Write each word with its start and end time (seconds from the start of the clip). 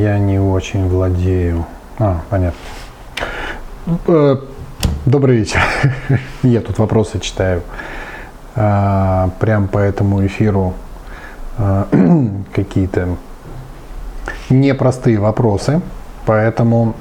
я 0.00 0.18
не 0.18 0.38
очень 0.38 0.88
владею. 0.88 1.66
А, 1.98 2.22
понятно. 2.30 2.58
Э, 4.06 4.36
добрый 5.04 5.36
вечер. 5.36 5.60
Я 6.42 6.62
тут 6.62 6.78
вопросы 6.78 7.20
читаю. 7.20 7.62
А, 8.56 9.30
прям 9.40 9.68
по 9.68 9.78
этому 9.78 10.24
эфиру 10.26 10.72
а, 11.58 11.86
какие-то 12.54 13.16
непростые 14.48 15.18
вопросы. 15.18 15.82
Поэтому 16.24 16.94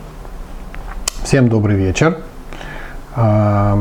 всем 1.23 1.47
добрый 1.47 1.77
вечер. 1.77 2.17
А, 3.15 3.79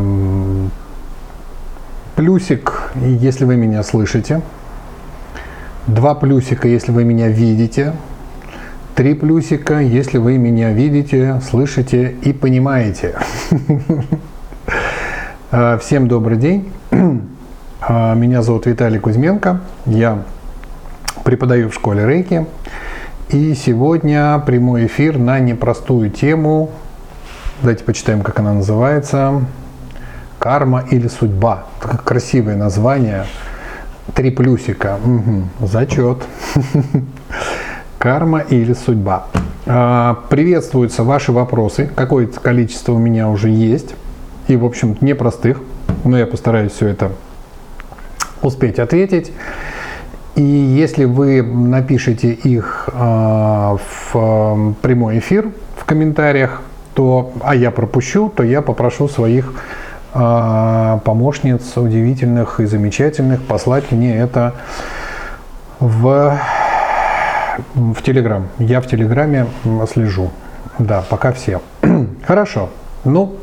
плюсик, 2.15 2.93
если 2.95 3.45
вы 3.45 3.57
меня 3.57 3.83
слышите. 3.83 4.43
Два 5.89 6.15
плюсика, 6.15 6.69
если 6.69 6.93
вы 6.93 7.03
меня 7.03 7.27
видите. 7.27 7.95
Три 8.99 9.15
плюсика, 9.15 9.79
если 9.79 10.19
вы 10.19 10.39
меня 10.39 10.73
видите, 10.73 11.41
слышите 11.49 12.17
и 12.23 12.33
понимаете. 12.33 13.15
А, 15.53 15.79
всем 15.79 16.09
добрый 16.09 16.37
день. 16.37 16.73
А, 17.81 18.15
меня 18.15 18.43
зовут 18.43 18.67
Виталий 18.67 18.99
Кузьменко. 18.99 19.61
Я 19.87 20.25
преподаю 21.23 21.71
в 21.71 21.75
школе 21.75 22.09
Рейки. 22.09 22.47
И 23.29 23.55
сегодня 23.55 24.43
прямой 24.45 24.87
эфир 24.87 25.17
на 25.17 25.39
непростую 25.39 26.11
тему. 26.11 26.73
Давайте 27.61 27.85
почитаем, 27.85 28.23
как 28.23 28.41
она 28.41 28.53
называется. 28.53 29.45
Карма 30.41 30.85
или 30.91 31.07
судьба. 31.07 31.67
Красивое 32.05 32.57
название. 32.57 33.27
Три 34.13 34.33
плюсика. 34.33 34.99
Угу. 35.05 35.69
Зачет. 35.69 36.19
Карма 37.99 38.41
или 38.41 38.73
судьба. 38.73 39.27
А, 39.67 40.23
приветствуются 40.29 41.03
ваши 41.03 41.33
вопросы. 41.33 41.91
Какое-то 41.95 42.41
количество 42.41 42.93
у 42.93 42.99
меня 42.99 43.29
уже 43.29 43.51
есть. 43.51 43.95
И, 44.47 44.57
в 44.57 44.65
общем, 44.65 44.97
непростых. 45.01 45.61
Но 46.05 46.17
я 46.17 46.27
постараюсь 46.27 46.73
все 46.73 46.89
это 46.89 47.11
успеть 48.43 48.79
ответить. 48.79 49.33
И 50.37 50.43
если 50.43 51.05
вы 51.05 51.43
напишите 51.43 52.31
их 52.31 52.89
а, 52.93 53.77
в 54.13 54.75
прямой 54.81 55.19
эфир 55.19 55.51
в 55.77 55.85
комментариях, 55.85 56.63
то, 56.95 57.33
а 57.43 57.57
я 57.57 57.71
пропущу, 57.73 58.29
то 58.29 58.45
я 58.45 58.63
попрошу 58.63 59.09
своих 59.09 59.53
а, 60.15 60.99
помощниц 61.05 61.77
удивительных 61.77 62.61
и 62.61 62.67
замечательных 62.67 63.43
послать 63.43 63.91
мне 63.91 64.17
это 64.17 64.55
в, 65.81 66.39
в 67.75 68.03
Телеграм. 68.03 68.49
Я 68.59 68.81
в 68.81 68.87
Телеграме 68.87 69.47
слежу. 69.93 70.31
Да, 70.79 71.05
пока 71.09 71.33
все. 71.33 71.61
Хорошо. 72.27 72.71
Ну, 73.05 73.37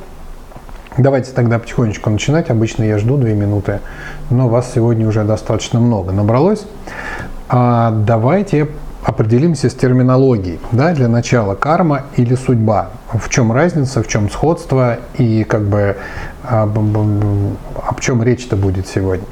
давайте 0.98 1.32
тогда 1.32 1.60
потихонечку 1.60 2.10
начинать. 2.10 2.50
Обычно 2.50 2.84
я 2.84 2.98
жду 2.98 3.18
две 3.18 3.34
минуты, 3.34 3.80
но 4.30 4.48
вас 4.48 4.72
сегодня 4.74 5.08
уже 5.08 5.24
достаточно 5.24 5.80
много 5.80 6.12
набралось. 6.12 6.66
А 7.50 7.92
давайте 7.92 8.70
определимся 9.04 9.70
с 9.70 9.74
терминологией. 9.74 10.60
Да, 10.72 10.94
для 10.94 11.08
начала 11.08 11.56
карма 11.56 12.04
или 12.16 12.36
судьба. 12.36 12.90
В 13.14 13.30
чем 13.30 13.52
разница, 13.52 14.02
в 14.02 14.08
чем 14.08 14.30
сходство 14.30 14.98
и 15.18 15.44
как 15.44 15.64
бы 15.64 15.98
об, 16.44 16.78
об 16.78 18.00
чем 18.00 18.24
речь-то 18.24 18.56
будет 18.56 18.88
сегодня. 18.88 19.26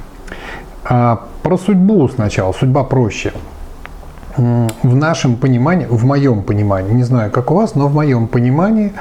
А, 0.86 1.24
про 1.42 1.58
судьбу 1.58 2.08
сначала. 2.10 2.52
Судьба 2.52 2.84
проще. 2.84 3.34
В 4.38 4.96
нашем 4.96 5.36
понимании, 5.36 5.86
в 5.86 6.06
моем 6.06 6.44
понимании, 6.44 6.94
не 6.94 7.04
знаю, 7.04 7.32
как 7.32 7.52
у 7.52 7.56
вас, 7.56 7.76
но 7.76 7.88
в 7.88 7.94
моем 7.94 8.28
понимании 8.28 8.94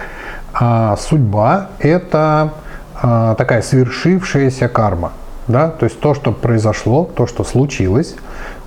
а, 0.53 0.97
судьба– 0.97 1.69
это 1.79 2.53
а, 2.95 3.35
такая 3.37 3.63
свершившаяся 3.63 4.69
карма. 4.69 5.13
Да? 5.49 5.69
То 5.71 5.85
есть 5.85 5.99
то, 6.01 6.15
что 6.15 6.33
произошло, 6.33 7.09
то, 7.15 7.27
что 7.27 7.45
случилось– 7.45 8.15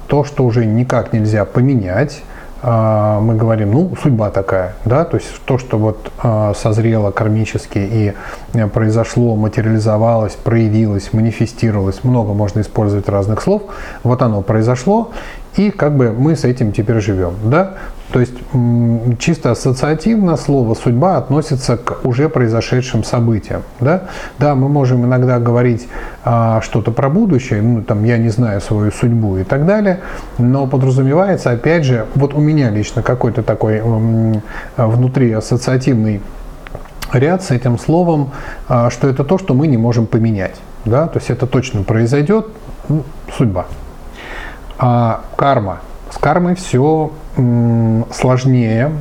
то, 0.08 0.24
что 0.24 0.46
уже 0.46 0.66
никак 0.66 1.14
нельзя 1.14 1.46
поменять, 1.46 2.22
мы 2.68 3.36
говорим, 3.36 3.72
ну, 3.72 3.94
судьба 4.02 4.32
такая, 4.32 4.74
да, 4.86 5.06
то 5.06 5.18
есть 5.18 5.28
то, 5.46 5.60
что 5.60 5.78
вот 5.78 6.12
а, 6.18 6.54
созрело 6.56 7.12
кармически 7.12 7.78
и 7.78 8.14
э, 8.54 8.68
произошло, 8.68 9.36
материализовалось, 9.36 10.34
проявилось, 10.34 11.14
манифестировалось, 11.14 12.04
много 12.04 12.34
можно 12.34 12.62
использовать 12.62 13.08
разных 13.08 13.44
слов, 13.44 13.62
вот 14.02 14.24
оно 14.24 14.42
произошло, 14.42 15.12
и 15.58 15.70
как 15.70 15.96
бы 15.96 16.12
мы 16.12 16.36
с 16.36 16.44
этим 16.44 16.72
теперь 16.72 17.02
живем, 17.02 17.36
да, 17.44 17.74
то 18.12 18.20
есть 18.20 18.34
чисто 19.20 19.52
ассоциативно 19.52 20.38
слово 20.38 20.74
«судьба» 20.76 21.18
относится 21.18 21.76
к 21.76 22.06
уже 22.06 22.30
произошедшим 22.30 23.04
событиям. 23.04 23.64
Да, 23.80 24.04
да 24.38 24.56
мы 24.56 24.70
можем 24.70 25.06
иногда 25.06 25.40
говорить 25.40 25.88
а, 26.24 26.62
что-то 26.62 26.92
про 26.92 27.10
будущее, 27.10 27.62
ну, 27.62 27.82
там, 27.82 28.04
я 28.04 28.18
не 28.18 28.30
знаю 28.30 28.62
свою 28.62 28.92
судьбу 28.92 29.38
и 29.38 29.44
так 29.44 29.66
далее, 29.66 30.02
но 30.38 30.68
подразумевается, 30.68 31.52
опять 31.52 31.84
же, 31.84 32.06
вот 32.16 32.34
у 32.34 32.40
меня 32.40 32.70
лично 32.70 33.02
какой-то 33.02 33.44
такой 33.44 33.78
м, 33.80 34.42
внутри 34.78 35.32
ассоциативный 35.32 36.22
ряд 37.12 37.44
с 37.44 37.52
этим 37.52 37.78
словом, 37.78 38.32
а, 38.68 38.90
что 38.90 39.08
это 39.08 39.24
то, 39.24 39.38
что 39.38 39.54
мы 39.54 39.68
не 39.68 39.78
можем 39.78 40.06
поменять. 40.06 40.56
Да? 40.86 41.08
То 41.08 41.18
есть 41.18 41.30
это 41.30 41.48
точно 41.48 41.84
произойдет, 41.84 42.48
ну, 42.88 43.04
судьба. 43.36 43.66
А 44.78 45.22
карма. 45.36 45.80
С 46.12 46.18
кармой 46.18 46.56
все 46.56 47.12
сложнее. 48.12 48.92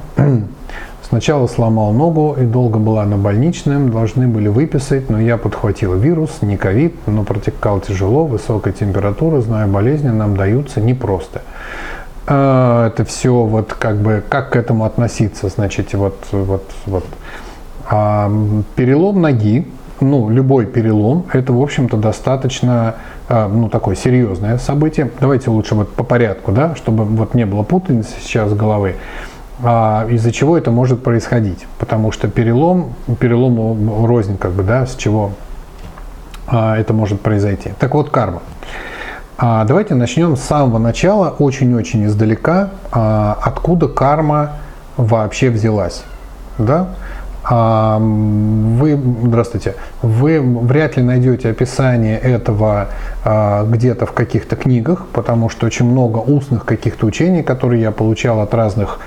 Сначала 1.09 1.47
сломал 1.47 1.93
ногу 1.93 2.35
и 2.41 2.45
долго 2.45 2.79
была 2.79 3.05
на 3.05 3.17
больничном, 3.17 3.91
должны 3.91 4.27
были 4.27 4.49
выписать, 4.49 5.11
но 5.11 5.21
я 5.21 5.37
подхватил 5.37 5.95
вирус, 5.95 6.39
не 6.41 6.57
ковид, 6.57 6.95
но 7.07 7.25
протекал 7.25 7.81
тяжело, 7.81 8.25
высокая 8.27 8.73
температура, 8.73 9.41
знаю 9.41 9.69
болезни, 9.69 10.09
нам 10.09 10.37
даются 10.37 10.81
непросто. 10.81 11.43
А, 12.27 12.89
это 12.89 13.05
все 13.05 13.33
вот 13.33 13.75
как 13.75 13.99
бы, 13.99 14.25
как 14.29 14.51
к 14.51 14.57
этому 14.57 14.85
относиться, 14.85 15.49
значит, 15.49 15.93
вот, 15.93 16.19
вот, 16.33 16.65
вот. 16.87 17.05
А, 17.89 18.33
перелом 18.75 19.21
ноги, 19.21 19.69
ну, 20.01 20.29
любой 20.29 20.67
перелом, 20.67 21.25
это, 21.33 21.53
в 21.53 21.63
общем-то, 21.63 21.97
достаточно, 21.97 22.97
а, 23.29 23.49
ну, 23.49 23.69
такое 23.69 23.95
серьезное 23.95 24.59
событие. 24.59 25.11
Давайте 25.21 25.51
лучше 25.51 25.75
вот 25.75 25.93
по 25.95 26.05
порядку, 26.05 26.53
да, 26.53 26.75
чтобы 26.75 27.05
вот 27.05 27.35
не 27.35 27.47
было 27.47 27.63
путаницы 27.63 28.13
сейчас 28.21 28.51
в 28.51 28.57
головы. 28.57 28.97
А, 29.63 30.07
из-за 30.11 30.33
чего 30.33 30.59
это 30.59 30.71
может 30.71 31.03
происходить? 31.03 31.67
Потому 31.79 32.13
что 32.13 32.29
перелом, 32.29 32.95
перелом 33.21 34.05
рознь, 34.05 34.37
как 34.37 34.53
бы, 34.53 34.63
да, 34.63 34.87
с 34.87 34.97
чего 34.97 35.31
а, 36.47 36.77
это 36.77 36.93
может 36.93 37.21
произойти. 37.21 37.71
Так 37.79 37.95
вот, 37.95 38.11
карма. 38.11 38.43
Давайте 39.37 39.97
начнем 39.97 40.37
с 40.37 40.43
самого 40.43 40.79
начала, 40.79 41.35
очень-очень 41.41 42.05
издалека, 42.07 42.71
откуда 42.93 43.89
карма 43.89 44.53
вообще 44.97 45.51
взялась. 45.51 46.05
Да? 46.57 46.91
Вы, 47.51 48.99
здравствуйте, 49.25 49.75
вы 50.01 50.41
вряд 50.41 50.97
ли 50.97 51.03
найдете 51.03 51.51
описание 51.51 52.19
этого 52.19 52.89
а, 53.23 53.65
где-то 53.67 54.07
в 54.07 54.13
каких-то 54.13 54.57
книгах, 54.57 55.07
потому 55.13 55.51
что 55.51 55.67
очень 55.67 55.85
много 55.85 56.19
устных 56.19 56.65
каких-то 56.65 57.05
учений, 57.07 57.43
которые 57.43 57.83
я 57.83 57.91
получал 57.91 58.41
от 58.41 58.55
разных 58.55 58.99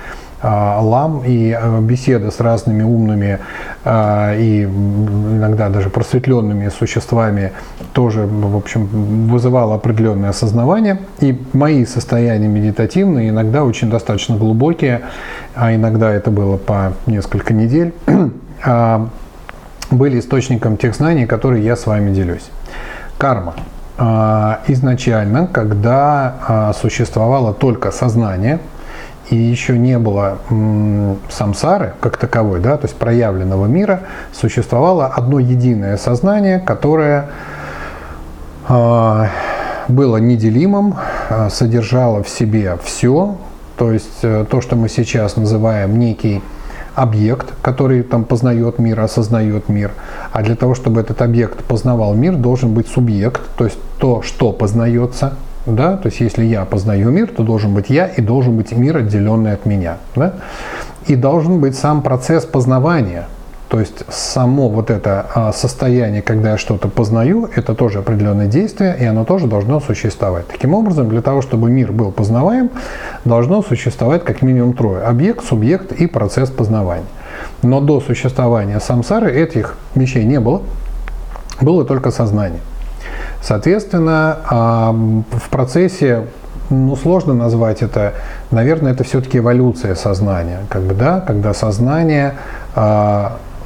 лам 0.42 1.22
и 1.24 1.52
а, 1.52 1.80
беседы 1.80 2.30
с 2.30 2.38
разными 2.40 2.82
умными 2.82 3.40
а, 3.84 4.34
и 4.36 4.62
иногда 4.62 5.68
даже 5.68 5.90
просветленными 5.90 6.68
существами 6.68 7.52
тоже, 7.92 8.26
в 8.26 8.56
общем, 8.56 8.86
вызывало 9.26 9.74
определенное 9.74 10.30
осознавание. 10.30 11.00
И 11.20 11.40
мои 11.52 11.84
состояния 11.84 12.46
медитативные, 12.46 13.30
иногда 13.30 13.64
очень 13.64 13.90
достаточно 13.90 14.36
глубокие, 14.36 15.02
а 15.54 15.74
иногда 15.74 16.12
это 16.12 16.30
было 16.30 16.56
по 16.56 16.92
несколько 17.06 17.52
недель, 17.52 17.92
были 19.90 20.20
источником 20.20 20.76
тех 20.76 20.94
знаний, 20.94 21.26
которые 21.26 21.64
я 21.64 21.74
с 21.74 21.86
вами 21.86 22.14
делюсь. 22.14 22.48
Карма. 23.16 23.54
Изначально, 24.68 25.48
когда 25.48 26.72
существовало 26.80 27.52
только 27.52 27.90
сознание– 27.90 28.60
и 29.30 29.36
еще 29.36 29.78
не 29.78 29.98
было 29.98 30.38
самсары 31.28 31.94
как 32.00 32.16
таковой, 32.16 32.60
да, 32.60 32.76
то 32.76 32.86
есть 32.86 32.96
проявленного 32.96 33.66
мира, 33.66 34.00
существовало 34.32 35.06
одно 35.06 35.38
единое 35.38 35.96
сознание, 35.96 36.60
которое 36.60 37.28
э, 38.68 39.26
было 39.88 40.16
неделимым, 40.16 40.96
э, 41.28 41.48
содержало 41.50 42.22
в 42.22 42.28
себе 42.28 42.78
все, 42.82 43.36
то 43.76 43.92
есть 43.92 44.18
э, 44.22 44.46
то, 44.50 44.60
что 44.60 44.76
мы 44.76 44.88
сейчас 44.88 45.36
называем 45.36 45.98
некий 45.98 46.42
объект, 46.94 47.54
который 47.62 48.02
там 48.02 48.24
познает 48.24 48.78
мир, 48.78 49.00
осознает 49.00 49.68
мир. 49.68 49.92
А 50.32 50.42
для 50.42 50.56
того, 50.56 50.74
чтобы 50.74 51.00
этот 51.00 51.22
объект 51.22 51.62
познавал 51.64 52.14
мир, 52.14 52.34
должен 52.34 52.74
быть 52.74 52.88
субъект, 52.88 53.40
то 53.56 53.64
есть 53.64 53.78
то, 53.98 54.22
что 54.22 54.52
познается, 54.52 55.34
Да? 55.68 55.96
То 55.96 56.06
есть 56.06 56.20
если 56.20 56.44
я 56.44 56.64
познаю 56.64 57.10
мир, 57.10 57.28
то 57.28 57.42
должен 57.42 57.74
быть 57.74 57.90
я 57.90 58.06
и 58.06 58.20
должен 58.20 58.56
быть 58.56 58.72
мир, 58.72 58.96
отделенный 58.96 59.52
от 59.52 59.66
меня. 59.66 59.98
Да? 60.16 60.34
И 61.06 61.14
должен 61.14 61.60
быть 61.60 61.76
сам 61.76 62.02
процесс 62.02 62.44
познавания. 62.44 63.26
То 63.68 63.78
есть 63.80 64.02
само 64.08 64.70
вот 64.70 64.88
это 64.88 65.26
а, 65.34 65.52
состояние, 65.52 66.22
когда 66.22 66.52
я 66.52 66.56
что-то 66.56 66.88
познаю, 66.88 67.50
это 67.54 67.74
тоже 67.74 67.98
определенное 67.98 68.46
действие, 68.46 68.96
и 68.98 69.04
оно 69.04 69.26
тоже 69.26 69.46
должно 69.46 69.78
существовать. 69.80 70.48
Таким 70.48 70.72
образом, 70.72 71.10
для 71.10 71.20
того, 71.20 71.42
чтобы 71.42 71.70
мир 71.70 71.92
был 71.92 72.10
познаваем, 72.10 72.70
должно 73.26 73.60
существовать 73.62 74.24
как 74.24 74.40
минимум 74.40 74.72
трое. 74.72 75.02
Объект, 75.02 75.44
субъект 75.44 75.92
и 75.92 76.06
процесс 76.06 76.48
познавания. 76.48 77.04
Но 77.62 77.82
до 77.82 78.00
существования 78.00 78.80
самсары 78.80 79.30
этих 79.32 79.76
вещей 79.94 80.24
не 80.24 80.40
было, 80.40 80.62
было 81.60 81.84
только 81.84 82.10
сознание. 82.10 82.60
Соответственно, 83.42 84.38
а, 84.48 84.92
в 84.92 85.48
процессе 85.50 86.24
ну, 86.70 86.96
сложно 86.96 87.34
назвать 87.34 87.82
это, 87.82 88.14
наверное, 88.50 88.92
это 88.92 89.04
все-таки 89.04 89.38
эволюция 89.38 89.94
сознания, 89.94 90.60
как 90.68 90.82
бы, 90.82 90.94
да, 90.94 91.20
когда 91.20 91.54
сознание 91.54 92.34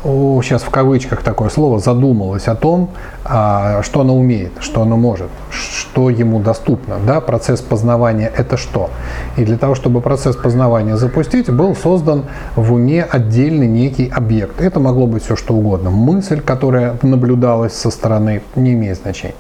сейчас 0.05 0.63
в 0.63 0.71
кавычках 0.71 1.23
такое 1.23 1.49
слово, 1.49 1.79
задумалась 1.79 2.49
о 2.49 2.55
том, 2.55 2.91
а, 3.25 3.83
что 3.83 4.01
она 4.01 4.13
умеет, 4.13 4.53
что 4.61 4.83
она 4.83 4.97
может, 4.97 5.29
что 5.51 6.11
ему 6.11 6.41
доступно. 6.41 6.97
Да? 7.07 7.21
Процесс 7.21 7.61
познавания– 7.61 8.33
это 8.37 8.57
что? 8.57 8.91
И 9.37 9.45
для 9.45 9.57
того, 9.57 9.75
чтобы 9.75 10.01
процесс 10.01 10.37
познавания 10.37 10.97
запустить, 10.97 11.51
был 11.51 11.77
создан 11.77 12.25
в 12.57 12.73
уме 12.73 13.03
отдельный 13.05 13.69
некий 13.69 14.09
объект. 14.09 14.61
Это 14.61 14.81
могло 14.81 15.07
быть 15.07 15.25
все 15.25 15.37
что 15.37 15.55
угодно. 15.55 15.91
Мысль, 15.91 16.41
которая 16.41 16.97
наблюдалась 17.03 17.75
со 17.75 17.91
стороны, 17.91 18.43
не 18.57 18.73
имеет 18.73 18.99
значения. 18.99 19.35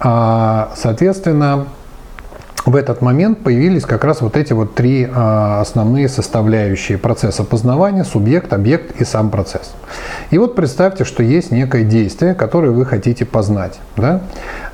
А, 0.00 0.70
соответственно, 0.76 1.66
в 2.68 2.76
этот 2.76 3.00
момент 3.00 3.38
появились 3.38 3.84
как 3.84 4.04
раз 4.04 4.20
вот 4.20 4.36
эти 4.36 4.52
вот 4.52 4.74
три 4.74 5.08
а, 5.10 5.60
основные 5.60 6.08
составляющие 6.08 6.98
процесса 6.98 7.42
познавания, 7.44 8.04
субъект, 8.04 8.52
объект 8.52 9.00
и 9.00 9.04
сам 9.04 9.30
процесс. 9.30 9.72
И 10.30 10.38
вот 10.38 10.54
представьте, 10.54 11.04
что 11.04 11.22
есть 11.22 11.50
некое 11.50 11.84
действие, 11.84 12.34
которое 12.34 12.70
вы 12.70 12.84
хотите 12.84 13.24
познать. 13.24 13.78
Да? 13.96 14.20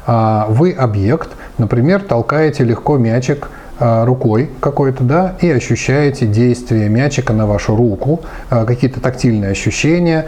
А, 0.06 0.46
вы 0.48 0.72
объект, 0.72 1.30
например, 1.58 2.02
толкаете 2.02 2.64
легко 2.64 2.96
мячик 2.98 3.48
а, 3.78 4.04
рукой 4.04 4.50
какой-то, 4.58 5.04
да, 5.04 5.36
и 5.40 5.48
ощущаете 5.50 6.26
действие 6.26 6.88
мячика 6.88 7.32
на 7.32 7.46
вашу 7.46 7.76
руку, 7.76 8.22
какие-то 8.48 9.00
тактильные 9.00 9.52
ощущения, 9.52 10.26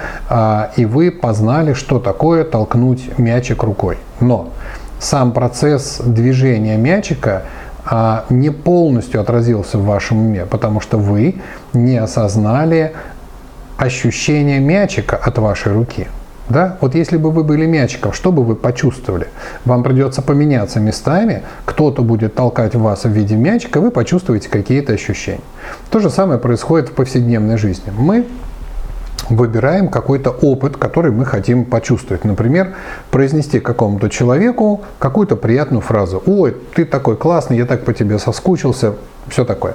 и 0.77 0.85
вы 0.85 1.11
познали, 1.11 1.73
что 1.73 1.99
такое 1.99 2.45
толкнуть 2.45 3.19
мячик 3.19 3.63
рукой. 3.63 3.99
Но 4.21 4.53
сам 5.07 5.31
процесс 5.31 6.01
движения 6.05 6.77
мячика 6.77 7.45
а, 7.85 8.25
не 8.29 8.51
полностью 8.51 9.21
отразился 9.21 9.79
в 9.79 9.85
вашем 9.85 10.19
уме, 10.19 10.47
потому 10.47 10.81
что 10.81 10.99
вы 10.99 11.37
не 11.73 11.97
осознали 11.97 12.93
ощущение 13.77 14.59
мячика 14.59 15.17
от 15.17 15.39
вашей 15.39 15.73
руки. 15.73 16.09
Да? 16.49 16.77
Вот 16.81 16.97
если 16.97 17.19
бы 17.19 17.31
вы 17.31 17.45
были 17.45 17.67
мячиком, 17.67 18.13
что 18.13 18.33
бы 18.33 18.43
вы 18.43 18.57
почувствовали? 18.57 19.29
Вам 19.65 19.85
придется 19.85 20.23
поменяться 20.23 20.81
местами, 20.81 21.43
кто-то 21.65 22.03
будет 22.03 22.35
толкать 22.35 22.75
вас 22.75 23.05
в 23.05 23.11
виде 23.11 23.37
мячика, 23.37 23.81
вы 23.81 23.93
почувствуете 23.93 24.49
какие-то 24.49 24.93
ощущения. 24.93 25.41
То 25.91 26.01
же 26.01 26.11
самое 26.11 26.41
происходит 26.41 26.89
в 26.89 26.93
повседневной 26.93 27.59
жизни. 27.59 27.93
Мы 27.97 28.27
выбираем 29.31 29.89
какой-то 29.89 30.31
опыт, 30.31 30.77
который 30.77 31.13
мы 31.13 31.25
хотим 31.25 31.65
почувствовать. 31.65 32.25
Например, 32.25 32.75
произнести 33.11 33.61
какому-то 33.61 34.09
человеку 34.09 34.83
какую-то 34.99 35.37
приятную 35.37 35.81
фразу. 35.81 36.23
«Ой, 36.27 36.57
ты 36.75 36.85
такой 36.85 37.17
классный, 37.17 37.57
я 37.57 37.67
так 37.67 37.85
по 37.85 37.93
тебе 37.93 38.19
соскучился», 38.19 38.95
все 39.29 39.45
такое. 39.45 39.75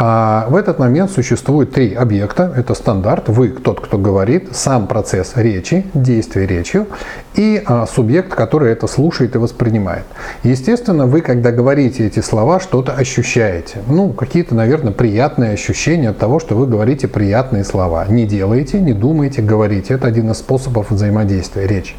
А 0.00 0.46
в 0.48 0.54
этот 0.54 0.78
момент 0.78 1.10
существует 1.10 1.72
три 1.72 1.92
объекта. 1.92 2.52
Это 2.56 2.74
стандарт, 2.74 3.28
вы, 3.28 3.48
тот, 3.48 3.80
кто 3.80 3.98
говорит, 3.98 4.50
сам 4.52 4.86
процесс 4.86 5.32
речи, 5.34 5.86
действие 5.92 6.46
речью 6.46 6.86
и 7.34 7.60
а, 7.66 7.84
субъект, 7.84 8.32
который 8.32 8.70
это 8.70 8.86
слушает 8.86 9.34
и 9.34 9.38
воспринимает. 9.38 10.04
Естественно, 10.44 11.06
вы, 11.06 11.20
когда 11.20 11.50
говорите 11.50 12.06
эти 12.06 12.20
слова, 12.20 12.60
что-то 12.60 12.92
ощущаете. 12.92 13.78
Ну, 13.88 14.10
какие-то, 14.10 14.54
наверное, 14.54 14.92
приятные 14.92 15.54
ощущения 15.54 16.10
от 16.10 16.18
того, 16.18 16.38
что 16.38 16.54
вы 16.54 16.68
говорите 16.68 17.08
приятные 17.08 17.64
слова. 17.64 18.06
Не 18.08 18.24
делаете, 18.24 18.80
не 18.80 18.92
думаете, 18.92 19.42
говорите. 19.42 19.94
Это 19.94 20.06
один 20.06 20.30
из 20.30 20.38
способов 20.38 20.92
взаимодействия 20.92 21.66
речи. 21.66 21.94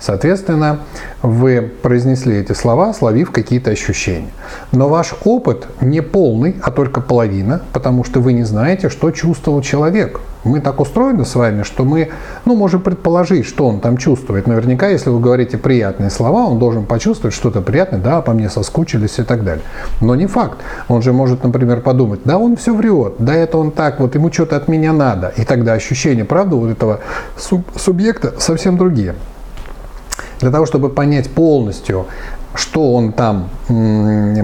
Соответственно, 0.00 0.80
вы 1.22 1.72
произнесли 1.82 2.36
эти 2.36 2.52
слова, 2.52 2.92
словив 2.92 3.30
какие-то 3.30 3.70
ощущения. 3.70 4.30
Но 4.72 4.88
ваш 4.88 5.14
опыт 5.24 5.66
не 5.80 6.02
полный, 6.02 6.56
а 6.62 6.70
только 6.70 7.00
половина, 7.00 7.62
потому 7.72 8.04
что 8.04 8.20
вы 8.20 8.34
не 8.34 8.42
знаете, 8.42 8.90
что 8.90 9.10
чувствовал 9.10 9.62
человек. 9.62 10.20
Мы 10.44 10.60
так 10.60 10.78
устроены 10.78 11.24
с 11.24 11.34
вами, 11.34 11.62
что 11.62 11.84
мы 11.84 12.10
ну, 12.44 12.54
можем 12.54 12.82
предположить, 12.82 13.46
что 13.46 13.66
он 13.66 13.80
там 13.80 13.96
чувствует. 13.96 14.46
Наверняка, 14.46 14.88
если 14.88 15.08
вы 15.08 15.18
говорите 15.18 15.56
приятные 15.56 16.10
слова, 16.10 16.44
он 16.44 16.58
должен 16.58 16.84
почувствовать 16.84 17.34
что-то 17.34 17.62
приятное, 17.62 17.98
да, 17.98 18.20
по 18.20 18.32
мне 18.32 18.50
соскучились 18.50 19.18
и 19.18 19.22
так 19.22 19.42
далее. 19.42 19.64
Но 20.02 20.14
не 20.14 20.26
факт. 20.26 20.58
Он 20.88 21.00
же 21.00 21.14
может, 21.14 21.44
например, 21.44 21.80
подумать, 21.80 22.20
да, 22.24 22.36
он 22.36 22.56
все 22.56 22.74
врет, 22.74 23.14
да, 23.18 23.34
это 23.34 23.56
он 23.56 23.70
так, 23.70 24.00
вот 24.00 24.14
ему 24.14 24.30
что-то 24.30 24.56
от 24.56 24.68
меня 24.68 24.92
надо. 24.92 25.32
И 25.38 25.44
тогда 25.46 25.72
ощущения, 25.72 26.26
правда, 26.26 26.56
вот 26.56 26.70
этого 26.70 27.00
суб- 27.38 27.78
субъекта 27.78 28.34
совсем 28.38 28.76
другие. 28.76 29.14
Для 30.44 30.50
того, 30.50 30.66
чтобы 30.66 30.90
понять 30.90 31.30
полностью, 31.30 32.04
что 32.54 32.92
он 32.92 33.12
там 33.12 33.48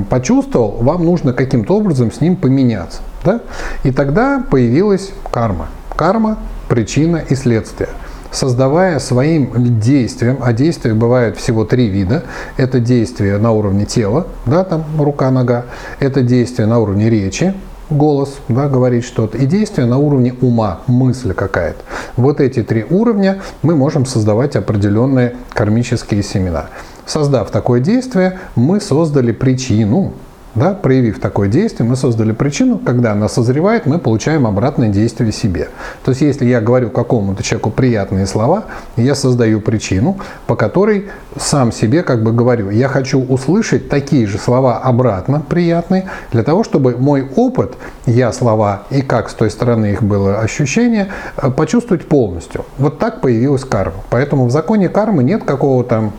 почувствовал, 0.09 0.79
вам 0.81 1.05
нужно 1.05 1.35
каким-то 1.35 1.77
образом 1.77 2.11
с 2.11 2.23
ним 2.23 2.37
поменяться. 2.37 3.03
Да? 3.23 3.43
И 3.85 3.91
тогда 3.91 4.43
появилась 4.51 5.11
карма. 5.31 5.69
Карма– 5.95 6.39
причина 6.71 7.19
и 7.19 7.35
следствие 7.35 7.91
создавая 8.33 8.99
своим 9.01 9.81
действием, 9.81 10.39
а 10.41 10.53
действия 10.53 10.95
бывают 10.95 11.37
всего 11.37 11.65
три 11.65 11.89
вида. 11.89 12.23
Это 12.57 12.79
действие 12.79 13.37
на 13.39 13.51
уровне 13.51 13.85
тела, 13.85 14.29
да, 14.47 14.63
там 14.63 14.85
рука-нога, 14.99 15.67
это 15.99 16.23
действие 16.23 16.69
на 16.69 16.79
уровне 16.79 17.11
речи, 17.11 17.55
голос, 17.91 18.39
да, 18.49 18.69
говорить 18.69 19.05
что-то, 19.05 19.39
и 19.39 19.47
действие 19.47 19.87
на 19.87 19.99
уровне 19.99 20.35
ума, 20.41 20.81
мысль 20.87 21.35
какая-то. 21.35 21.81
Вот 22.17 22.41
эти 22.41 22.63
три 22.63 22.85
уровня 22.89 23.41
мы 23.63 23.77
можем 23.77 24.07
создавать 24.07 24.57
определенные 24.57 25.37
кармические 25.53 26.23
семена. 26.23 26.67
Создав 27.07 27.51
такое 27.51 27.81
действие, 27.81 28.39
мы 28.55 28.81
создали 28.81 29.33
причину, 29.33 30.13
да, 30.55 30.75
проявив 30.75 31.21
такое 31.21 31.49
действие, 31.49 31.89
мы 31.89 31.97
создали 31.97 32.33
причину, 32.33 32.79
когда 32.79 33.13
она 33.13 33.29
созревает, 33.29 33.87
мы 33.87 33.99
получаем 33.99 34.47
обратное 34.47 34.89
действие 34.89 35.33
себе. 35.33 35.69
То 36.05 36.11
есть, 36.11 36.23
если 36.23 36.47
я 36.47 36.61
говорю 36.61 36.91
какому-то 36.91 37.43
человеку 37.43 37.71
приятные 37.71 38.27
слова, 38.27 38.65
я 38.97 39.15
создаю 39.15 39.61
причину, 39.61 40.19
по 40.47 40.57
которой 40.57 41.09
сам 41.37 41.73
себе 41.73 42.03
как 42.03 42.23
бы 42.23 42.33
говорю, 42.33 42.71
я 42.71 42.89
хочу 42.89 43.21
услышать 43.21 43.89
такие 43.89 44.27
же 44.27 44.39
слова 44.39 44.79
обратно 44.79 45.43
приятные, 45.49 46.09
для 46.33 46.43
того, 46.43 46.65
чтобы 46.65 46.97
мой 46.97 47.29
опыт, 47.37 47.75
я 48.07 48.33
слова 48.33 48.83
и 48.91 49.03
как 49.03 49.31
с 49.31 49.35
той 49.35 49.51
стороны 49.51 49.93
их 49.93 50.03
было 50.03 50.41
ощущение, 50.41 51.09
э, 51.37 51.51
почувствовать 51.51 52.07
полностью. 52.07 52.65
Вот 52.79 52.99
так 52.99 53.21
появилась 53.21 53.65
карма. 53.65 54.03
Поэтому 54.11 54.47
в 54.47 54.51
законе 54.51 54.89
кармы 54.89 55.23
нет 55.23 55.45
какого-то 55.45 56.11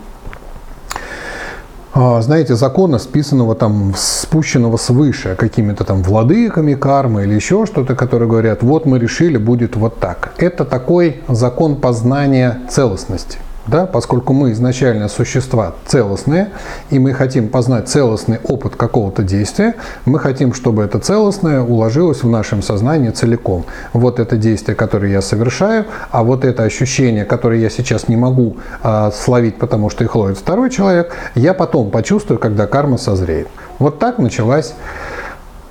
знаете, 1.94 2.56
закона, 2.56 2.98
списанного 2.98 3.54
там, 3.54 3.92
спущенного 3.96 4.76
свыше 4.76 5.34
какими-то 5.36 5.84
там 5.84 6.02
владыками 6.02 6.74
кармы 6.74 7.24
или 7.24 7.34
еще 7.34 7.66
что-то, 7.66 7.94
которые 7.94 8.28
говорят, 8.28 8.62
вот 8.62 8.86
мы 8.86 8.98
решили, 8.98 9.36
будет 9.36 9.76
вот 9.76 10.00
так. 10.00 10.32
Это 10.38 10.64
такой 10.64 11.20
закон 11.28 11.76
познания 11.76 12.60
целостности 12.70 13.38
да, 13.66 13.86
поскольку 13.86 14.32
мы 14.32 14.52
изначально 14.52 15.08
существа 15.08 15.74
целостные, 15.86 16.50
и 16.90 16.98
мы 16.98 17.12
хотим 17.12 17.48
познать 17.48 17.88
целостный 17.88 18.38
опыт 18.42 18.76
какого-то 18.76 19.22
действия, 19.22 19.74
мы 20.04 20.18
хотим, 20.18 20.52
чтобы 20.52 20.82
это 20.82 20.98
целостное 20.98 21.60
уложилось 21.60 22.22
в 22.22 22.28
нашем 22.28 22.62
сознании 22.62 23.10
целиком. 23.10 23.64
Вот 23.92 24.18
это 24.18 24.36
действие, 24.36 24.74
которое 24.74 25.12
я 25.12 25.22
совершаю, 25.22 25.86
а 26.10 26.24
вот 26.24 26.44
это 26.44 26.64
ощущение, 26.64 27.24
которое 27.24 27.60
я 27.60 27.70
сейчас 27.70 28.08
не 28.08 28.16
могу 28.16 28.56
а, 28.82 29.10
словить, 29.12 29.56
потому 29.58 29.90
что 29.90 30.04
их 30.04 30.14
ловит 30.16 30.38
второй 30.38 30.70
человек, 30.70 31.14
я 31.34 31.54
потом 31.54 31.90
почувствую, 31.90 32.38
когда 32.38 32.66
карма 32.66 32.98
созреет. 32.98 33.48
Вот 33.78 33.98
так 33.98 34.18
началась 34.18 34.74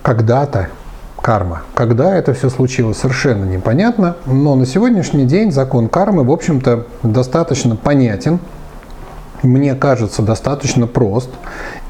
когда-то 0.01 0.69
карма. 1.21 1.61
Когда 1.73 2.15
это 2.15 2.33
все 2.33 2.49
случилось, 2.49 2.97
совершенно 2.97 3.45
непонятно, 3.45 4.15
но 4.25 4.55
на 4.55 4.65
сегодняшний 4.65 5.25
день 5.25 5.51
закон 5.51 5.87
кармы, 5.87 6.23
в 6.23 6.31
общем-то, 6.31 6.87
достаточно 7.03 7.75
понятен. 7.75 8.39
мне 9.43 9.75
кажется, 9.75 10.21
достаточно 10.21 10.87
прост. 10.87 11.29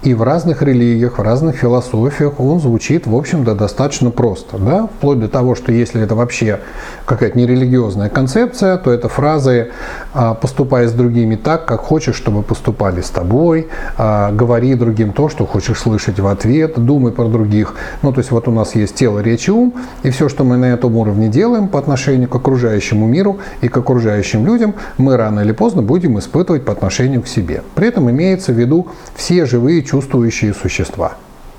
И 0.04 0.16
в 0.16 0.24
разных 0.24 0.64
религиях, 0.64 1.20
в 1.20 1.22
разных 1.22 1.58
философиях 1.58 2.40
он 2.40 2.60
звучит, 2.60 3.06
в 3.06 3.16
общем-то, 3.16 3.54
достаточно 3.54 4.10
просто. 4.10 4.58
Да? 4.58 4.88
Вплоть 4.98 5.20
до 5.20 5.28
того, 5.28 5.54
что 5.54 5.72
если 5.72 6.02
это 6.02 6.16
вообще 6.16 6.60
какая-то 7.06 7.38
нерелигиозная 7.38 8.10
концепция, 8.10 8.78
то 8.78 8.90
это 8.90 9.10
фразы 9.10 9.70
а, 10.14 10.34
«поступай 10.34 10.88
с 10.88 10.92
другими 10.92 11.36
так, 11.36 11.66
как 11.66 11.82
хочешь, 11.82 12.16
чтобы 12.16 12.42
поступали 12.42 13.02
с 13.02 13.12
тобой», 13.12 13.68
а, 13.96 14.32
«говори 14.32 14.74
другим 14.74 15.14
то, 15.14 15.30
что 15.30 15.46
хочешь 15.46 15.78
слышать 15.78 16.20
в 16.20 16.26
ответ», 16.26 16.84
«думай 16.84 17.12
про 17.12 17.28
других». 17.28 17.76
Ну, 18.02 18.12
то 18.12 18.22
есть 18.22 18.32
вот 18.32 18.48
у 18.48 18.52
нас 18.52 18.74
есть 18.74 18.96
тело, 18.96 19.20
речь 19.20 19.50
и 19.50 19.52
ум, 19.52 19.76
и 20.02 20.10
все, 20.10 20.30
что 20.30 20.44
мы 20.44 20.58
на 20.58 20.66
этом 20.66 20.96
уровне 20.98 21.28
делаем 21.28 21.68
по 21.68 21.78
отношению 21.78 22.28
к 22.28 22.36
окружающему 22.36 23.06
миру 23.06 23.38
и 23.62 23.68
к 23.68 23.78
окружающим 23.78 24.48
людям, 24.48 24.74
мы 24.98 25.16
рано 25.16 25.42
или 25.42 25.52
поздно 25.52 25.84
будем 25.84 26.18
испытывать 26.18 26.66
по 26.66 26.72
отношению 26.72 27.22
к 27.22 27.28
себе. 27.28 27.62
При 27.76 27.88
этом 27.88 28.10
имеется 28.10 28.52
в 28.52 28.56
виду 28.56 28.88
все 29.16 29.46
живые 29.46 29.84
чувствующие 29.92 30.54
существа. 30.54 31.14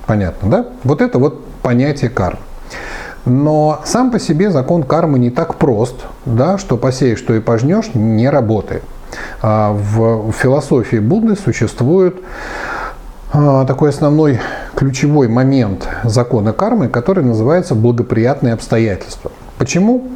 Понятно, 0.07 0.51
да? 0.51 0.67
Вот 0.85 1.03
это 1.03 1.19
вот 1.19 1.45
понятие 1.63 2.09
кармы. 2.09 2.41
Но 3.27 3.81
сам 3.85 4.11
по 4.11 4.19
себе 4.19 4.51
закон 4.51 4.83
кармы 4.83 5.19
не 5.19 5.31
так 5.31 5.57
прост, 5.57 5.97
да, 6.25 6.59
что 6.59 6.77
посеешь, 6.77 7.19
что 7.19 7.35
и 7.35 7.41
пожнешь, 7.41 7.91
не 7.95 8.29
работает. 8.31 8.83
А 9.43 9.73
в 9.73 10.33
философии 10.33 10.97
Будды 10.97 11.37
существует 11.37 12.17
а, 13.33 13.67
такой 13.67 13.91
основной 13.91 14.41
ключевой 14.75 15.29
момент 15.29 15.87
закона 16.03 16.53
кармы, 16.53 16.89
который 16.89 17.23
называется 17.23 17.75
благоприятные 17.75 18.55
обстоятельства. 18.55 19.31
Почему? 19.59 20.09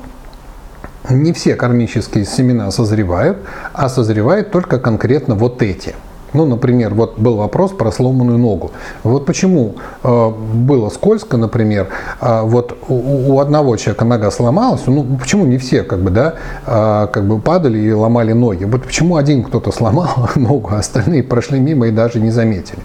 Не 1.11 1.33
все 1.33 1.55
кармические 1.55 2.25
семена 2.25 2.71
созревают, 2.71 3.39
а 3.73 3.89
созревают 3.89 4.51
только 4.51 4.81
конкретно 4.81 5.35
вот 5.35 5.61
эти– 5.61 5.95
ну, 6.33 6.45
например, 6.45 6.95
вот 6.95 7.19
был 7.19 7.37
вопрос 7.37 7.73
про 7.73 7.91
сломанную 7.91 8.39
ногу. 8.39 8.73
Вот 9.03 9.27
почему 9.27 9.77
э, 10.03 10.31
было 10.55 10.89
скользко, 10.91 11.37
например, 11.37 11.89
э, 12.21 12.43
вот 12.43 12.77
у, 12.89 13.35
у 13.35 13.41
одного 13.41 13.77
человека 13.77 14.05
нога 14.05 14.31
сломалась, 14.31 14.83
ну, 14.87 15.05
почему 15.19 15.47
не 15.47 15.59
все, 15.59 15.83
как 15.83 16.01
бы, 16.01 16.11
да, 16.11 16.35
э, 16.67 17.09
как 17.13 17.27
бы 17.27 17.39
падали 17.39 17.79
и 17.79 17.93
ломали 17.93 18.33
ноги? 18.33 18.65
Вот 18.65 18.85
почему 18.85 19.17
один 19.17 19.45
кто-то 19.45 19.73
сломал 19.73 20.29
ногу, 20.35 20.71
а 20.73 20.79
остальные 20.79 21.23
прошли 21.23 21.59
мимо 21.59 21.89
и 21.89 21.91
даже 21.91 22.21
не 22.21 22.31
заметили? 22.31 22.81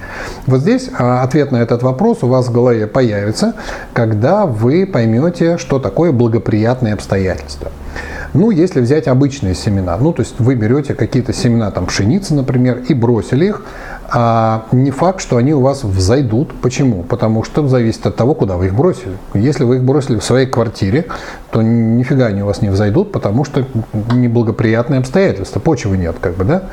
Вот 0.48 0.62
здесь 0.62 0.90
э, 0.98 1.20
ответ 1.22 1.52
на 1.52 1.58
этот 1.58 1.84
вопрос 1.84 2.20
у 2.22 2.28
вас 2.28 2.48
в 2.48 2.52
голове 2.52 2.88
появится, 2.88 3.54
когда 3.94 4.46
вы 4.46 4.86
поймете, 4.86 5.58
что 5.58 5.80
такое 5.80 6.12
благоприятные 6.12 6.94
обстоятельства. 6.94 7.72
Ну, 8.34 8.50
если 8.50 8.80
взять 8.80 9.08
обычные 9.08 9.56
семена, 9.56 9.98
ну, 9.98 10.14
то 10.14 10.22
есть 10.22 10.40
вы 10.40 10.56
берете 10.56 10.94
какие-то 10.94 11.34
семена 11.34 11.70
там 11.72 11.86
пшеницы, 11.86 12.34
например, 12.34 12.82
и 12.88 12.94
бросили 12.94 13.48
их, 13.48 13.64
а 14.14 14.66
не 14.72 14.92
факт, 14.92 15.22
что 15.22 15.38
они 15.38 15.54
у 15.54 15.62
вас 15.62 15.84
взойдут. 15.84 16.54
Почему? 16.62 17.04
Потому 17.04 17.44
что 17.44 17.68
зависит 17.68 18.06
от 18.06 18.16
того, 18.16 18.34
куда 18.34 18.58
вы 18.58 18.68
их 18.68 18.76
бросили. 18.76 19.18
Если 19.34 19.64
вы 19.64 19.78
их 19.78 19.84
бросили 19.84 20.18
в 20.18 20.24
своей 20.24 20.48
квартире, 20.48 21.06
то 21.52 21.62
нифига 21.62 22.28
они 22.28 22.44
у 22.44 22.46
вас 22.46 22.62
не 22.62 22.70
взойдут, 22.70 23.12
потому 23.12 23.44
что 23.44 23.66
неблагоприятные 24.14 25.00
обстоятельства, 25.00 25.60
почвы 25.60 25.98
нет, 25.98 26.16
как 26.20 26.36
бы, 26.36 26.46
да? 26.46 26.64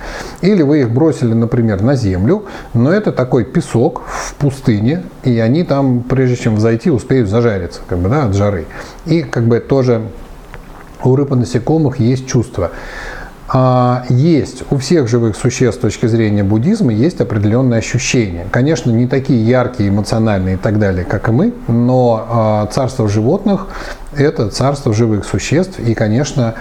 Или 0.41 0.63
вы 0.63 0.81
их 0.81 0.91
бросили, 0.91 1.33
например, 1.33 1.83
на 1.83 1.97
землю, 1.97 2.45
но 2.75 2.93
это 2.93 3.13
такой 3.13 3.45
песок 3.45 4.03
в 4.07 4.35
пустыне, 4.35 5.03
и 5.25 5.39
они 5.39 5.65
там, 5.65 6.05
прежде 6.09 6.37
чем 6.37 6.57
взойти, 6.57 6.91
успеют 6.91 7.29
зажариться, 7.29 7.81
как 7.89 7.99
бы, 7.99 8.09
да, 8.09 8.25
от 8.25 8.35
жары. 8.35 8.67
И 9.07 9.23
как 9.23 9.45
бы 9.45 9.59
тоже 9.61 10.03
у 11.05 11.17
рыб 11.17 11.33
и 11.33 11.35
насекомых 11.37 12.01
есть 12.01 12.27
чувства. 12.27 12.71
А, 13.51 14.05
есть 14.11 14.63
у 14.71 14.77
всех 14.77 15.09
живых 15.09 15.35
существ 15.35 15.79
с 15.79 15.81
точки 15.81 16.05
зрения 16.05 16.43
буддизма 16.43 16.93
есть 16.93 17.19
определенные 17.23 17.79
ощущения. 17.79 18.47
Конечно, 18.51 18.91
не 18.91 19.07
такие 19.07 19.43
яркие, 19.43 19.89
эмоциональные 19.89 20.57
и 20.57 20.59
так 20.59 20.79
далее, 20.79 21.07
как 21.07 21.31
и 21.31 21.33
мы, 21.33 21.55
но 21.67 22.27
а, 22.29 22.67
царство 22.67 23.09
животных– 23.09 23.69
это 24.15 24.51
царство 24.51 24.93
живых 24.93 25.25
существ, 25.25 25.79
и, 25.79 25.95
конечно, 25.95 26.55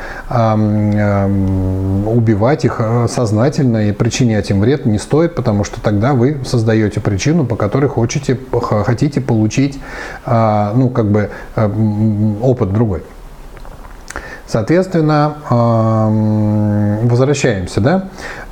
убивать 2.05 2.63
их 2.63 2.77
а, 2.79 3.07
сознательно 3.09 3.89
и 3.89 3.91
причинять 3.91 4.49
им 4.49 4.61
вред 4.61 4.85
не 4.85 4.97
стоит, 4.97 5.35
потому 5.35 5.65
что 5.65 5.81
тогда 5.81 6.13
вы 6.13 6.37
создаете 6.45 7.01
причину, 7.01 7.45
по 7.45 7.57
которой 7.57 7.89
хотите, 7.89 8.37
хотите 8.61 9.19
получить 9.19 9.77
ну, 10.25 10.89
как 10.89 11.11
бы, 11.11 11.31
опыт 12.41 12.71
другой. 12.71 13.03
Соответственно, 14.47 15.35
возвращаемся, 17.03 17.81
да? 17.81 18.09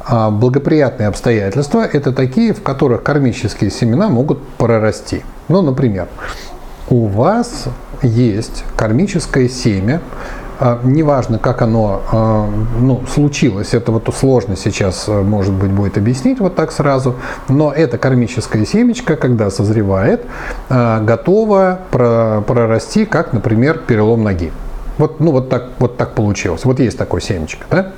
А, 0.07 0.29
благоприятные 0.29 1.07
обстоятельства– 1.07 1.83
это 1.91 2.11
такие, 2.11 2.53
в 2.53 2.61
которых 2.61 3.01
кармические 3.01 3.71
семена 3.71 4.09
могут 4.09 4.45
прорасти. 4.57 5.23
Ну, 5.47 5.61
например, 5.61 6.07
у 6.89 7.07
вас 7.07 7.65
есть 8.03 8.63
кармическое 8.75 9.49
семя, 9.49 10.01
а, 10.59 10.79
неважно, 10.83 11.39
как 11.39 11.63
оно 11.63 12.03
а, 12.11 12.47
ну, 12.79 13.01
случилось, 13.11 13.73
это 13.73 13.91
вот 13.91 14.07
сложно 14.15 14.55
сейчас, 14.55 15.07
может 15.07 15.53
быть, 15.53 15.71
будет 15.71 15.97
объяснить 15.97 16.39
вот 16.39 16.55
так 16.55 16.71
сразу, 16.71 17.15
но 17.49 17.71
это 17.71 17.97
кармическое 17.97 18.65
семечко, 18.65 19.15
когда 19.15 19.49
созревает, 19.49 20.21
готово 20.69 21.79
прорасти, 21.89 23.05
как, 23.05 23.33
например, 23.33 23.79
перелом 23.79 24.23
ноги. 24.23 24.51
Вот, 24.97 25.19
ну, 25.19 25.31
вот, 25.31 25.49
так, 25.49 25.71
вот 25.79 25.97
так 25.97 26.13
получилось. 26.13 26.65
Вот 26.65 26.79
есть 26.79 26.97
такое 26.97 27.21
семечко. 27.21 27.65
Да? 27.69 27.91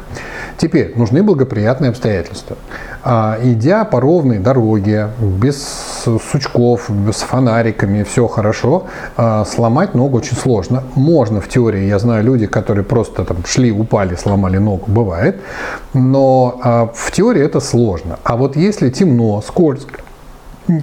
Теперь 0.58 0.94
нужны 0.96 1.22
благоприятные 1.22 1.90
обстоятельства. 1.90 2.58
А, 3.04 3.38
идя 3.44 3.86
по 3.86 4.02
ровной 4.02 4.40
дороге, 4.40 5.10
без 5.20 5.64
сучков, 6.04 6.90
с 7.12 7.22
фонариками, 7.22 8.04
все 8.04 8.28
хорошо, 8.28 8.86
а, 9.16 9.46
сломать 9.46 9.94
ногу 9.94 10.18
очень 10.18 10.36
сложно. 10.36 10.84
Можно 10.96 11.42
в 11.42 11.48
теории, 11.48 11.84
я 11.84 12.00
знаю 12.00 12.24
люди, 12.24 12.48
которые 12.48 12.84
просто 12.84 13.24
там 13.24 13.38
шли, 13.46 13.72
упали, 13.72 14.16
сломали 14.16 14.58
ногу, 14.58 14.86
бывает. 14.88 15.40
Но 15.94 16.60
а, 16.64 16.90
в 16.94 17.12
теории 17.12 17.44
это 17.44 17.60
сложно. 17.60 18.18
А 18.24 18.36
вот 18.36 18.56
если 18.56 18.90
темно, 18.90 19.42
скользко, 19.46 20.00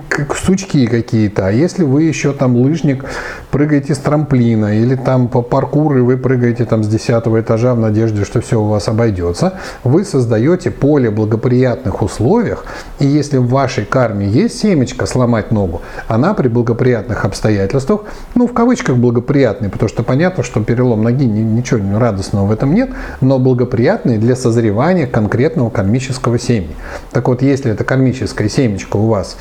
как 0.09 0.35
сучки 0.37 0.87
какие-то. 0.87 1.47
А 1.47 1.51
если 1.51 1.85
вы 1.85 2.05
еще 2.05 2.33
там 2.33 2.57
лыжник, 2.57 3.05
прыгаете 3.51 3.95
с 3.95 3.99
трамплина 3.99 4.79
или 4.79 4.95
там 4.95 5.29
по 5.29 5.43
паркуру, 5.43 5.99
и 5.99 6.01
вы 6.01 6.17
прыгаете 6.17 6.65
там 6.65 6.83
с 6.83 6.89
10 6.89 7.09
этажа 7.09 7.75
в 7.75 7.79
надежде, 7.79 8.25
что 8.25 8.41
все 8.41 8.61
у 8.61 8.65
вас 8.65 8.89
обойдется, 8.89 9.55
вы 9.85 10.05
создаете 10.05 10.71
поле 10.71 11.11
благоприятных 11.11 12.03
условиях, 12.03 12.65
и 12.99 13.07
если 13.07 13.37
в 13.37 13.49
вашей 13.49 13.85
карме 13.85 14.27
есть 14.27 14.59
семечко 14.59 15.07
сломать 15.07 15.51
ногу, 15.51 15.83
она 16.09 16.35
при 16.35 16.49
благоприятных 16.49 17.25
обстоятельствах, 17.25 18.05
ну 18.35 18.47
в 18.47 18.53
кавычках 18.55 18.97
благоприятные, 18.97 19.71
потому 19.71 19.89
что 19.89 20.03
понятно, 20.03 20.43
что 20.43 20.63
перелом 20.63 21.03
ноги 21.03 21.27
ничего 21.27 21.99
радостного 21.99 22.47
в 22.47 22.53
этом 22.53 22.75
нет, 22.75 22.91
но 23.21 23.39
благоприятные 23.39 24.19
для 24.19 24.35
созревания 24.35 25.07
конкретного 25.07 25.71
кармического 25.71 26.39
семени. 26.39 26.75
Так 27.13 27.29
вот, 27.29 27.43
если 27.43 27.71
это 27.71 27.85
кармическое 27.85 28.49
семечко 28.49 28.97
у 28.97 29.09
вас 29.09 29.37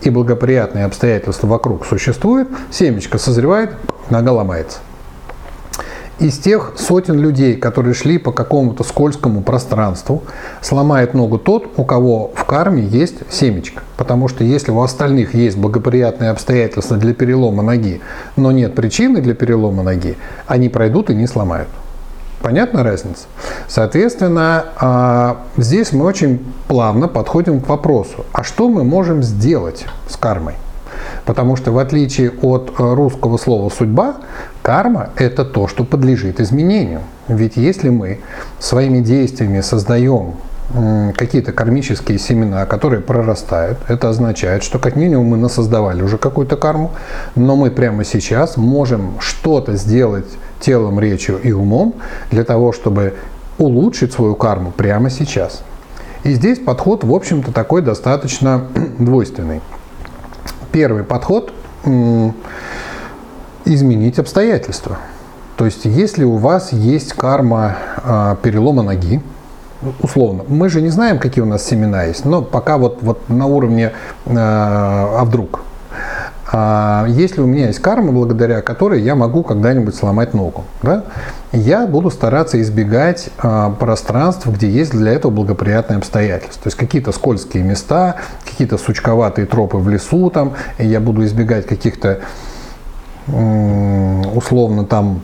и 0.00 0.10
благоприятные 0.10 0.84
обстоятельства 0.84 1.46
вокруг 1.46 1.86
существуют, 1.86 2.48
семечко 2.70 3.18
созревает, 3.18 3.70
нога 4.10 4.32
ломается. 4.32 4.78
Из 6.18 6.38
тех 6.38 6.74
сотен 6.76 7.18
людей, 7.18 7.56
которые 7.56 7.94
шли 7.94 8.18
по 8.18 8.30
какому-то 8.30 8.84
скользкому 8.84 9.42
пространству, 9.42 10.22
сломает 10.60 11.14
ногу 11.14 11.38
тот, 11.38 11.72
у 11.76 11.84
кого 11.84 12.30
в 12.36 12.44
карме 12.44 12.82
есть 12.84 13.16
семечко. 13.28 13.82
Потому 13.96 14.28
что 14.28 14.44
если 14.44 14.70
у 14.70 14.80
остальных 14.82 15.34
есть 15.34 15.56
благоприятные 15.56 16.30
обстоятельства 16.30 16.96
для 16.96 17.12
перелома 17.12 17.62
ноги, 17.62 18.00
но 18.36 18.52
нет 18.52 18.74
причины 18.74 19.20
для 19.20 19.34
перелома 19.34 19.82
ноги, 19.82 20.16
они 20.46 20.68
пройдут 20.68 21.10
и 21.10 21.14
не 21.14 21.26
сломают. 21.26 21.68
Понятна 22.42 22.82
разница? 22.82 23.26
Соответственно, 23.68 24.64
а, 24.76 25.42
здесь 25.56 25.92
мы 25.92 26.04
очень 26.04 26.44
плавно 26.66 27.06
подходим 27.06 27.60
к 27.60 27.68
вопросу, 27.68 28.26
а 28.32 28.42
что 28.42 28.68
мы 28.68 28.82
можем 28.82 29.22
сделать 29.22 29.86
с 30.08 30.16
кармой? 30.16 30.54
Потому 31.24 31.56
что 31.56 31.70
в 31.70 31.78
отличие 31.78 32.30
от 32.42 32.74
э, 32.78 32.94
русского 32.94 33.36
слова 33.36 33.70
«судьба», 33.70 34.16
карма– 34.62 35.10
это 35.16 35.44
то, 35.44 35.68
что 35.68 35.84
подлежит 35.84 36.40
изменению. 36.40 37.02
Ведь 37.28 37.56
если 37.56 37.90
мы 37.90 38.20
своими 38.58 38.98
действиями 38.98 39.60
создаем 39.60 40.34
какие-то 41.16 41.52
кармические 41.52 42.18
семена, 42.18 42.64
которые 42.66 43.02
прорастают, 43.02 43.78
это 43.88 44.08
означает, 44.08 44.62
что 44.62 44.78
как 44.78 44.96
минимум 44.96 45.26
мы 45.26 45.36
насоздавали 45.36 46.02
уже 46.02 46.16
какую-то 46.18 46.56
карму, 46.56 46.92
но 47.34 47.56
мы 47.56 47.70
прямо 47.70 48.04
сейчас 48.04 48.56
можем 48.56 49.16
что-то 49.20 49.76
сделать 49.76 50.26
телом, 50.60 50.98
речью 50.98 51.40
и 51.42 51.52
умом 51.52 51.94
для 52.30 52.44
того, 52.44 52.72
чтобы 52.72 53.14
улучшить 53.58 54.12
свою 54.12 54.34
карму 54.34 54.70
прямо 54.70 55.10
сейчас. 55.10 55.62
И 56.24 56.32
здесь 56.32 56.58
подход, 56.58 57.04
в 57.04 57.12
общем-то, 57.12 57.52
такой 57.52 57.82
достаточно 57.82 58.66
двойственный. 58.98 59.60
Первый 60.70 61.04
подход– 61.04 61.52
изменить 63.64 64.18
обстоятельства. 64.18 64.98
То 65.56 65.66
есть, 65.66 65.84
если 65.84 66.24
у 66.24 66.36
вас 66.36 66.72
есть 66.72 67.12
карма 67.12 67.76
э, 68.02 68.36
перелома 68.42 68.82
ноги, 68.82 69.20
условно, 70.00 70.44
мы 70.48 70.68
же 70.68 70.80
не 70.80 70.90
знаем, 70.90 71.18
какие 71.18 71.42
у 71.42 71.46
нас 71.46 71.64
семена 71.64 72.04
есть, 72.04 72.24
но 72.24 72.42
пока 72.42 72.78
вот, 72.78 72.98
вот 73.02 73.28
на 73.28 73.46
уровне, 73.46 73.92
э, 74.26 74.34
а 74.34 75.22
вдруг, 75.24 75.60
а 76.54 77.06
если 77.08 77.40
у 77.40 77.46
меня 77.46 77.68
есть 77.68 77.78
карма, 77.78 78.12
благодаря 78.12 78.60
которой 78.60 79.00
я 79.00 79.14
могу 79.14 79.42
когда-нибудь 79.42 79.94
сломать 79.94 80.34
ногу, 80.34 80.64
да, 80.82 81.04
я 81.52 81.86
буду 81.86 82.10
стараться 82.10 82.60
избегать 82.60 83.30
а, 83.38 83.70
пространств, 83.70 84.46
где 84.46 84.68
есть 84.68 84.90
для 84.90 85.12
этого 85.12 85.32
благоприятные 85.32 85.96
обстоятельства. 85.96 86.64
То 86.64 86.66
есть 86.66 86.76
какие-то 86.76 87.12
скользкие 87.12 87.64
места, 87.64 88.16
какие-то 88.44 88.76
сучковатые 88.76 89.46
тропы 89.46 89.78
в 89.78 89.88
лесу, 89.88 90.28
там, 90.28 90.52
и 90.78 90.86
я 90.86 91.00
буду 91.00 91.24
избегать 91.24 91.66
каких-то 91.66 92.20
условно 94.34 94.84
там 94.84 95.22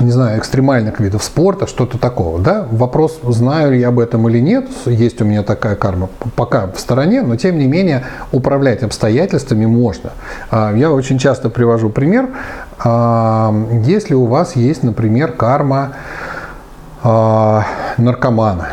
не 0.00 0.10
знаю, 0.10 0.38
экстремальных 0.38 0.98
видов 0.98 1.22
спорта, 1.22 1.66
что-то 1.66 1.98
такого. 1.98 2.40
Да? 2.40 2.66
Вопрос, 2.70 3.20
знаю 3.22 3.72
ли 3.72 3.80
я 3.80 3.88
об 3.88 4.00
этом 4.00 4.28
или 4.28 4.40
нет, 4.40 4.68
есть 4.86 5.20
у 5.20 5.24
меня 5.24 5.42
такая 5.42 5.76
карма, 5.76 6.08
пока 6.34 6.66
в 6.66 6.80
стороне, 6.80 7.22
но 7.22 7.36
тем 7.36 7.58
не 7.58 7.66
менее 7.66 8.04
управлять 8.32 8.82
обстоятельствами 8.82 9.66
можно. 9.66 10.10
А, 10.50 10.74
я 10.74 10.90
очень 10.90 11.18
часто 11.18 11.48
привожу 11.48 11.90
пример, 11.90 12.30
а, 12.78 13.54
если 13.84 14.14
у 14.14 14.26
вас 14.26 14.56
есть, 14.56 14.82
например, 14.82 15.32
карма 15.32 15.92
а, 17.02 17.64
наркомана, 17.96 18.68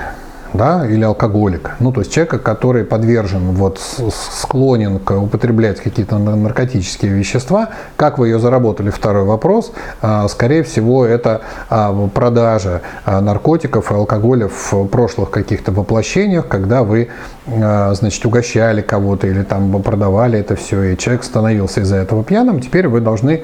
да, 0.53 0.86
или 0.86 1.03
алкоголик, 1.03 1.72
ну, 1.79 1.91
то 1.91 2.01
есть 2.01 2.12
человека, 2.12 2.39
который 2.39 2.84
подвержен, 2.84 3.51
вот, 3.51 3.79
склонен 3.79 5.00
к 5.00 5.12
употреблять 5.12 5.79
какие-то 5.79 6.17
наркотические 6.17 7.12
вещества, 7.12 7.70
как 7.96 8.17
вы 8.17 8.27
ее 8.27 8.39
заработали, 8.39 8.89
второй 8.89 9.24
вопрос, 9.24 9.72
а, 10.01 10.27
скорее 10.27 10.63
всего, 10.63 11.05
это 11.05 11.41
а, 11.70 12.08
продажа 12.13 12.81
а, 13.05 13.22
наркотиков 13.22 13.91
и 13.91 13.96
алкоголя 13.96 14.50
в 14.50 14.88
прошлых 14.88 15.29
каких-то 15.29 15.72
воплощениях, 15.72 16.48
когда 16.48 16.84
вы, 16.84 17.10
значит, 17.46 18.25
угощали 18.25 18.81
кого-то 18.81 19.27
или 19.27 19.43
там 19.43 19.81
продавали 19.81 20.39
это 20.39 20.55
все, 20.55 20.84
и 20.84 20.98
человек 20.98 21.24
становился 21.24 21.81
из-за 21.81 21.98
этого 21.98 22.24
пьяным, 22.24 22.60
теперь 22.60 22.88
вы 22.88 23.01
должны 23.01 23.43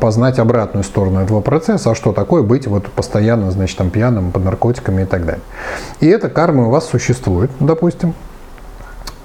познать 0.00 0.38
обратную 0.38 0.84
сторону 0.84 1.20
этого 1.20 1.40
процесса, 1.40 1.90
а 1.90 1.94
что 1.94 2.12
такое 2.12 2.42
быть 2.42 2.66
вот 2.66 2.86
постоянно, 2.86 3.50
значит, 3.50 3.76
там 3.76 3.90
пьяным 3.90 4.32
под 4.32 4.44
наркотиками 4.44 5.02
и 5.02 5.04
так 5.04 5.26
далее. 5.26 5.42
И 6.00 6.06
эта 6.20 6.28
карма 6.28 6.66
у 6.66 6.70
вас 6.70 6.86
существует, 6.86 7.50
допустим. 7.60 8.12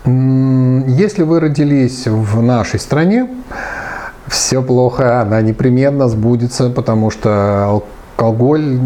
Если 0.06 1.24
вы 1.24 1.42
родились 1.42 2.08
в 2.08 2.42
нашей 2.42 2.80
стране, 2.80 3.28
все 4.28 4.62
плохо, 4.62 5.20
она 5.22 5.42
непременно 5.42 6.08
сбудется, 6.08 6.70
потому 6.70 7.12
что 7.12 7.82
алкоголь, 8.18 8.80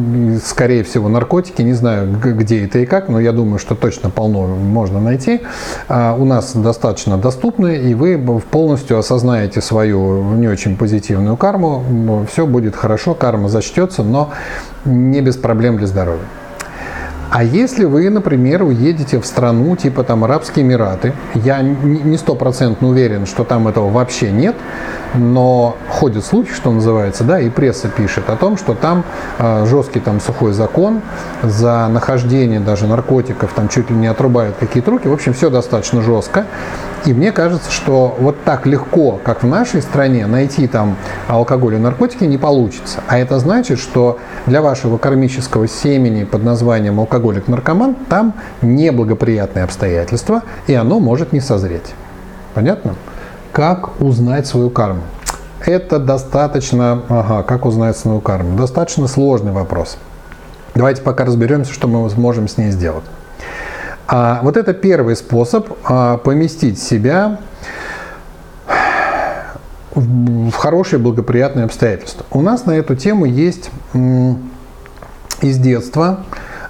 скорее 0.44 0.84
всего, 0.84 1.08
наркотики, 1.08 1.62
не 1.62 1.74
знаю, 1.74 2.12
где 2.20 2.66
это 2.66 2.80
и 2.80 2.88
как, 2.88 3.10
но 3.10 3.20
я 3.20 3.32
думаю, 3.32 3.60
что 3.60 3.76
точно 3.76 4.10
полно 4.10 4.48
можно 4.48 5.00
найти. 5.00 5.42
А, 5.88 6.16
у 6.18 6.26
нас 6.26 6.56
достаточно 6.56 7.16
доступны, 7.20 7.78
и 7.78 7.94
вы 7.94 8.18
полностью 8.50 8.98
осознаете 8.98 9.62
свою 9.62 10.24
не 10.34 10.48
очень 10.48 10.76
позитивную 10.76 11.38
карму, 11.38 12.26
все 12.32 12.48
будет 12.48 12.76
хорошо, 12.76 13.14
карма 13.14 13.50
зачтется, 13.50 14.02
но 14.02 14.32
не 14.84 15.22
без 15.22 15.38
проблем 15.38 15.78
для 15.78 15.86
здоровья. 15.86 16.26
А 17.32 17.44
если 17.44 17.86
вы, 17.86 18.10
например, 18.10 18.64
уедете 18.64 19.20
в 19.20 19.26
страну 19.26 19.76
типа 19.76 20.04
там 20.04 20.24
Арабские 20.24 20.66
Эмираты, 20.66 21.14
я 21.36 21.62
не 21.62 22.18
стопроцентно 22.18 22.88
уверен, 22.88 23.28
что 23.28 23.44
там 23.44 23.68
этого 23.68 23.90
вообще 23.92 24.32
нет, 24.32 24.56
но 25.14 25.76
ходят 25.90 26.26
слухи, 26.26 26.52
что 26.52 26.72
называется, 26.72 27.24
да, 27.24 27.40
и 27.40 27.50
пресса 27.50 27.88
пишет 27.88 28.30
о 28.30 28.36
том, 28.36 28.58
что 28.58 28.74
там 28.74 29.04
э, 29.38 29.66
жесткий 29.68 30.00
там 30.00 30.20
сухой 30.20 30.54
закон 30.54 31.02
за 31.44 31.88
нахождение 31.88 32.60
даже 32.60 32.88
наркотиков, 32.88 33.54
там 33.54 33.70
чуть 33.70 33.92
ли 33.92 33.96
не 33.96 34.08
отрубают 34.08 34.56
какие-то 34.60 34.90
руки, 34.92 35.08
в 35.08 35.14
общем, 35.14 35.34
все 35.34 35.50
достаточно 35.50 36.02
жестко. 36.02 36.46
И 37.06 37.14
мне 37.14 37.32
кажется, 37.32 37.72
что 37.72 38.16
вот 38.20 38.44
так 38.44 38.66
легко, 38.66 39.20
как 39.24 39.44
в 39.44 39.48
нашей 39.48 39.82
стране, 39.82 40.28
найти 40.28 40.68
там 40.68 40.98
алкоголь 41.28 41.76
и 41.76 41.78
наркотики 41.78 42.26
не 42.26 42.38
получится. 42.38 43.00
А 43.08 43.18
это 43.18 43.40
значит, 43.40 43.80
что 43.80 44.20
для 44.46 44.62
вашего 44.62 44.98
кармического 44.98 45.68
семени 45.68 46.26
под 46.26 46.44
названием 46.44 47.00
алкоголик-наркоман 47.20 47.96
там 48.08 48.34
неблагоприятные 48.62 49.64
обстоятельства, 49.64 50.44
и 50.68 50.74
оно 50.74 51.00
может 51.00 51.34
не 51.34 51.42
созреть. 51.42 51.94
Понятно? 52.54 52.96
Как 53.52 54.02
узнать 54.02 54.48
свою 54.48 54.70
карму? 54.70 55.02
Это 55.66 56.00
достаточно, 56.00 57.04
ага, 57.10 57.44
как 57.44 57.66
узнать 57.66 57.98
свою 57.98 58.22
карму? 58.22 58.58
Достаточно 58.58 59.08
сложный 59.08 59.52
вопрос. 59.52 59.98
Давайте 60.76 61.02
пока 61.02 61.26
разберемся, 61.26 61.74
что 61.74 61.88
мы 61.88 62.10
можем 62.16 62.48
с 62.48 62.58
ней 62.58 62.72
сделать. 62.72 63.04
А, 64.08 64.40
вот 64.44 64.56
это 64.56 64.74
первый 64.74 65.16
способ 65.16 65.70
а, 65.84 66.18
поместить 66.18 66.82
себя 66.82 67.40
в 69.94 70.52
хорошие 70.52 71.00
благоприятные 71.00 71.66
обстоятельства. 71.66 72.26
У 72.32 72.42
нас 72.42 72.66
на 72.66 72.72
эту 72.72 72.96
тему 72.96 73.26
есть 73.26 73.70
из 75.42 75.58
детства 75.58 76.26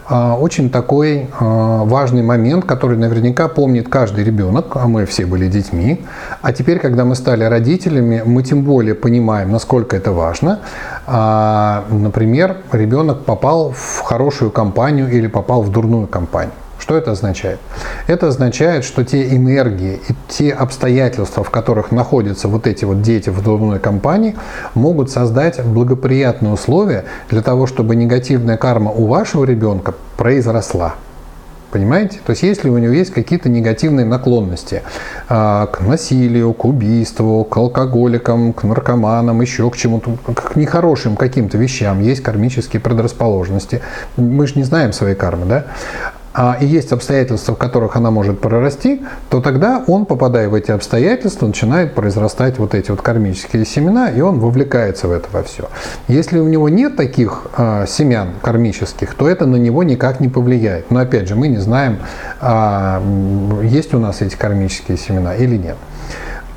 очень 0.10 0.70
такой 0.70 1.28
а, 1.40 1.84
важный 1.84 2.24
момент, 2.24 2.66
который 2.66 2.98
наверняка 2.98 3.48
помнит 3.48 3.90
каждый 3.90 4.24
ребенок, 4.24 4.76
а 4.76 4.88
мы 4.88 5.06
все 5.06 5.26
были 5.26 5.48
детьми. 5.48 6.04
А 6.42 6.52
теперь, 6.52 6.80
когда 6.80 7.06
мы 7.06 7.16
стали 7.16 7.44
родителями, 7.44 8.24
мы 8.26 8.42
тем 8.44 8.64
более 8.64 8.96
понимаем, 8.96 9.52
насколько 9.52 9.96
это 9.96 10.12
важно. 10.12 10.60
А, 11.06 11.86
например, 11.90 12.58
ребенок 12.72 13.26
попал 13.26 13.72
в 13.72 14.00
хорошую 14.00 14.52
компанию 14.52 15.12
или 15.12 15.28
попал 15.28 15.62
в 15.62 15.72
дурную 15.72 16.08
компанию. 16.08 16.54
Что 16.80 16.96
это 16.96 17.12
означает? 17.12 17.60
Это 18.08 18.28
означает, 18.28 18.86
что 18.86 19.04
те 19.04 19.36
энергии 19.36 20.00
и 20.08 20.14
те 20.30 20.52
обстоятельства, 20.52 21.44
в 21.44 21.50
которых 21.50 21.92
находятся 21.92 22.48
вот 22.48 22.66
эти 22.68 22.86
вот 22.86 23.02
дети 23.02 23.30
в 23.30 23.44
дурной 23.44 23.80
компании, 23.80 24.36
могут 24.74 25.12
создать 25.12 25.64
благоприятные 25.64 26.54
условия 26.54 27.06
для 27.30 27.42
того, 27.42 27.68
чтобы 27.68 27.96
негативная 27.96 28.58
карма 28.58 28.92
у 28.92 29.06
вашего 29.06 29.44
ребенка 29.44 29.94
произросла. 30.18 30.96
Понимаете? 31.72 32.20
То 32.26 32.32
есть 32.32 32.42
если 32.42 32.70
у 32.70 32.78
него 32.80 32.94
есть 32.94 33.12
какие-то 33.12 33.48
негативные 33.48 34.06
наклонности 34.06 34.82
а, 35.28 35.68
к 35.68 35.82
насилию, 35.82 36.52
к 36.54 36.66
убийству, 36.66 37.44
к 37.44 37.56
алкоголикам, 37.58 38.54
к 38.54 38.64
наркоманам, 38.64 39.40
еще 39.42 39.70
к 39.70 39.78
чему-то, 39.78 40.18
к 40.34 40.56
нехорошим 40.56 41.16
каким-то 41.16 41.60
вещам, 41.60 42.02
есть 42.02 42.24
кармические 42.24 42.80
предрасположенности. 42.82 43.82
Мы 44.18 44.48
же 44.48 44.54
не 44.56 44.64
знаем 44.64 44.94
своей 44.94 45.16
кармы, 45.16 45.46
да? 45.46 45.66
А, 46.42 46.56
и 46.62 46.66
есть 46.66 46.94
обстоятельства, 46.94 47.54
в 47.54 47.58
которых 47.58 47.98
она 47.98 48.12
может 48.12 48.40
прорасти, 48.40 49.02
то 49.30 49.42
тогда 49.42 49.84
он, 49.88 50.06
попадая 50.06 50.48
в 50.48 50.54
эти 50.54 50.72
обстоятельства, 50.72 51.48
начинает 51.48 51.94
произрастать 51.94 52.60
вот 52.60 52.74
эти 52.74 52.92
вот 52.92 53.02
кармические 53.02 53.66
семена, 53.66 54.10
и 54.10 54.22
он 54.22 54.40
вовлекается 54.40 55.10
в 55.10 55.12
это 55.12 55.28
во 55.34 55.44
все. 55.44 55.68
Если 56.08 56.40
у 56.40 56.48
него 56.48 56.70
нет 56.70 56.96
таких 56.96 57.48
а, 57.58 57.86
семян 57.86 58.30
кармических, 58.42 59.16
то 59.16 59.28
это 59.28 59.46
на 59.46 59.58
него 59.58 59.84
никак 59.84 60.22
не 60.22 60.30
повлияет. 60.30 60.92
Но 60.92 61.02
опять 61.02 61.28
же, 61.28 61.36
мы 61.36 61.50
не 61.50 61.58
знаем, 61.58 61.98
а, 62.40 63.04
есть 63.62 63.94
у 63.94 64.00
нас 64.00 64.22
эти 64.22 64.38
кармические 64.38 64.98
семена 64.98 65.36
или 65.36 65.58
нет. 65.58 65.76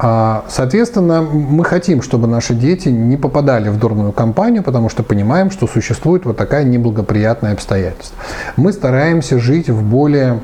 А, 0.05 0.45
соответственно, 0.49 1.23
мы 1.23 1.65
хотим, 1.65 2.03
чтобы 2.03 2.27
наши 2.27 2.55
дети 2.55 2.88
не 2.88 3.17
попадали 3.17 3.69
в 3.69 3.79
дурную 3.79 4.11
компанию, 4.11 4.65
потому 4.65 4.88
что 4.88 5.05
понимаем, 5.05 5.53
что 5.53 5.69
существует 5.69 6.25
вот 6.25 6.37
такая 6.37 6.65
неблагоприятная 6.65 7.53
обстоятельство. 7.53 8.19
Мы 8.57 8.73
стараемся 8.73 9.38
жить 9.38 9.71
в 9.71 9.81
более 9.81 10.41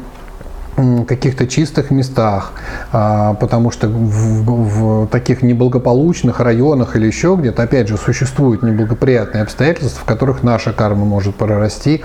каких-то 1.07 1.47
чистых 1.47 1.91
местах, 1.91 2.53
а, 2.93 3.35
потому 3.35 3.71
что 3.71 3.89
в, 3.89 5.05
в 5.05 5.07
таких 5.09 5.43
неблагополучных 5.43 6.41
районах 6.41 6.97
или 6.97 7.07
еще 7.07 7.37
где-то, 7.39 7.63
опять 7.63 7.89
же, 7.89 7.97
существуют 7.97 8.63
неблагоприятные 8.63 9.43
обстоятельства, 9.43 10.03
в 10.03 10.05
которых 10.05 10.43
наша 10.43 10.73
карма 10.73 11.05
может 11.05 11.35
прорасти, 11.35 12.03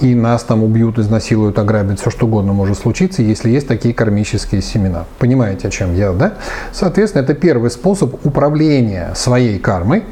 и 0.00 0.14
нас 0.14 0.42
там 0.42 0.62
убьют, 0.62 0.98
изнасилуют, 0.98 1.58
ограбят, 1.58 2.00
все 2.00 2.10
что 2.10 2.26
угодно 2.26 2.52
может 2.52 2.78
случиться, 2.78 3.22
если 3.22 3.50
есть 3.50 3.68
такие 3.68 3.94
кармические 3.94 4.62
семена. 4.62 5.04
Понимаете, 5.18 5.68
о 5.68 5.70
чем 5.70 5.94
я, 5.94 6.12
да? 6.12 6.34
Соответственно, 6.72 7.22
это 7.22 7.34
первый 7.34 7.70
способ 7.70 8.24
управления 8.24 9.12
своей 9.14 9.58
кармой, 9.58 10.04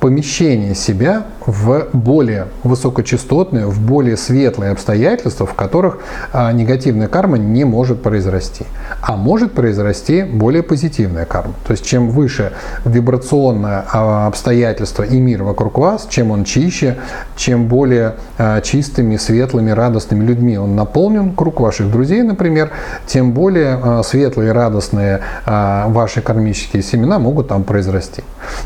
помещение 0.00 0.74
себя 0.74 1.24
в 1.46 1.86
более 1.92 2.48
высокочастотные, 2.64 3.66
в 3.66 3.80
более 3.80 4.16
светлые 4.16 4.72
обстоятельства, 4.72 5.46
в 5.46 5.54
которых 5.54 5.98
а, 6.32 6.52
негативная 6.52 7.06
карма 7.08 7.38
не 7.38 7.64
может 7.64 8.02
произрасти. 8.02 8.66
А 9.00 9.16
может 9.16 9.52
произрасти 9.52 10.24
более 10.24 10.62
позитивная 10.62 11.24
карма. 11.24 11.54
То 11.66 11.72
есть 11.72 11.86
чем 11.86 12.10
выше 12.10 12.52
вибрационное 12.84 13.84
а, 13.92 14.26
обстоятельство 14.26 15.04
и 15.04 15.20
мир 15.20 15.44
вокруг 15.44 15.78
вас, 15.78 16.06
чем 16.10 16.32
он 16.32 16.44
чище, 16.44 16.98
чем 17.36 17.68
более 17.68 18.16
а, 18.38 18.60
чистыми, 18.60 19.16
светлыми, 19.16 19.70
радостными 19.70 20.24
людьми 20.24 20.58
он 20.58 20.74
наполнен, 20.74 21.32
круг 21.34 21.60
ваших 21.60 21.90
друзей, 21.90 22.22
например, 22.22 22.70
тем 23.06 23.32
более 23.32 24.02
светлые, 24.02 24.52
радостные 24.52 25.20
ваши 25.46 26.20
кармические 26.20 26.82
семена 26.82 27.18
могут 27.18 27.48
там 27.48 27.62
произрасти. 27.64 28.24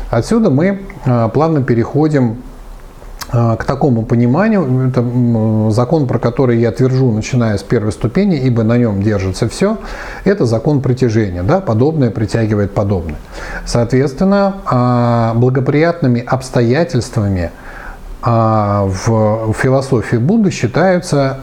Отсюда 0.09 0.49
мы 0.49 0.81
плавно 1.33 1.63
переходим 1.63 2.37
к 3.31 3.63
такому 3.65 4.03
пониманию, 4.03 4.89
это 4.89 5.71
закон, 5.71 6.05
про 6.05 6.19
который 6.19 6.59
я 6.59 6.71
твержу, 6.71 7.11
начиная 7.11 7.57
с 7.57 7.63
первой 7.63 7.93
ступени, 7.93 8.37
ибо 8.37 8.63
на 8.63 8.77
нем 8.77 9.01
держится 9.01 9.47
все, 9.47 9.77
это 10.25 10.45
закон 10.45 10.81
притяжения. 10.81 11.43
Да? 11.43 11.61
Подобное 11.61 12.11
притягивает 12.11 12.73
подобное. 12.73 13.17
Соответственно, 13.65 14.57
а, 14.65 15.33
благоприятными 15.35 16.21
обстоятельствами 16.21 17.51
а, 18.21 18.85
в 18.85 19.53
философии 19.53 20.17
Будды 20.17 20.51
считаются 20.51 21.39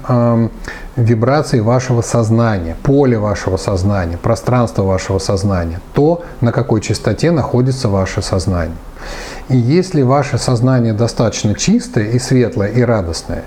вибрации 0.97 1.61
вашего 1.61 2.03
сознания, 2.03 2.77
поле 2.83 3.19
вашего 3.19 3.57
сознания, 3.57 4.19
пространство 4.19 4.83
вашего 4.83 5.19
сознания, 5.19 5.81
то, 5.95 6.23
на 6.41 6.53
какой 6.53 6.81
частоте 6.81 7.31
находится 7.31 7.89
ваше 7.89 8.21
сознание. 8.21 8.77
И 9.49 9.57
если 9.57 10.03
ваше 10.03 10.39
сознание 10.39 10.93
достаточно 10.93 11.55
чистое 11.55 12.09
и 12.09 12.19
светлое 12.19 12.69
и 12.69 12.83
радостное, 12.83 13.45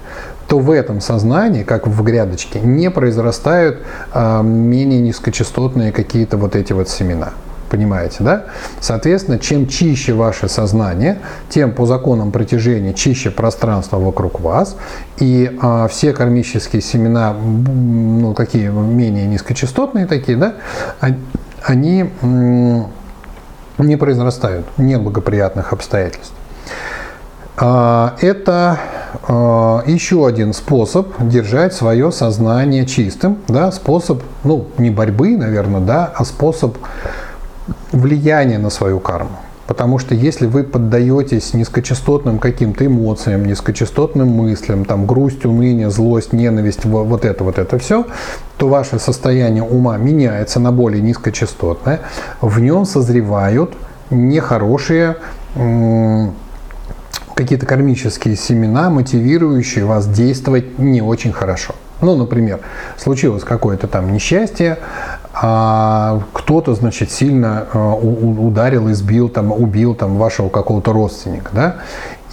то 0.47 0.59
в 0.59 0.71
этом 0.71 0.99
сознании, 0.99 1.63
как 1.63 1.87
в 1.87 2.03
грядочке, 2.03 2.59
не 2.59 2.89
произрастают 2.89 3.79
э, 4.13 4.41
менее 4.43 4.99
низкочастотные 4.99 5.91
какие-то 5.91 6.37
вот 6.37 6.55
эти 6.55 6.73
вот 6.73 6.89
семена. 6.89 7.29
Понимаете, 7.69 8.17
да? 8.19 8.45
Соответственно, 8.81 9.39
чем 9.39 9.65
чище 9.65 10.11
ваше 10.11 10.49
сознание, 10.49 11.19
тем 11.47 11.71
по 11.71 11.85
законам 11.85 12.33
притяжения 12.33 12.93
чище 12.93 13.31
пространство 13.31 13.97
вокруг 13.97 14.41
вас, 14.41 14.75
и 15.19 15.57
а, 15.61 15.87
все 15.87 16.11
кармические 16.11 16.81
семена, 16.81 17.33
ну, 17.33 18.33
такие 18.33 18.69
менее 18.69 19.25
низкочастотные 19.25 20.05
такие, 20.05 20.37
да, 20.37 20.55
они 21.63 22.09
не 23.77 23.95
произрастают, 23.95 24.65
нет 24.77 25.01
благоприятных 25.01 25.73
обстоятельств. 25.73 26.33
А, 27.57 28.15
это 28.21 28.79
а, 29.27 29.83
еще 29.85 30.25
один 30.25 30.53
способ 30.53 31.07
держать 31.19 31.73
свое 31.73 32.11
сознание 32.11 32.85
чистым, 32.85 33.37
да, 33.47 33.71
способ, 33.71 34.23
ну, 34.43 34.67
не 34.77 34.89
борьбы, 34.89 35.37
наверное, 35.37 35.81
да, 35.81 36.11
а 36.15 36.25
способ 36.25 36.77
влияния 37.91 38.57
на 38.57 38.69
свою 38.69 38.99
карму. 38.99 39.37
Потому 39.67 39.99
что 39.99 40.15
если 40.15 40.47
вы 40.47 40.63
поддаетесь 40.63 41.53
низкочастотным 41.53 42.39
каким-то 42.39 42.85
эмоциям, 42.85 43.45
низкочастотным 43.45 44.27
мыслям, 44.27 44.85
там 44.85 45.05
грусть, 45.05 45.45
уныние, 45.45 45.89
злость, 45.89 46.33
ненависть, 46.33 46.83
вот 46.83 47.25
это, 47.25 47.43
вот 47.43 47.57
это 47.57 47.77
все, 47.77 48.05
то 48.57 48.67
ваше 48.67 48.99
состояние 48.99 49.63
ума 49.63 49.97
меняется 49.97 50.59
на 50.59 50.71
более 50.71 51.01
низкочастотное. 51.01 52.01
В 52.41 52.59
нем 52.59 52.85
созревают 52.85 53.73
нехорошие 54.09 55.17
какие-то 57.35 57.65
кармические 57.65 58.35
семена, 58.35 58.89
мотивирующие 58.89 59.85
вас 59.85 60.07
действовать 60.07 60.79
не 60.79 61.01
очень 61.01 61.31
хорошо. 61.31 61.75
Ну, 62.01 62.15
например, 62.15 62.59
случилось 62.97 63.43
какое-то 63.43 63.87
там 63.87 64.11
несчастье, 64.11 64.79
а 65.43 66.21
кто-то, 66.33 66.75
значит, 66.75 67.11
сильно 67.11 67.65
э, 67.73 67.77
ударил, 67.79 68.91
избил, 68.91 69.27
там, 69.27 69.51
убил 69.51 69.95
там, 69.95 70.17
вашего 70.17 70.49
какого-то 70.49 70.93
родственника, 70.93 71.49
да, 71.51 71.75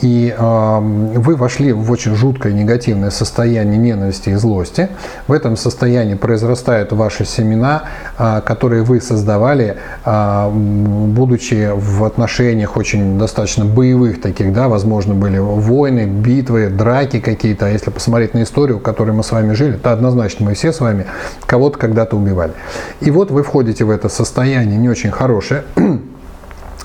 и 0.01 0.35
э, 0.37 0.79
вы 0.81 1.37
вошли 1.37 1.73
в 1.73 1.91
очень 1.91 2.15
жуткое 2.15 2.53
негативное 2.53 3.11
состояние 3.11 3.79
ненависти 3.79 4.31
и 4.31 4.35
злости. 4.35 4.89
В 5.27 5.33
этом 5.33 5.57
состоянии 5.57 6.15
произрастают 6.15 6.93
ваши 6.93 7.25
семена, 7.25 7.85
э, 8.19 8.41
которые 8.45 8.83
вы 8.83 9.01
создавали, 9.01 9.77
э, 10.05 10.51
будучи 10.51 11.71
в 11.75 12.05
отношениях 12.05 12.77
очень 12.77 13.19
достаточно 13.19 13.65
боевых 13.65 14.21
таких, 14.21 14.53
да, 14.53 14.69
возможно, 14.69 15.15
были 15.15 15.39
войны, 15.39 16.07
битвы, 16.07 16.69
драки 16.69 17.21
какие-то. 17.21 17.67
А 17.67 17.69
если 17.71 17.91
посмотреть 17.91 18.35
на 18.35 18.43
историю, 18.45 18.79
в 18.79 18.83
которой 18.83 19.11
мы 19.11 19.25
с 19.25 19.33
вами 19.33 19.55
жили, 19.55 19.77
то 19.77 19.93
однозначно 19.93 20.47
мы 20.47 20.55
все 20.55 20.73
с 20.73 20.81
вами 20.81 21.07
кого-то 21.47 21.79
когда-то 21.79 22.17
убивали. 22.17 22.53
И 23.01 23.11
вот 23.11 23.31
вы 23.31 23.43
входите 23.43 23.85
в 23.85 23.91
это 23.91 24.09
состояние 24.09 24.79
не 24.79 24.89
очень 24.89 25.11
хорошее, 25.11 25.65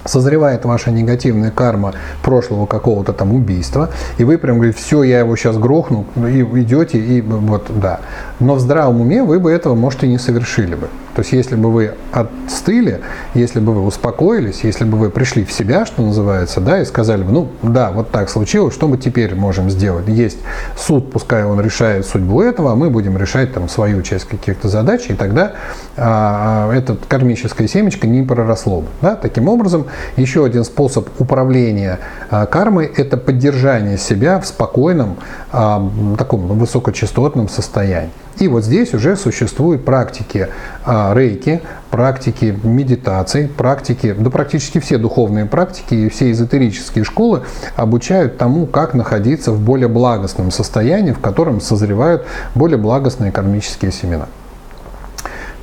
созревает 0.05 0.65
ваша 0.65 0.91
негативная 0.91 1.51
карма 1.51 1.93
прошлого 2.21 2.65
какого-то 2.65 3.13
там 3.13 3.33
убийства, 3.33 3.89
и 4.17 4.23
вы 4.23 4.37
прям 4.37 4.57
говорите, 4.57 4.77
все, 4.77 5.03
я 5.03 5.19
его 5.19 5.35
сейчас 5.35 5.57
грохну, 5.57 6.05
и 6.15 6.41
идете, 6.61 6.97
и 6.97 7.21
вот, 7.21 7.67
да. 7.69 7.99
Но 8.39 8.55
в 8.55 8.59
здравом 8.59 9.01
уме 9.01 9.23
вы 9.23 9.39
бы 9.39 9.51
этого, 9.51 9.75
может, 9.75 10.03
и 10.03 10.07
не 10.07 10.17
совершили 10.17 10.75
бы. 10.75 10.89
То 11.15 11.21
есть, 11.21 11.31
если 11.31 11.55
бы 11.55 11.71
вы 11.71 11.91
отстыли, 12.11 13.01
если 13.33 13.59
бы 13.59 13.73
вы 13.73 13.85
успокоились, 13.85 14.63
если 14.63 14.85
бы 14.85 14.97
вы 14.97 15.09
пришли 15.09 15.45
в 15.45 15.51
себя, 15.51 15.85
что 15.85 16.01
называется, 16.01 16.59
да, 16.59 16.81
и 16.81 16.85
сказали 16.85 17.23
бы, 17.23 17.31
ну, 17.31 17.49
да, 17.61 17.91
вот 17.91 18.11
так 18.11 18.29
случилось, 18.29 18.73
что 18.73 18.87
мы 18.87 18.97
теперь 18.97 19.35
можем 19.35 19.69
сделать? 19.69 20.07
Есть 20.07 20.39
суд, 20.77 21.11
пускай 21.11 21.43
он 21.43 21.61
решает 21.61 22.05
судьбу 22.05 22.41
этого, 22.41 22.71
а 22.71 22.75
мы 22.75 22.89
будем 22.89 23.17
решать 23.17 23.53
там 23.53 23.69
свою 23.69 24.01
часть 24.01 24.25
каких-то 24.25 24.67
задач, 24.69 25.05
и 25.09 25.13
тогда 25.13 25.53
а, 25.97 26.33
а 26.53 26.73
это 26.73 26.95
кармическое 27.07 27.67
семечко 27.67 28.07
не 28.07 28.23
проросло 28.23 28.81
бы. 28.81 28.87
Да? 29.01 29.15
Таким 29.15 29.47
образом, 29.47 29.85
еще 30.17 30.45
один 30.45 30.63
способ 30.63 31.07
управления 31.19 31.99
а, 32.29 32.45
кармой– 32.45 32.85
это 32.97 33.17
поддержание 33.17 33.97
себя 33.97 34.39
в 34.39 34.45
спокойном, 34.45 35.17
а, 35.51 35.89
таком 36.17 36.47
высокочастотном 36.47 37.49
состоянии. 37.49 38.11
И 38.39 38.47
вот 38.47 38.63
здесь 38.63 38.93
уже 38.93 39.15
существуют 39.15 39.85
практики 39.85 40.49
а, 40.85 41.13
рейки, 41.15 41.61
практики 41.91 42.57
медитации, 42.63 43.47
практики, 43.47 44.15
да 44.17 44.29
практически 44.29 44.79
все 44.79 44.97
духовные 44.97 45.45
практики 45.45 45.93
и 45.93 46.09
все 46.09 46.31
эзотерические 46.31 47.03
школы 47.03 47.43
обучают 47.75 48.37
тому, 48.37 48.65
как 48.65 48.95
находиться 48.95 49.51
в 49.51 49.61
более 49.61 49.87
благостном 49.87 50.51
состоянии, 50.51 51.11
в 51.11 51.19
котором 51.19 51.61
созревают 51.61 52.25
более 52.55 52.77
благостные 52.77 53.31
кармические 53.31 53.91
семена. 53.91 54.25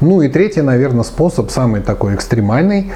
Ну 0.00 0.22
и 0.22 0.28
третий, 0.28 0.62
наверное, 0.62 1.04
способ, 1.04 1.50
самый 1.50 1.82
такой 1.82 2.14
экстремальный, 2.14 2.90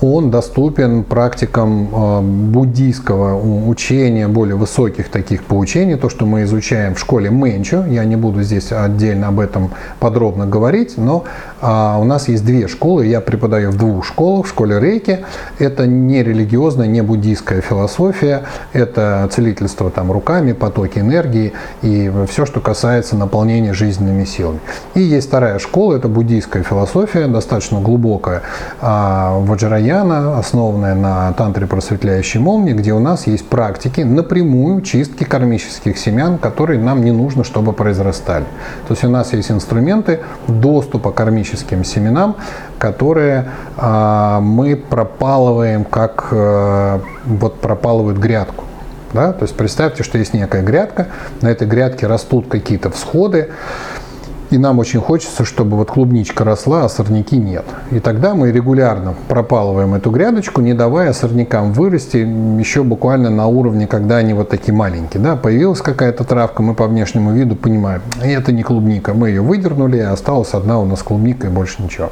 он 0.00 0.30
доступен 0.30 1.02
практикам 1.02 1.88
а, 1.92 2.20
буддийского 2.20 3.68
учения, 3.68 4.28
более 4.28 4.54
высоких 4.54 5.08
таких 5.08 5.42
поучений, 5.44 5.96
то, 5.96 6.08
что 6.08 6.24
мы 6.24 6.44
изучаем 6.44 6.94
в 6.94 7.00
школе 7.00 7.30
Мэнчо. 7.30 7.84
Я 7.86 8.04
не 8.04 8.16
буду 8.16 8.42
здесь 8.42 8.70
отдельно 8.70 9.28
об 9.28 9.40
этом 9.40 9.72
подробно 9.98 10.46
говорить, 10.46 10.96
но 10.96 11.24
а, 11.60 11.98
у 11.98 12.04
нас 12.04 12.28
есть 12.28 12.44
две 12.44 12.68
школы, 12.68 13.06
я 13.06 13.20
преподаю 13.20 13.70
в 13.70 13.76
двух 13.76 14.04
школах, 14.04 14.46
в 14.46 14.48
школе 14.50 14.78
Рейки. 14.78 15.24
Это 15.58 15.86
не 15.86 16.22
религиозная, 16.22 16.86
не 16.86 17.02
буддийская 17.02 17.60
философия, 17.60 18.44
это 18.72 19.28
целительство 19.32 19.90
там 19.90 20.12
руками, 20.12 20.52
потоки 20.52 21.00
энергии 21.00 21.52
и 21.82 22.10
все, 22.28 22.46
что 22.46 22.60
касается 22.60 23.16
наполнения 23.16 23.72
жизненными 23.72 24.24
силами. 24.24 24.60
И 24.94 25.00
есть 25.00 25.28
вторая 25.28 25.58
школа, 25.58 25.96
это 25.96 26.08
буддийская 26.08 26.62
философия, 26.62 27.26
достаточно 27.26 27.80
глубокая, 27.80 28.42
а, 28.80 29.38
ваджраяна 29.40 29.87
Ваджраяна, 29.88 30.38
основанная 30.38 30.94
на 30.94 31.32
тантре 31.32 31.66
просветляющей 31.66 32.38
молнии, 32.38 32.74
где 32.74 32.92
у 32.92 32.98
нас 32.98 33.26
есть 33.26 33.48
практики 33.48 34.02
напрямую 34.02 34.82
чистки 34.82 35.24
кармических 35.24 35.96
семян, 35.96 36.36
которые 36.36 36.78
нам 36.78 37.02
не 37.02 37.10
нужно, 37.10 37.42
чтобы 37.42 37.72
произрастали. 37.72 38.44
То 38.86 38.92
есть 38.92 39.04
у 39.04 39.08
нас 39.08 39.32
есть 39.32 39.50
инструменты 39.50 40.20
доступа 40.46 41.10
к 41.10 41.14
кармическим 41.14 41.84
семенам, 41.84 42.36
которые 42.78 43.48
э, 43.78 44.38
мы 44.42 44.76
пропалываем, 44.76 45.84
как 45.84 46.28
э, 46.32 47.00
вот 47.24 47.58
пропалывают 47.58 48.18
грядку. 48.18 48.64
Да? 49.14 49.32
То 49.32 49.44
есть 49.44 49.56
представьте, 49.56 50.02
что 50.02 50.18
есть 50.18 50.34
некая 50.34 50.62
грядка, 50.62 51.06
на 51.40 51.48
этой 51.48 51.66
грядке 51.66 52.06
растут 52.06 52.48
какие-то 52.48 52.90
всходы, 52.90 53.48
и 54.50 54.58
нам 54.58 54.78
очень 54.78 55.00
хочется, 55.00 55.44
чтобы 55.44 55.76
вот 55.76 55.90
клубничка 55.90 56.44
росла, 56.44 56.84
а 56.84 56.88
сорняки 56.88 57.36
нет. 57.36 57.64
И 57.90 58.00
тогда 58.00 58.34
мы 58.34 58.50
регулярно 58.50 59.14
пропалываем 59.28 59.94
эту 59.94 60.10
грядочку, 60.10 60.60
не 60.60 60.74
давая 60.74 61.12
сорнякам 61.12 61.72
вырасти 61.72 62.16
еще 62.16 62.82
буквально 62.82 63.30
на 63.30 63.46
уровне, 63.46 63.86
когда 63.86 64.16
они 64.16 64.32
вот 64.32 64.48
такие 64.48 64.74
маленькие. 64.74 65.22
Да? 65.22 65.36
Появилась 65.36 65.80
какая-то 65.80 66.24
травка, 66.24 66.62
мы 66.62 66.74
по 66.74 66.86
внешнему 66.86 67.32
виду 67.32 67.56
понимаем, 67.56 68.02
это 68.22 68.52
не 68.52 68.62
клубника. 68.62 69.14
Мы 69.14 69.28
ее 69.30 69.42
выдернули, 69.42 69.98
и 69.98 70.00
осталась 70.00 70.54
одна 70.54 70.80
у 70.80 70.84
нас 70.84 71.02
клубника 71.02 71.48
и 71.48 71.50
больше 71.50 71.82
ничего. 71.82 72.10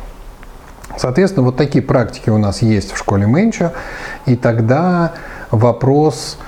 Соответственно, 0.96 1.44
вот 1.44 1.56
такие 1.56 1.82
практики 1.82 2.30
у 2.30 2.38
нас 2.38 2.62
есть 2.62 2.92
в 2.92 2.98
школе 2.98 3.26
Менча. 3.26 3.72
И 4.24 4.36
тогда 4.36 5.12
вопрос 5.50 6.38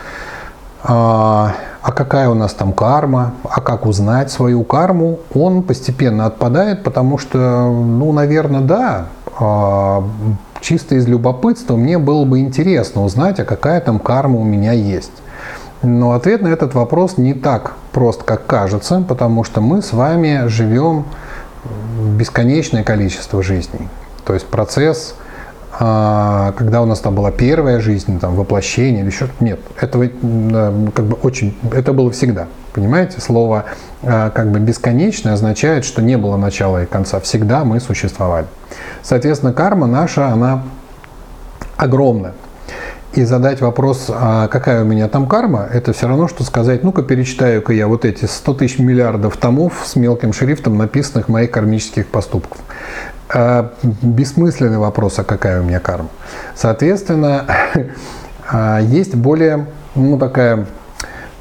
а, 0.83 1.55
а 1.89 1.93
какая 1.93 2.29
у 2.29 2.35
нас 2.35 2.53
там 2.53 2.75
карма, 2.75 3.33
а 3.49 3.63
как 3.63 3.87
узнать 3.87 4.31
свою 4.31 4.63
карму, 4.63 5.21
он 5.35 5.63
постепенно 5.63 6.27
отпадает, 6.27 6.83
потому 6.83 7.17
что, 7.17 7.39
ну, 7.39 8.13
наверное, 8.13 8.61
да, 8.61 9.07
а, 9.41 10.05
чисто 10.61 10.97
из 10.97 11.09
любопытства 11.09 11.77
мне 11.77 11.97
было 11.97 12.27
бы 12.27 12.41
интересно 12.41 13.05
узнать, 13.05 13.41
а 13.41 13.47
какая 13.47 13.81
там 13.81 14.01
карма 14.01 14.39
у 14.39 14.45
меня 14.45 14.73
есть. 14.73 15.13
Но 15.81 16.13
ответ 16.13 16.43
на 16.43 16.49
этот 16.49 16.75
вопрос 16.75 17.17
не 17.17 17.33
так 17.33 17.73
прост, 17.93 18.23
как 18.23 18.45
кажется, 18.45 19.03
потому 19.09 19.43
что 19.43 19.63
мы 19.63 19.81
с 19.81 19.95
вами 19.95 20.47
живем 20.47 21.07
бесконечное 22.19 22.85
количество 22.85 23.43
жизней. 23.43 23.89
То 24.27 24.35
есть 24.35 24.47
процесс 24.47 25.15
а, 25.81 26.53
когда 26.53 26.83
у 26.83 26.87
нас 26.87 27.01
там 27.01 27.15
была 27.15 27.31
первая 27.31 27.81
жизнь, 27.81 28.19
там 28.19 28.35
воплощение 28.35 29.03
или 29.03 29.11
еще 29.11 29.29
нет, 29.39 29.61
этого 29.81 30.09
как 30.09 31.05
бы 31.05 31.17
очень, 31.23 31.57
это 31.73 31.93
было 31.93 32.11
всегда, 32.11 32.49
понимаете? 32.73 33.21
Слово 33.21 33.67
а, 34.03 34.31
как 34.31 34.51
бы 34.51 34.59
бесконечное 34.59 35.35
означает, 35.35 35.85
что 35.85 36.03
не 36.03 36.17
было 36.19 36.37
начала 36.37 36.83
и 36.83 36.87
конца, 36.87 37.21
всегда 37.21 37.65
мы 37.65 37.79
существовали. 37.79 38.47
Соответственно, 39.03 39.53
карма 39.53 39.87
наша, 39.87 40.29
она 40.29 40.65
огромная. 41.77 42.35
И 43.15 43.25
задать 43.25 43.61
вопрос, 43.61 44.11
а 44.11 44.49
какая 44.49 44.83
у 44.83 44.85
меня 44.85 45.09
там 45.09 45.27
карма, 45.27 45.67
это 45.73 45.93
все 45.93 46.09
равно, 46.09 46.29
что 46.29 46.45
сказать, 46.45 46.85
ну-ка 46.85 47.03
перечитаю-ка 47.03 47.73
я 47.73 47.89
вот 47.89 48.05
эти 48.05 48.27
100 48.27 48.55
тысяч 48.55 48.79
миллиардов 48.79 49.37
томов 49.39 49.83
с 49.85 49.97
мелким 49.97 50.33
шрифтом, 50.33 50.77
написанных 50.77 51.29
моих 51.29 51.51
кармических 51.51 52.07
поступков. 52.07 52.59
А, 53.31 53.73
бессмысленный 54.03 54.79
вопрос, 54.79 55.19
а 55.19 55.25
какая 55.25 55.61
у 55.61 55.65
меня 55.65 55.81
карма. 55.81 56.09
Соответственно, 56.55 57.47
а, 58.51 58.81
есть 58.81 59.15
более, 59.15 59.67
ну 59.95 60.19
такая 60.19 60.67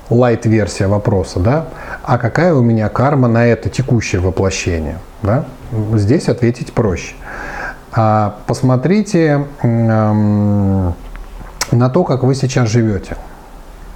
лайт-версия 0.09 0.87
вопроса, 0.87 1.39
да, 1.39 1.67
а 2.03 2.17
какая 2.17 2.53
у 2.53 2.61
меня 2.61 2.87
карма 2.87 3.27
на 3.27 3.45
это 3.45 3.69
текущее 3.69 4.21
воплощение, 4.21 4.99
да? 5.21 5.45
Здесь 5.93 6.29
ответить 6.29 6.71
проще. 6.71 7.13
А 7.91 8.37
посмотрите 8.47 9.45
на 11.71 11.89
то, 11.89 12.03
как 12.03 12.23
вы 12.23 12.35
сейчас 12.35 12.69
живете. 12.69 13.17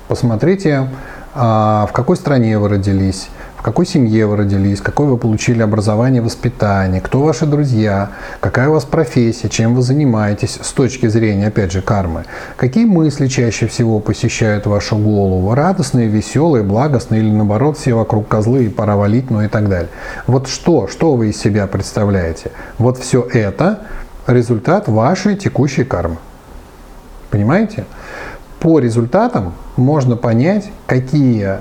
Посмотрите, 0.08 0.90
а, 1.34 1.86
в 1.90 1.94
какой 1.94 2.18
стране 2.18 2.60
вы 2.60 2.68
родились, 2.68 3.30
в 3.56 3.62
какой 3.62 3.86
семье 3.86 4.26
вы 4.26 4.36
родились, 4.38 4.82
какое 4.82 5.08
вы 5.08 5.18
получили 5.18 5.62
образование, 5.62 6.22
воспитание, 6.22 7.00
кто 7.00 7.22
ваши 7.22 7.46
друзья, 7.46 8.10
какая 8.42 8.68
у 8.68 8.74
вас 8.74 8.84
профессия, 8.84 9.48
чем 9.48 9.76
вы 9.76 9.84
занимаетесь 9.84 10.60
с 10.62 10.72
точки 10.72 11.08
зрения, 11.08 11.48
опять 11.48 11.72
же, 11.72 11.82
кармы. 11.82 12.26
Какие 12.58 12.86
мысли 12.86 13.28
чаще 13.28 13.68
всего 13.68 14.00
посещают 14.00 14.66
вашу 14.66 14.98
голову? 14.98 15.54
Радостные, 15.54 16.08
веселые, 16.08 16.64
благостные 16.64 17.22
или 17.22 17.32
наоборот 17.32 17.78
все 17.78 17.94
вокруг 17.94 18.28
козлы 18.28 18.66
и 18.66 18.70
пора 18.70 18.98
валить, 18.98 19.30
ну 19.30 19.42
и 19.44 19.48
так 19.48 19.70
далее. 19.70 19.90
Вот 20.28 20.50
что, 20.50 20.88
что 20.88 21.16
вы 21.16 21.30
из 21.30 21.40
себя 21.40 21.68
представляете? 21.68 22.52
Вот 22.78 22.98
все 22.98 23.22
это 23.32 23.82
результат 24.28 24.90
вашей 24.90 25.38
текущей 25.38 25.86
кармы. 25.86 26.18
Понимаете? 27.32 27.86
По 28.60 28.78
результатам 28.78 29.54
можно 29.76 30.16
понять, 30.16 30.70
какие 30.86 31.60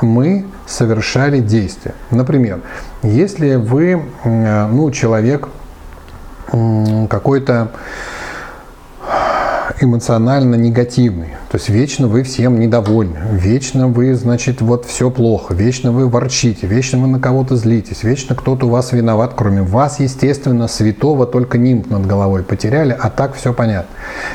мы 0.00 0.46
совершали 0.66 1.40
действия. 1.40 1.94
Например, 2.10 2.60
если 3.02 3.56
вы, 3.56 4.02
ну, 4.24 4.90
человек 4.90 5.48
какой-то 7.10 7.72
эмоционально 9.80 10.56
негативный. 10.56 11.28
То 11.50 11.56
есть 11.56 11.70
вечно 11.70 12.06
вы 12.06 12.22
всем 12.22 12.60
недовольны, 12.60 13.18
вечно 13.32 13.88
вы, 13.88 14.14
значит, 14.14 14.60
вот 14.60 14.84
все 14.84 15.10
плохо, 15.10 15.54
вечно 15.54 15.90
вы 15.90 16.06
ворчите, 16.06 16.66
вечно 16.66 16.98
вы 16.98 17.08
на 17.08 17.18
кого-то 17.18 17.56
злитесь, 17.56 18.02
вечно 18.02 18.34
кто-то 18.34 18.66
у 18.66 18.68
вас 18.68 18.92
виноват, 18.92 19.32
кроме 19.34 19.62
вас, 19.62 19.98
естественно, 19.98 20.68
святого 20.68 21.26
только 21.26 21.56
нимб 21.56 21.88
над 21.90 22.06
головой 22.06 22.42
потеряли, 22.42 22.96
а 22.98 23.08
так 23.08 23.34
все 23.34 23.54
понятно. 23.54 23.90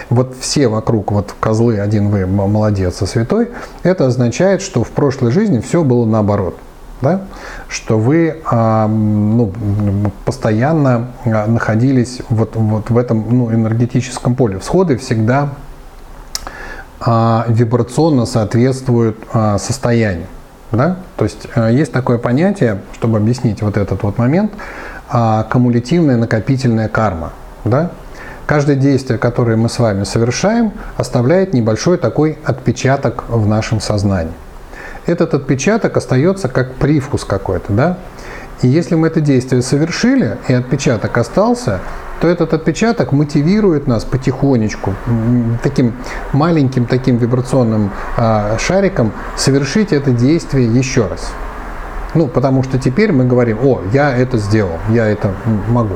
Вот 0.10 0.36
все 0.40 0.68
вокруг, 0.68 1.12
вот 1.12 1.36
козлы, 1.40 1.80
один 1.80 2.10
вы 2.10 2.26
молодец, 2.26 3.02
а 3.02 3.06
святой, 3.06 3.50
это 3.84 4.08
означает, 4.08 4.62
что 4.62 4.84
в 4.84 4.90
прошлой 4.90 5.32
жизни 5.32 5.60
все 5.60 5.84
было 5.84 6.06
наоборот 6.06 6.58
да, 7.02 7.22
что 7.68 8.00
вы 8.00 8.42
а, 8.46 8.88
ну, 8.88 9.52
постоянно 10.24 11.08
а, 11.26 11.46
находились 11.48 12.22
вот, 12.30 12.56
вот 12.56 12.90
в 12.90 12.98
этом 12.98 13.26
ну, 13.30 13.54
энергетическом 13.54 14.36
поле. 14.36 14.60
Всходы 14.60 14.98
всегда 14.98 15.50
а, 17.00 17.46
вибрационно 17.48 18.26
соответствуют 18.26 19.18
а, 19.34 19.58
состоянию. 19.58 20.28
Да? 20.72 20.98
То 21.18 21.26
есть 21.26 21.48
а, 21.56 21.70
есть 21.70 21.92
такое 21.92 22.18
понятие, 22.18 22.82
чтобы 22.94 23.18
объяснить 23.18 23.62
вот 23.62 23.78
этот 23.78 24.04
вот 24.04 24.18
момент, 24.18 24.52
а, 25.10 25.44
кумулятивная 25.44 26.18
накопительная 26.18 26.88
карма. 26.88 27.34
Да? 27.66 27.92
Каждое 28.46 28.76
действие, 28.76 29.18
которое 29.18 29.58
мы 29.58 29.70
с 29.70 29.80
вами 29.80 30.04
совершаем, 30.04 30.72
оставляет 30.98 31.54
небольшой 31.54 31.98
такой 31.98 32.38
отпечаток 32.46 33.26
в 33.28 33.48
нашем 33.48 33.82
сознании 33.82 34.34
этот 35.06 35.34
отпечаток 35.34 35.98
остается 35.98 36.48
как 36.48 36.76
привкус 36.76 37.24
какой-то, 37.24 37.74
да? 37.74 37.98
И 38.62 38.68
если 38.68 38.96
мы 38.96 39.08
это 39.08 39.22
действие 39.22 39.62
совершили, 39.62 40.38
и 40.48 40.54
отпечаток 40.54 41.18
остался, 41.18 41.82
то 42.22 42.28
этот 42.28 42.54
отпечаток 42.54 43.12
мотивирует 43.12 43.88
нас 43.88 44.06
потихонечку, 44.06 44.94
таким 45.62 45.94
маленьким 46.32 46.86
таким 46.86 47.18
вибрационным 47.18 47.92
э, 48.18 48.58
шариком 48.58 49.12
совершить 49.36 49.92
это 49.92 50.12
действие 50.12 50.68
еще 50.74 51.08
раз. 51.08 51.32
Ну, 52.16 52.28
потому 52.28 52.64
что 52.64 52.80
теперь 52.80 53.12
мы 53.12 53.26
говорим, 53.26 53.60
о, 53.62 53.82
я 53.92 54.16
это 54.16 54.38
сделал, 54.38 54.78
я 54.90 55.06
это 55.06 55.34
могу. 55.68 55.96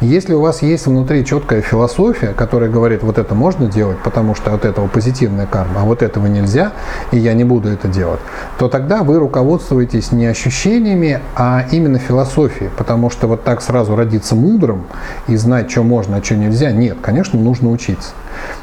Если 0.00 0.34
у 0.34 0.40
вас 0.40 0.60
есть 0.60 0.86
внутри 0.86 1.24
четкая 1.24 1.62
философия, 1.62 2.34
которая 2.36 2.68
говорит, 2.68 3.04
вот 3.04 3.16
это 3.16 3.36
можно 3.36 3.66
делать, 3.66 3.98
потому 3.98 4.34
что 4.34 4.52
от 4.54 4.64
этого 4.64 4.88
позитивная 4.88 5.46
карма, 5.46 5.82
а 5.82 5.84
вот 5.84 6.02
этого 6.02 6.26
нельзя, 6.26 6.72
и 7.12 7.18
я 7.18 7.32
не 7.34 7.44
буду 7.44 7.68
это 7.68 7.86
делать, 7.86 8.18
то 8.58 8.68
тогда 8.68 9.04
вы 9.04 9.20
руководствуетесь 9.20 10.10
не 10.10 10.26
ощущениями, 10.26 11.20
а 11.36 11.64
именно 11.70 12.00
философией. 12.00 12.70
Потому 12.76 13.08
что 13.08 13.28
вот 13.28 13.44
так 13.44 13.62
сразу 13.62 13.94
родиться 13.94 14.34
мудрым 14.34 14.82
и 15.28 15.36
знать, 15.36 15.70
что 15.70 15.84
можно, 15.84 16.16
а 16.16 16.24
что 16.24 16.34
нельзя, 16.34 16.72
нет, 16.72 16.98
конечно, 17.00 17.38
нужно 17.38 17.70
учиться. 17.70 18.10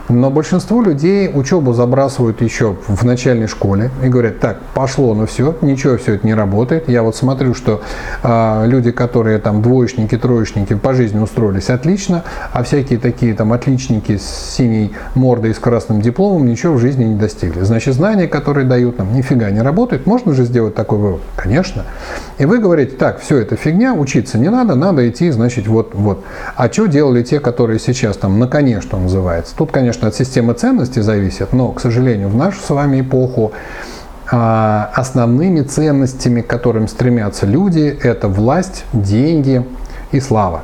Но 0.10 0.29
большинство 0.32 0.82
людей 0.82 1.29
учебу 1.34 1.73
забрасывают 1.73 2.41
еще 2.41 2.75
в 2.88 3.03
начальной 3.03 3.47
школе 3.47 3.91
и 4.03 4.08
говорят, 4.08 4.39
так, 4.39 4.60
пошло, 4.73 5.13
ну 5.13 5.25
все, 5.25 5.55
ничего 5.62 5.97
все 5.97 6.15
это 6.15 6.25
не 6.25 6.34
работает. 6.34 6.89
Я 6.89 7.03
вот 7.03 7.15
смотрю, 7.15 7.53
что 7.53 7.82
э, 8.23 8.63
люди, 8.65 8.91
которые 8.91 9.38
там 9.39 9.62
двоечники, 9.62 10.17
троечники 10.17 10.75
по 10.75 10.93
жизни 10.93 11.19
устроились 11.19 11.69
отлично, 11.69 12.23
а 12.51 12.63
всякие 12.63 12.99
такие 12.99 13.34
там 13.34 13.53
отличники 13.53 14.17
с 14.17 14.55
синей 14.55 14.93
мордой 15.15 15.51
и 15.51 15.53
с 15.53 15.60
красным 15.60 16.01
дипломом 16.01 16.47
ничего 16.47 16.73
в 16.73 16.79
жизни 16.79 17.03
не 17.03 17.15
достигли. 17.15 17.62
Значит, 17.62 17.93
знания, 17.93 18.27
которые 18.27 18.65
дают 18.65 18.97
нам, 18.97 19.13
нифига 19.13 19.49
не 19.51 19.62
работают. 19.62 20.05
Можно 20.05 20.34
же 20.34 20.43
сделать 20.43 20.75
такой 20.75 20.97
вывод? 20.97 21.21
Конечно. 21.36 21.86
И 22.38 22.45
вы 22.45 22.60
говорите, 22.60 22.95
так, 22.95 23.19
все 23.19 23.38
это 23.38 23.55
фигня, 23.55 23.93
учиться 23.93 24.38
не 24.38 24.49
надо, 24.49 24.75
надо 24.75 25.08
идти, 25.10 25.29
значит, 25.29 25.67
вот, 25.67 25.93
вот. 25.93 26.23
А 26.55 26.71
что 26.71 26.88
делали 26.88 27.23
те, 27.23 27.39
которые 27.39 27.79
сейчас 27.79 28.17
там 28.17 28.39
на 28.39 28.47
коне, 28.47 28.82
что 28.82 28.97
называется? 28.97 29.55
Тут, 29.55 29.68
конечно, 29.71 30.08
от 30.08 30.15
системы 30.15 30.53
ценностей 30.53 31.01
зависит, 31.01 31.53
но, 31.53 31.71
к 31.71 31.79
сожалению, 31.79 32.29
в 32.29 32.36
нашу 32.36 32.60
с 32.60 32.69
вами 32.69 33.01
эпоху 33.01 33.51
а, 34.32 34.91
основными 34.93 35.62
ценностями, 35.62 36.41
к 36.41 36.47
которым 36.47 36.88
стремятся 36.88 37.45
люди, 37.45 37.97
это 38.01 38.27
власть, 38.27 38.86
деньги 38.93 39.65
и 40.12 40.19
слава. 40.19 40.63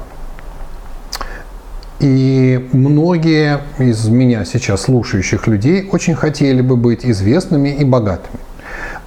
И 2.00 2.70
многие 2.74 3.62
из 3.80 4.08
меня 4.08 4.46
сейчас 4.46 4.84
слушающих 4.84 5.48
людей 5.48 5.90
очень 5.92 6.14
хотели 6.14 6.62
бы 6.62 6.76
быть 6.76 7.06
известными 7.06 7.70
и 7.70 7.84
богатыми. 7.86 8.40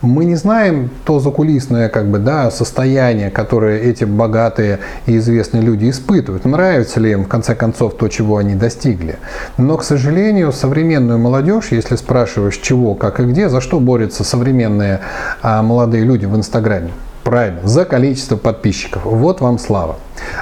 Мы 0.00 0.24
не 0.24 0.36
знаем 0.36 0.90
то 1.04 1.18
закулисное 1.20 1.88
как 1.88 2.06
бы, 2.06 2.18
да, 2.18 2.50
состояние, 2.50 3.30
которое 3.30 3.78
эти 3.78 4.04
богатые 4.04 4.78
и 5.06 5.16
известные 5.16 5.62
люди 5.62 5.90
испытывают. 5.90 6.44
Нравится 6.44 7.00
ли 7.00 7.12
им, 7.12 7.24
в 7.24 7.28
конце 7.28 7.54
концов, 7.54 7.96
то, 7.96 8.08
чего 8.08 8.36
они 8.36 8.54
достигли. 8.54 9.16
Но, 9.56 9.76
к 9.76 9.84
сожалению, 9.84 10.52
современную 10.52 11.18
молодежь, 11.18 11.68
если 11.70 11.96
спрашиваешь, 11.96 12.56
чего, 12.56 12.94
как 12.94 13.20
и 13.20 13.24
где, 13.24 13.48
за 13.48 13.60
что 13.60 13.80
борются 13.80 14.24
современные 14.24 15.00
а, 15.42 15.62
молодые 15.62 16.04
люди 16.04 16.26
в 16.26 16.36
Инстаграме, 16.36 16.90
Правильно, 17.28 17.60
за 17.64 17.84
количество 17.84 18.36
подписчиков. 18.36 19.04
Вот 19.04 19.42
вам 19.42 19.58
слава. 19.58 19.96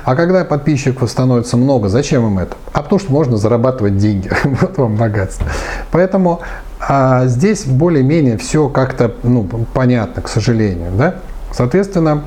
А 0.04 0.14
когда 0.14 0.44
подписчиков 0.44 1.10
становится 1.10 1.56
много, 1.56 1.88
зачем 1.88 2.24
им 2.26 2.38
это? 2.38 2.56
А 2.72 2.80
потому 2.80 3.00
что 3.00 3.10
можно 3.10 3.36
зарабатывать 3.36 3.98
деньги. 3.98 4.30
вот 4.44 4.78
вам 4.78 4.94
богатство. 4.94 5.48
Поэтому 5.90 6.42
а 6.80 7.26
здесь 7.26 7.64
более-менее 7.64 8.38
все 8.38 8.68
как-то 8.68 9.12
ну, 9.22 9.46
понятно, 9.72 10.22
к 10.22 10.28
сожалению. 10.28 10.92
Да? 10.96 11.16
Соответственно, 11.52 12.24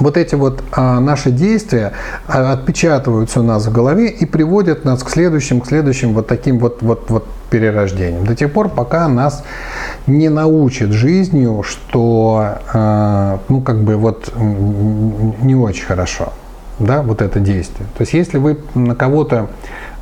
вот 0.00 0.16
эти 0.16 0.34
вот 0.34 0.62
а, 0.72 1.00
наши 1.00 1.30
действия 1.30 1.92
а, 2.26 2.52
отпечатываются 2.52 3.40
у 3.40 3.42
нас 3.42 3.66
в 3.66 3.72
голове 3.72 4.08
и 4.08 4.26
приводят 4.26 4.84
нас 4.84 5.02
к 5.02 5.10
следующим, 5.10 5.60
к 5.60 5.66
следующим 5.66 6.14
вот 6.14 6.26
таким 6.26 6.58
вот, 6.58 6.82
вот, 6.82 7.10
вот 7.10 7.26
перерождениям. 7.50 8.24
До 8.24 8.34
тех 8.34 8.52
пор, 8.52 8.68
пока 8.68 9.08
нас 9.08 9.42
не 10.06 10.28
научит 10.28 10.90
жизнью, 10.90 11.62
что 11.64 12.58
а, 12.72 13.40
ну 13.48 13.60
как 13.60 13.82
бы 13.82 13.96
вот 13.96 14.32
не 14.36 15.54
очень 15.54 15.84
хорошо, 15.84 16.32
да, 16.78 17.02
вот 17.02 17.22
это 17.22 17.40
действие. 17.40 17.88
То 17.96 18.02
есть 18.02 18.12
если 18.12 18.38
вы 18.38 18.58
на 18.74 18.94
кого-то 18.94 19.48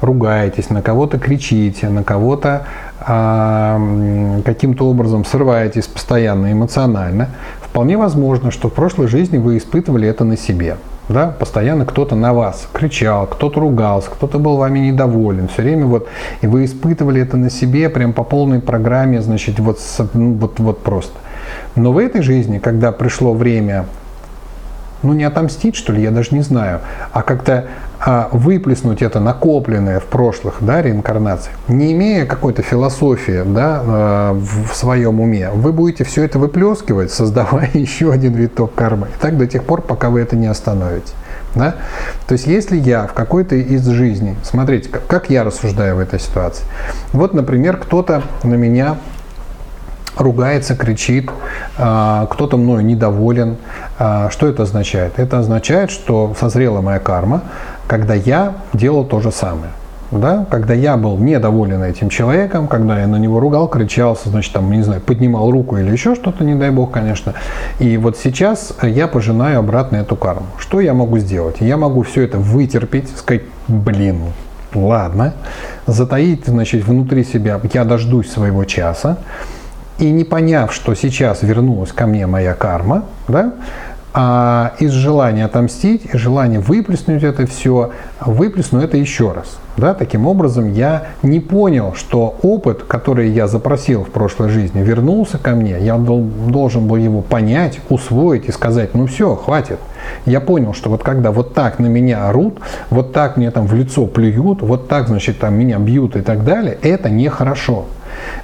ругаетесь, 0.01 0.71
на 0.71 0.83
кого-то 0.83 1.19
кричите, 1.19 1.89
на 1.89 2.03
кого-то 2.03 2.67
э, 3.01 4.41
каким-то 4.45 4.87
образом 4.89 5.25
срываетесь 5.25 5.87
постоянно 5.87 6.53
эмоционально, 6.53 7.29
вполне 7.61 7.97
возможно, 7.97 8.51
что 8.51 8.69
в 8.69 8.73
прошлой 8.73 9.09
жизни 9.09 9.39
вы 9.39 9.57
испытывали 9.57 10.09
это 10.09 10.25
на 10.25 10.37
себе. 10.37 10.77
да, 11.09 11.29
постоянно 11.29 11.87
кто-то 11.87 12.17
на 12.17 12.33
вас 12.33 12.69
кричал, 12.73 13.27
кто-то 13.27 13.61
ругался, 13.61 14.11
кто-то 14.11 14.39
был 14.39 14.57
вами 14.57 14.81
недоволен, 14.81 15.49
все 15.49 15.63
время 15.63 15.87
вот, 15.87 16.09
и 16.41 16.47
вы 16.47 16.65
испытывали 16.65 17.23
это 17.23 17.37
на 17.37 17.49
себе 17.49 17.89
прям 17.89 18.13
по 18.13 18.25
полной 18.25 18.61
программе, 18.61 19.23
значит, 19.23 19.61
вот, 19.61 19.79
ну, 20.15 20.35
вот, 20.35 20.59
вот 20.59 20.83
просто. 20.83 21.17
Но 21.77 21.93
в 21.93 21.99
этой 21.99 22.23
жизни, 22.23 22.59
когда 22.59 22.91
пришло 22.91 23.35
время 23.35 23.87
ну 25.03 25.13
не 25.13 25.25
отомстить, 25.25 25.77
что 25.77 25.93
ли, 25.93 26.03
я 26.03 26.11
даже 26.11 26.31
не 26.33 26.41
знаю, 26.41 26.81
а 27.13 27.23
как-то 27.23 27.67
а, 27.99 28.29
выплеснуть 28.33 29.03
это 29.03 29.21
накопленное 29.21 30.01
в 30.01 30.05
прошлых 30.05 30.57
да, 30.61 30.83
реинкарнациях, 30.83 31.57
не 31.69 31.93
имея 31.93 32.27
какой-то 32.27 32.63
философии 32.63 33.43
да, 33.47 33.83
а, 33.85 34.33
в, 34.33 34.75
своем 34.75 35.21
уме, 35.21 35.51
вы 35.51 35.73
будете 35.73 36.05
все 36.05 36.25
это 36.25 36.39
выплескивать, 36.39 37.11
создавая 37.11 37.71
еще 37.75 38.13
один 38.13 38.35
виток 38.35 38.75
кармы. 38.75 39.09
И 39.09 39.21
так 39.21 39.37
до 39.39 39.47
тех 39.47 39.65
пор, 39.65 39.83
пока 39.83 40.11
вы 40.11 40.21
это 40.21 40.37
не 40.37 40.47
остановите. 40.47 41.13
Да? 41.55 41.77
То 42.27 42.33
есть 42.33 42.47
если 42.47 42.77
я 42.77 43.07
в 43.07 43.15
какой-то 43.15 43.55
из 43.55 43.87
жизней, 43.87 44.37
смотрите, 44.43 44.91
как, 44.91 45.07
как 45.07 45.31
я 45.31 45.43
рассуждаю 45.43 45.97
в 45.97 46.01
этой 46.01 46.21
ситуации. 46.21 46.65
Вот, 47.13 47.33
например, 47.33 47.79
кто-то 47.79 48.23
на 48.43 48.55
меня 48.55 48.97
ругается, 50.17 50.75
кричит, 50.75 51.31
а, 51.79 52.27
кто-то 52.27 52.57
мною 52.57 52.85
недоволен. 52.85 53.57
А, 53.99 54.31
что 54.31 54.47
это 54.47 54.63
означает? 54.65 55.19
Это 55.19 55.39
означает, 55.39 55.91
что 55.91 56.35
созрела 56.39 56.81
моя 56.81 56.99
карма, 56.99 57.43
когда 57.87 58.15
я 58.15 58.55
делал 58.73 59.05
то 59.05 59.21
же 59.21 59.31
самое. 59.31 59.71
Да? 60.11 60.47
Когда 60.51 60.73
я 60.73 60.97
был 60.97 61.19
недоволен 61.19 61.83
этим 61.83 62.09
человеком, 62.09 62.69
когда 62.69 63.01
я 63.01 63.07
на 63.07 63.17
него 63.17 63.41
ругал, 63.41 63.69
кричался, 63.69 64.29
значит, 64.29 64.53
там, 64.53 64.71
не 64.71 64.83
знаю, 64.83 65.01
поднимал 65.01 65.51
руку 65.51 65.77
или 65.79 65.91
еще 65.91 66.15
что-то, 66.15 66.45
не 66.45 66.55
дай 66.55 66.71
бог, 66.71 66.93
конечно. 66.93 67.35
И 67.81 67.97
вот 67.97 68.17
сейчас 68.17 68.73
я 68.83 69.09
пожинаю 69.09 69.59
обратно 69.59 69.97
эту 69.97 70.15
карму. 70.15 70.47
Что 70.59 70.81
я 70.81 70.95
могу 70.95 71.19
сделать? 71.19 71.57
Я 71.61 71.77
могу 71.77 72.03
все 72.03 72.23
это 72.23 72.39
вытерпеть, 72.39 73.11
сказать, 73.17 73.43
блин, 73.67 74.21
ладно, 74.75 75.35
затаить, 75.87 76.47
значит, 76.47 76.85
внутри 76.85 77.25
себя, 77.25 77.61
я 77.73 77.85
дождусь 77.85 78.31
своего 78.31 78.65
часа, 78.65 79.19
и 79.99 80.11
не 80.11 80.25
поняв, 80.25 80.73
что 80.73 80.95
сейчас 80.95 81.43
вернулась 81.43 81.91
ко 81.93 82.07
мне 82.07 82.27
моя 82.27 82.55
карма, 82.55 83.05
да, 83.29 83.55
а 84.19 84.73
из 84.79 84.93
желания 84.93 85.45
отомстить, 85.45 86.07
из 86.07 86.19
желания 86.19 86.59
выплеснуть 86.59 87.23
это 87.23 87.47
все, 87.47 87.91
выплесну 88.19 88.81
это 88.81 88.97
еще 88.97 89.33
раз. 89.33 89.59
Да? 89.77 89.93
Таким 89.93 90.27
образом, 90.27 90.73
я 90.73 91.09
не 91.23 91.39
понял, 91.39 91.93
что 91.95 92.35
опыт, 92.41 92.83
который 92.85 93.29
я 93.29 93.47
запросил 93.47 94.05
в 94.05 94.09
прошлой 94.09 94.49
жизни, 94.49 94.81
вернулся 94.81 95.37
ко 95.37 95.51
мне. 95.51 95.79
Я 95.81 95.99
должен 95.99 96.89
был 96.89 96.97
его 96.97 97.21
понять, 97.21 97.79
усвоить 97.91 98.47
и 98.47 98.53
сказать, 98.53 98.95
ну 98.95 99.07
все, 99.07 99.37
хватит. 99.37 99.81
Я 100.25 100.41
понял, 100.41 100.73
что 100.73 100.89
вот 100.89 101.03
когда 101.03 101.31
вот 101.31 101.53
так 101.53 101.79
на 101.79 101.87
меня 101.87 102.27
орут, 102.27 102.61
вот 102.89 103.13
так 103.13 103.37
мне 103.37 103.51
там 103.51 103.67
в 103.67 103.75
лицо 103.75 104.07
плюют, 104.07 104.63
вот 104.63 104.89
так, 104.89 105.09
значит, 105.09 105.41
там 105.41 105.53
меня 105.57 105.79
бьют 105.79 106.17
и 106.17 106.23
так 106.23 106.43
далее, 106.43 106.79
это 106.81 107.11
нехорошо. 107.11 107.85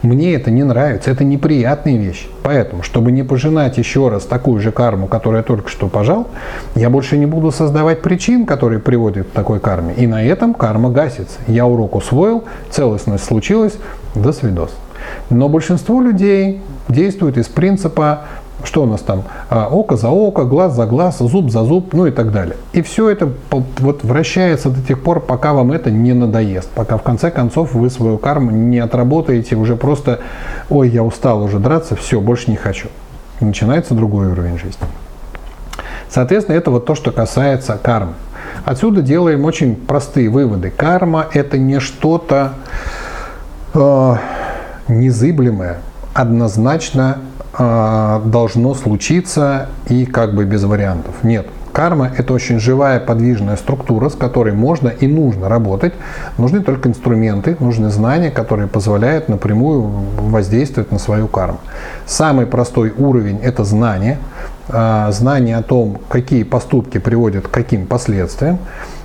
Мне 0.03 0.35
это 0.35 0.51
не 0.51 0.63
нравится, 0.63 1.11
это 1.11 1.25
неприятная 1.25 1.97
вещь. 1.97 2.29
Поэтому, 2.43 2.83
чтобы 2.83 3.13
не 3.13 3.23
пожинать 3.23 3.79
еще 3.79 4.09
раз 4.09 4.25
такую 4.25 4.61
же 4.61 4.73
карму, 4.73 5.07
которую 5.07 5.39
я 5.39 5.43
только 5.43 5.69
что 5.69 5.89
пожал, 5.89 6.29
я 6.75 6.91
больше 6.91 7.17
не 7.19 7.27
буду 7.27 7.51
создавать 7.51 8.03
причин, 8.03 8.47
которые 8.47 8.81
приводят 8.81 9.29
к 9.29 9.31
такой 9.31 9.61
карме. 9.61 9.95
И 9.97 10.07
на 10.07 10.25
этом 10.25 10.55
карма 10.55 10.91
гасится. 10.91 11.39
Я 11.47 11.67
урок 11.67 11.97
усвоил, 11.97 12.45
целостность 12.71 13.25
случилась, 13.25 13.75
до 14.15 14.33
свидос. 14.33 14.71
Но 15.31 15.49
большинство 15.49 16.01
людей 16.01 16.61
действует 16.89 17.39
из 17.39 17.49
принципа 17.49 18.23
что 18.65 18.83
у 18.83 18.87
нас 18.87 19.01
там? 19.01 19.25
А, 19.51 19.69
око 19.69 19.97
за 19.97 20.09
око, 20.09 20.45
глаз 20.45 20.75
за 20.75 20.87
глаз, 20.87 21.19
зуб 21.19 21.51
за 21.51 21.65
зуб, 21.65 21.93
ну 21.93 22.07
и 22.07 22.11
так 22.11 22.33
далее. 22.33 22.57
И 22.73 22.83
все 22.83 23.11
это 23.11 23.31
вот 23.51 24.05
вращается 24.05 24.71
до 24.71 24.81
тех 24.81 25.03
пор, 25.03 25.21
пока 25.21 25.53
вам 25.53 25.73
это 25.73 25.91
не 25.91 26.13
надоест. 26.13 26.69
Пока 26.71 26.97
в 26.97 27.03
конце 27.03 27.31
концов 27.31 27.75
вы 27.75 27.91
свою 27.91 28.19
карму 28.19 28.51
не 28.51 28.79
отработаете, 28.79 29.57
уже 29.57 29.77
просто, 29.77 30.21
ой, 30.69 30.89
я 30.89 31.03
устал 31.03 31.43
уже 31.43 31.59
драться, 31.59 31.97
все, 31.97 32.21
больше 32.21 32.51
не 32.51 32.57
хочу. 32.57 32.89
начинается 33.41 33.95
другой 33.95 34.29
уровень 34.29 34.59
жизни. 34.59 34.87
Соответственно, 36.09 36.57
это 36.57 36.71
вот 36.71 36.85
то, 36.85 36.95
что 36.95 37.11
касается 37.11 37.79
кармы. 37.83 38.13
Отсюда 38.65 39.03
делаем 39.03 39.45
очень 39.45 39.75
простые 39.75 40.29
выводы. 40.29 40.71
Карма– 40.71 41.27
это 41.33 41.59
не 41.59 41.81
что-то 41.81 42.53
э, 43.75 44.17
незыблемое, 44.89 45.79
однозначно 46.15 47.19
должно 47.59 48.75
случиться 48.75 49.69
и 49.89 50.07
как 50.07 50.35
бы 50.35 50.45
без 50.45 50.65
вариантов. 50.65 51.15
Нет. 51.23 51.47
Карма– 51.73 52.11
это 52.19 52.35
очень 52.35 52.61
живая, 52.61 53.01
подвижная 53.01 53.57
структура, 53.57 54.11
с 54.11 54.15
которой 54.15 54.53
можно 54.53 54.89
и 54.89 55.07
нужно 55.07 55.49
работать. 55.49 55.95
Нужны 56.37 56.61
только 56.61 56.91
инструменты, 56.91 57.57
нужны 57.61 57.89
знания, 57.89 58.31
которые 58.31 58.69
позволяют 58.69 59.31
напрямую 59.31 59.83
воздействовать 59.83 60.93
на 60.93 60.99
свою 60.99 61.29
карму. 61.29 61.59
Самый 62.05 62.45
простой 62.45 62.93
уровень– 62.97 63.39
это 63.43 63.65
знание. 63.65 64.19
Э, 64.69 65.09
знание 65.13 65.57
о 65.57 65.63
том, 65.63 65.99
какие 66.11 66.43
поступки 66.43 66.99
приводят 66.99 67.49
к 67.49 67.51
каким 67.51 67.87
последствиям. 67.87 68.59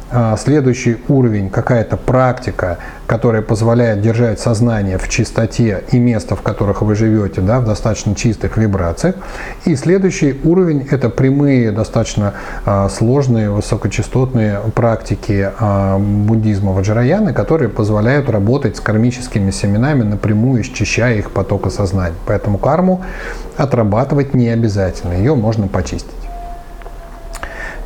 А, 0.10 0.38
следующий 0.38 0.98
уровень, 1.10 1.50
какая-то 1.50 1.98
практика, 1.98 2.78
которая 3.08 3.41
позволяет 3.41 4.02
держать 4.02 4.39
сознание 4.39 4.98
в 4.98 5.10
чистоте 5.10 5.84
и 5.91 6.00
место, 6.00 6.38
в 6.38 6.41
которых 6.41 6.82
вы 6.82 6.96
живете, 6.96 7.41
да, 7.41 7.60
в 7.60 7.65
достаточно 7.65 8.15
чистых 8.15 8.56
вибрациях. 8.56 9.15
И 9.65 9.76
следующий 9.76 10.39
уровень– 10.46 10.88
это 10.91 11.10
прямые, 11.10 11.72
достаточно 11.72 12.36
а, 12.65 12.88
сложные, 12.88 13.50
высокочастотные 13.50 14.62
практики 14.74 15.52
а, 15.60 15.98
буддизма 15.98 16.72
Ваджраяны, 16.72 17.34
которые 17.34 17.67
позволяют 17.67 18.30
работать 18.30 18.78
с 18.78 18.80
кармическими 18.80 19.52
семенами 19.52 20.04
напрямую, 20.04 20.63
счищая 20.63 21.17
их 21.17 21.32
потока 21.32 21.70
сознания. 21.70 22.15
Поэтому 22.26 22.58
карму 22.58 23.04
отрабатывать 23.58 24.34
не 24.34 24.48
обязательно, 24.48 25.13
ее 25.13 25.36
можно 25.36 25.67
почистить. 25.67 26.26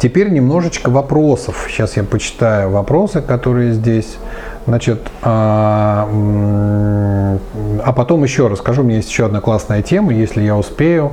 Теперь 0.02 0.32
немножечко 0.32 0.90
вопросов. 0.90 1.68
Сейчас 1.70 1.96
я 1.96 2.04
почитаю 2.04 2.72
вопросы, 2.72 3.22
которые 3.22 3.74
здесь. 3.74 4.18
Значит, 4.66 5.00
а, 5.22 6.10
а 7.84 7.94
потом 7.94 8.24
еще 8.24 8.48
расскажу. 8.48 8.82
У 8.82 8.86
меня 8.86 8.96
есть 8.98 9.12
еще 9.12 9.28
одна 9.28 9.42
классная 9.42 9.84
тема, 9.84 10.12
если 10.12 10.42
я 10.42 10.58
успею. 10.58 11.12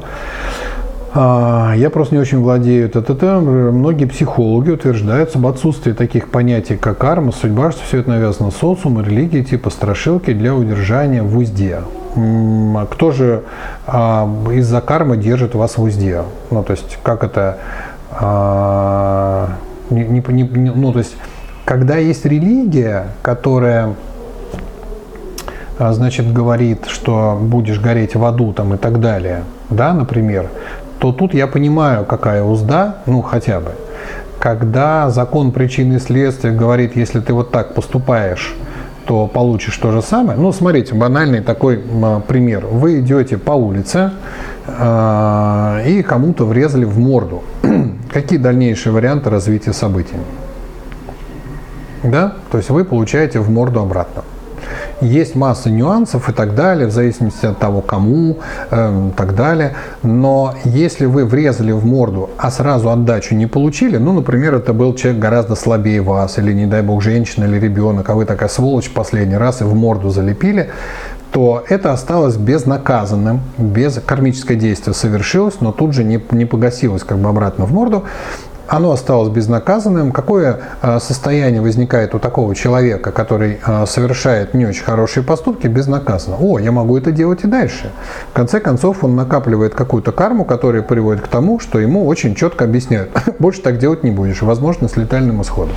А, 1.12 1.74
я 1.77 1.90
просто 1.90 2.14
не 2.14 2.20
очень 2.22 2.38
владею 2.38 2.88
ТТТ. 2.88 3.22
Многие 3.22 4.07
психологи 4.07 4.70
утверждают 4.70 5.37
об 5.37 5.46
отсутствии 5.46 5.92
таких 5.92 6.31
понятий, 6.31 6.79
как 6.79 6.96
карма, 6.96 7.33
судьба, 7.33 7.72
что 7.72 7.83
все 7.83 7.98
это 7.98 8.09
навязано 8.09 8.51
социумом, 8.51 9.05
религией, 9.05 9.44
типа 9.44 9.68
страшилки 9.68 10.33
для 10.33 10.55
удержания 10.55 11.22
в 11.22 11.37
узде. 11.37 11.81
Кто 12.90 13.11
же 13.12 13.42
а, 13.87 14.27
из-за 14.53 14.81
кармы 14.81 15.18
держит 15.18 15.55
вас 15.55 15.77
в 15.77 15.83
узде? 15.83 16.22
Ну, 16.51 16.62
то 16.62 16.72
есть, 16.72 16.98
как 17.03 17.22
это 17.22 17.59
а, 18.20 19.50
не, 19.90 20.04
не, 20.04 20.42
не, 20.42 20.70
ну, 20.72 20.92
то 20.92 20.98
есть, 20.98 21.16
когда 21.64 21.96
есть 21.96 22.24
религия, 22.24 23.09
которая 23.22 23.94
а, 25.78 25.92
значит, 25.92 26.33
говорит, 26.33 26.87
что 26.87 27.38
будешь 27.40 27.78
гореть 27.78 28.16
в 28.16 28.24
аду 28.24 28.52
там, 28.52 28.74
и 28.74 28.76
так 28.76 29.00
далее, 29.00 29.44
да, 29.70 29.92
например, 29.92 30.48
то 30.98 31.12
тут 31.12 31.35
я 31.35 31.46
понимаю, 31.46 32.04
какая 32.04 32.42
узда, 32.42 32.96
ну 33.07 33.22
хотя 33.22 33.61
бы. 33.61 33.72
Когда 34.40 35.11
закон 35.11 35.52
причины 35.52 35.94
и 35.94 35.98
следствия 35.98 36.50
говорит, 36.50 36.96
если 36.96 37.20
ты 37.20 37.33
вот 37.33 37.52
так 37.52 37.74
поступаешь, 37.74 38.57
то 39.09 39.27
получишь 39.27 39.75
то 39.79 39.90
же 39.90 40.03
самое. 40.03 40.38
Ну, 40.38 40.53
смотрите, 40.53 40.94
банальный 40.94 41.40
такой 41.40 41.79
пример. 42.29 42.66
Вы 42.66 43.01
идете 43.01 43.38
по 43.38 43.53
улице 43.53 44.12
э, 44.66 45.83
и 45.87 46.03
кому-то 46.03 46.44
врезали 46.44 46.85
в 46.85 46.99
морду. 46.99 47.42
Какие 48.12 48.38
дальнейшие 48.38 48.92
варианты 48.92 49.31
развития 49.31 49.73
событий? 49.73 50.16
Да? 52.03 52.35
То 52.51 52.59
есть 52.59 52.68
вы 52.68 52.85
получаете 52.85 53.40
в 53.40 53.49
морду 53.49 53.81
обратно. 53.81 54.25
Есть 55.00 55.37
масса 55.37 55.70
нюансов 55.70 56.28
и 56.28 56.32
так 56.32 56.56
далее, 56.56 56.88
в 56.88 56.90
зависимости 56.90 57.46
от 57.46 57.58
того, 57.58 57.80
кому 57.82 58.38
э, 58.70 59.08
и 59.11 59.16
так 59.16 59.37
далее. 59.37 59.74
Но 60.02 60.54
если 60.64 61.06
вы 61.06 61.24
врезали 61.24 61.70
в 61.70 61.87
морду, 61.87 62.30
а 62.37 62.50
сразу 62.50 62.90
отдачу 62.90 63.37
не 63.37 63.46
получили, 63.46 63.96
ну, 63.96 64.12
например, 64.12 64.54
это 64.54 64.72
был 64.72 64.94
человек 64.94 65.20
гораздо 65.20 65.54
слабее 65.54 66.02
вас, 66.02 66.38
или, 66.38 66.52
не 66.52 66.66
дай 66.66 66.82
бог, 66.82 67.00
женщина 67.00 67.44
или 67.44 67.61
ребенок, 67.61 68.11
а 68.11 68.14
вы 68.14 68.24
такая 68.24 68.48
сволочь 68.48 68.90
последний 68.90 69.37
раз 69.37 69.61
и 69.61 69.64
в 69.64 69.74
морду 69.74 70.11
залепили, 70.11 70.70
то 71.30 71.62
это 71.68 71.92
осталось 71.92 72.37
безнаказанным, 72.37 73.42
без 73.58 74.00
кармическое 74.04 74.56
действие 74.56 74.94
совершилось, 74.94 75.60
но 75.60 75.73
тут 75.73 75.92
же 75.92 76.02
не, 76.02 76.20
не 76.31 76.46
погасилось 76.46 77.04
как 77.04 77.18
бы 77.18 77.29
обратно 77.29 77.66
в 77.66 77.73
морду. 77.73 78.04
Оно 78.69 78.92
осталось 78.92 79.31
безнаказанным. 79.31 80.12
Какое 80.12 80.60
а, 80.81 81.00
состояние 81.00 81.60
возникает 81.60 82.14
у 82.14 82.19
такого 82.19 82.54
человека, 82.54 83.10
который 83.10 83.58
а, 83.64 83.87
совершает 83.87 84.54
не 84.54 84.66
очень 84.66 84.85
хорошие 84.85 85.25
поступки, 85.25 85.66
безнаказанно? 85.66 86.37
О, 86.38 86.58
я 86.58 86.71
могу 86.71 86.96
это 86.96 87.10
делать 87.10 87.44
и 87.44 87.46
дальше. 87.46 87.90
В 88.31 88.35
конце 88.35 88.60
концов, 88.60 89.02
он 89.02 89.16
накапливает 89.16 89.75
какую-то 89.75 90.12
карму, 90.12 90.44
которая 90.44 90.83
приводит 90.83 91.23
к 91.23 91.29
тому, 91.29 91.58
что 91.58 91.79
ему 91.79 92.06
очень 92.06 92.35
четко 92.35 92.64
объясняют, 92.64 93.10
больше 93.38 93.62
так 93.62 93.79
делать 93.79 94.04
не 94.04 94.10
будешь, 94.10 94.42
возможно, 94.42 94.88
с 94.88 94.96
летальным 94.96 95.42
исходом. 95.42 95.75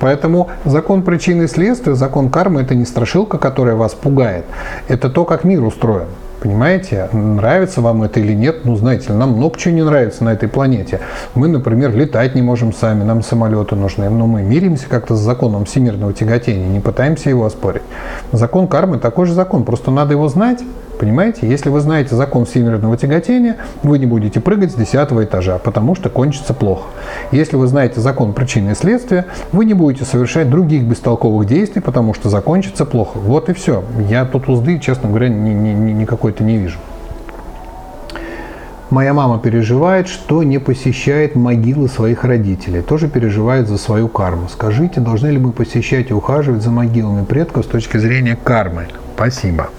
Поэтому 0.00 0.50
закон 0.64 1.02
причины 1.02 1.44
и 1.44 1.46
следствия, 1.46 1.94
закон 1.94 2.30
кармы– 2.30 2.60
это 2.62 2.74
не 2.74 2.86
страшилка, 2.86 3.38
которая 3.38 3.74
вас 3.74 3.92
пугает. 3.92 4.46
Это 4.88 5.10
то, 5.10 5.24
как 5.24 5.44
мир 5.44 5.62
устроен. 5.62 6.08
Понимаете, 6.42 7.08
нравится 7.12 7.80
вам 7.80 8.02
это 8.02 8.18
или 8.18 8.32
нет, 8.32 8.64
ну, 8.64 8.74
знаете, 8.74 9.12
нам 9.12 9.34
много 9.34 9.56
чего 9.56 9.74
не 9.74 9.84
нравится 9.84 10.24
на 10.24 10.32
этой 10.32 10.48
планете. 10.48 10.98
Мы, 11.36 11.46
например, 11.46 11.94
летать 11.94 12.34
не 12.34 12.42
можем 12.42 12.72
сами, 12.72 13.04
нам 13.04 13.22
самолеты 13.22 13.76
нужны, 13.76 14.10
но 14.10 14.26
мы 14.26 14.42
миримся 14.42 14.88
как-то 14.88 15.14
с 15.14 15.20
законом 15.20 15.66
всемирного 15.66 16.12
тяготения, 16.12 16.66
не 16.66 16.80
пытаемся 16.80 17.28
его 17.28 17.46
оспорить. 17.46 17.82
Закон 18.32 18.66
кармы 18.66 18.98
такой 18.98 19.26
же 19.26 19.34
закон, 19.34 19.62
просто 19.62 19.92
надо 19.92 20.14
его 20.14 20.26
знать, 20.26 20.58
Понимаете, 21.02 21.48
если 21.48 21.68
вы 21.68 21.80
знаете 21.80 22.14
закон 22.14 22.44
всемирного 22.44 22.96
тяготения, 22.96 23.56
вы 23.82 23.98
не 23.98 24.06
будете 24.06 24.38
прыгать 24.38 24.70
с 24.70 24.74
10 24.76 24.94
этажа, 24.94 25.58
потому 25.58 25.96
что 25.96 26.10
кончится 26.10 26.54
плохо. 26.54 26.90
Если 27.32 27.56
вы 27.56 27.66
знаете 27.66 28.00
закон 28.00 28.32
причины 28.34 28.70
и 28.70 28.74
следствия, 28.76 29.26
вы 29.50 29.64
не 29.64 29.74
будете 29.74 30.04
совершать 30.04 30.48
других 30.48 30.84
бестолковых 30.84 31.44
действий, 31.44 31.82
потому 31.82 32.14
что 32.14 32.28
закончится 32.28 32.84
плохо. 32.84 33.18
Вот 33.18 33.48
и 33.48 33.52
все. 33.52 33.82
Я 34.08 34.24
тут 34.24 34.48
узды, 34.48 34.78
честно 34.78 35.08
говоря, 35.08 35.28
ни, 35.28 35.50
ни, 35.50 35.70
ни, 35.70 35.90
никакой-то 35.90 36.44
не 36.44 36.58
вижу. 36.58 36.78
Моя 38.90 39.12
мама 39.12 39.40
переживает, 39.40 40.06
что 40.06 40.44
не 40.44 40.58
посещает 40.58 41.34
могилы 41.34 41.88
своих 41.88 42.22
родителей. 42.22 42.80
Тоже 42.80 43.08
переживает 43.08 43.66
за 43.66 43.76
свою 43.76 44.06
карму. 44.06 44.48
Скажите, 44.48 45.00
должны 45.00 45.30
ли 45.30 45.38
мы 45.38 45.50
посещать 45.50 46.10
и 46.10 46.14
ухаживать 46.14 46.62
за 46.62 46.70
могилами 46.70 47.24
предков 47.24 47.64
с 47.64 47.68
точки 47.68 47.96
зрения 47.96 48.38
кармы? 48.40 48.86
Спасибо. 49.16 49.70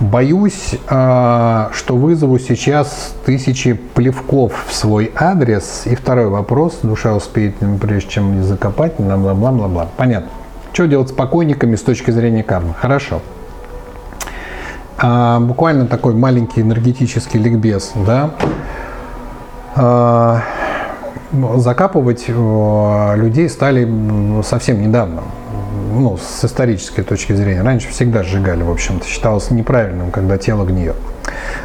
Боюсь, 0.00 0.76
а, 0.88 1.70
что 1.74 1.94
вызову 1.94 2.38
сейчас 2.38 3.14
тысячи 3.26 3.74
плевков 3.74 4.64
в 4.66 4.72
свой 4.72 5.12
адрес. 5.14 5.82
И 5.84 5.94
второй 5.94 6.28
вопрос. 6.28 6.78
Душа 6.82 7.14
успеет, 7.14 7.56
прежде 7.82 8.08
чем 8.08 8.38
не 8.38 8.42
закопать, 8.42 8.94
бла-бла-бла-бла. 8.98 9.88
Понятно. 9.98 10.30
Что 10.72 10.86
делать 10.86 11.10
с 11.10 11.12
покойниками 11.12 11.76
с 11.76 11.82
точки 11.82 12.10
зрения 12.12 12.42
кармы? 12.42 12.74
Хорошо. 12.80 13.20
А, 14.96 15.38
буквально 15.38 15.86
такой 15.86 16.14
маленький 16.14 16.62
энергетический 16.62 17.38
ликбез. 17.38 17.92
Да? 18.06 18.30
А, 19.76 20.40
закапывать 21.56 22.24
людей 22.26 23.50
стали 23.50 24.42
совсем 24.42 24.80
недавно 24.80 25.20
ну, 25.92 26.16
с 26.16 26.44
исторической 26.44 27.02
точки 27.02 27.32
зрения. 27.32 27.62
Раньше 27.62 27.88
всегда 27.88 28.22
сжигали, 28.22 28.62
в 28.62 28.70
общем-то, 28.70 29.06
считалось 29.06 29.50
неправильным, 29.50 30.10
когда 30.10 30.38
тело 30.38 30.64
гниет. 30.64 30.96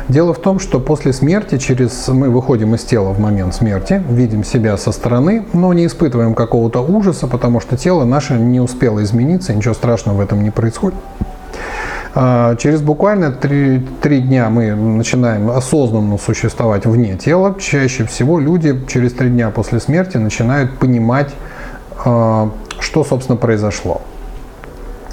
Дело 0.08 0.34
в 0.34 0.40
том, 0.40 0.60
что 0.60 0.80
после 0.80 1.14
смерти, 1.14 1.58
через 1.58 2.08
мы 2.08 2.30
выходим 2.30 2.76
из 2.76 2.84
тела 2.84 3.12
в 3.12 3.20
момент 3.20 3.56
смерти, 3.56 4.04
видим 4.10 4.44
себя 4.44 4.78
со 4.78 4.92
стороны, 4.92 5.46
но 5.54 5.74
не 5.74 5.86
испытываем 5.86 6.36
какого-то 6.36 6.82
ужаса, 6.82 7.28
потому 7.28 7.60
что 7.60 7.78
тело 7.78 8.04
наше 8.06 8.34
не 8.34 8.60
успело 8.60 9.04
измениться, 9.04 9.54
ничего 9.54 9.74
страшного 9.74 10.18
в 10.18 10.20
этом 10.20 10.44
не 10.44 10.52
происходит. 10.52 11.00
А, 12.18 12.56
через 12.56 12.82
буквально 12.82 13.32
три, 13.32 13.86
три 14.02 14.22
дня 14.22 14.50
мы 14.50 14.74
начинаем 14.74 15.50
осознанно 15.50 16.18
существовать 16.18 16.86
вне 16.86 17.18
тела. 17.18 17.56
Чаще 17.60 18.06
всего 18.06 18.40
люди 18.40 18.80
через 18.88 19.14
три 19.14 19.30
дня 19.30 19.50
после 19.50 19.82
смерти 19.82 20.16
начинают 20.16 20.78
понимать, 20.78 21.32
а, 22.06 22.52
что, 22.86 23.04
собственно, 23.04 23.36
произошло. 23.36 24.02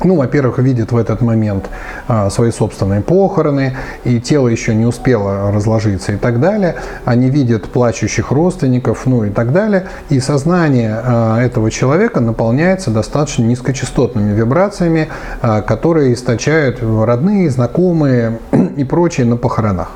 Ну, 0.04 0.16
во-первых, 0.16 0.58
видят 0.58 0.90
в 0.90 0.96
этот 0.96 1.20
момент 1.20 1.68
а, 2.08 2.28
свои 2.28 2.50
собственные 2.50 3.02
похороны, 3.02 3.76
и 4.04 4.20
тело 4.20 4.48
еще 4.48 4.74
не 4.74 4.84
успело 4.84 5.52
разложиться 5.52 6.12
и 6.12 6.16
так 6.16 6.40
далее. 6.40 6.74
Они 7.04 7.30
видят 7.30 7.68
плачущих 7.68 8.32
родственников, 8.32 9.06
ну 9.06 9.24
и 9.24 9.30
так 9.30 9.52
далее. 9.52 9.86
И 10.10 10.18
сознание 10.18 11.00
а, 11.02 11.40
этого 11.40 11.70
человека 11.70 12.20
наполняется 12.20 12.90
достаточно 12.90 13.44
низкочастотными 13.44 14.34
вибрациями, 14.34 15.08
а, 15.40 15.62
которые 15.62 16.14
источают 16.14 16.80
родные, 16.82 17.48
знакомые 17.48 18.40
и 18.76 18.82
прочие 18.82 19.24
на 19.26 19.36
похоронах. 19.36 19.92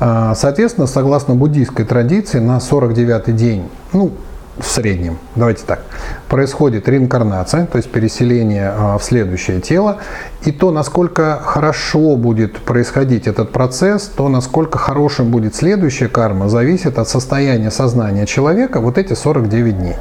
А, 0.00 0.34
соответственно, 0.34 0.86
согласно 0.86 1.34
буддийской 1.34 1.86
традиции, 1.86 2.40
на 2.40 2.58
49-й 2.58 3.32
день, 3.32 3.70
ну, 3.94 4.10
в 4.58 4.66
среднем, 4.66 5.18
давайте 5.34 5.64
так, 5.66 5.82
происходит 6.28 6.88
реинкарнация, 6.88 7.66
то 7.66 7.76
есть 7.76 7.90
переселение 7.90 8.72
а, 8.74 8.98
в 8.98 9.04
следующее 9.04 9.60
тело, 9.60 9.98
и 10.44 10.52
то, 10.52 10.70
насколько 10.70 11.40
хорошо 11.42 12.16
будет 12.16 12.58
происходить 12.58 13.26
этот 13.26 13.50
процесс, 13.50 14.10
то, 14.14 14.28
насколько 14.28 14.78
хорошим 14.78 15.30
будет 15.30 15.54
следующая 15.54 16.08
карма, 16.08 16.48
зависит 16.48 16.98
от 16.98 17.08
состояния 17.08 17.70
сознания 17.70 18.26
человека 18.26 18.80
вот 18.80 18.98
эти 18.98 19.14
49 19.14 19.78
дней. 19.78 19.94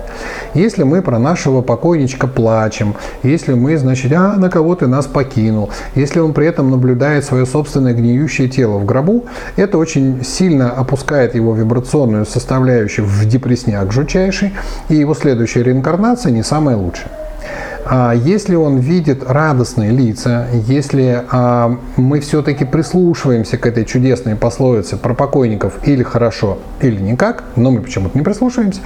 Если 0.53 0.83
мы 0.83 1.01
про 1.01 1.17
нашего 1.19 1.61
покойничка 1.61 2.27
плачем, 2.27 2.95
если 3.23 3.53
мы, 3.53 3.77
значит, 3.77 4.11
а, 4.11 4.35
на 4.35 4.49
кого 4.49 4.75
ты 4.75 4.87
нас 4.87 5.05
покинул, 5.05 5.69
если 5.95 6.19
он 6.19 6.33
при 6.33 6.47
этом 6.47 6.69
наблюдает 6.69 7.23
свое 7.23 7.45
собственное 7.45 7.93
гниющее 7.93 8.49
тело 8.49 8.77
в 8.77 8.85
гробу, 8.85 9.25
это 9.55 9.77
очень 9.77 10.23
сильно 10.23 10.71
опускает 10.71 11.35
его 11.35 11.55
вибрационную 11.55 12.25
составляющую 12.25 13.05
в 13.07 13.25
депрессняк 13.25 13.91
жутчайший, 13.91 14.53
и 14.89 14.95
его 14.95 15.13
следующая 15.13 15.63
реинкарнация 15.63 16.31
не 16.31 16.43
самая 16.43 16.75
лучшая. 16.75 17.22
А 17.85 18.13
если 18.13 18.55
он 18.55 18.77
видит 18.77 19.23
радостные 19.29 19.91
лица, 19.91 20.47
если 20.53 21.23
а, 21.31 21.77
мы 21.97 22.19
все-таки 22.19 22.65
прислушиваемся 22.65 23.57
к 23.57 23.65
этой 23.65 23.85
чудесной 23.85 24.35
пословице 24.35 24.97
про 24.97 25.13
покойников 25.13 25.73
или 25.83 26.03
хорошо, 26.03 26.59
или 26.81 26.99
никак, 26.99 27.43
но 27.55 27.71
мы 27.71 27.81
почему-то 27.81 28.17
не 28.17 28.23
прислушиваемся, 28.23 28.81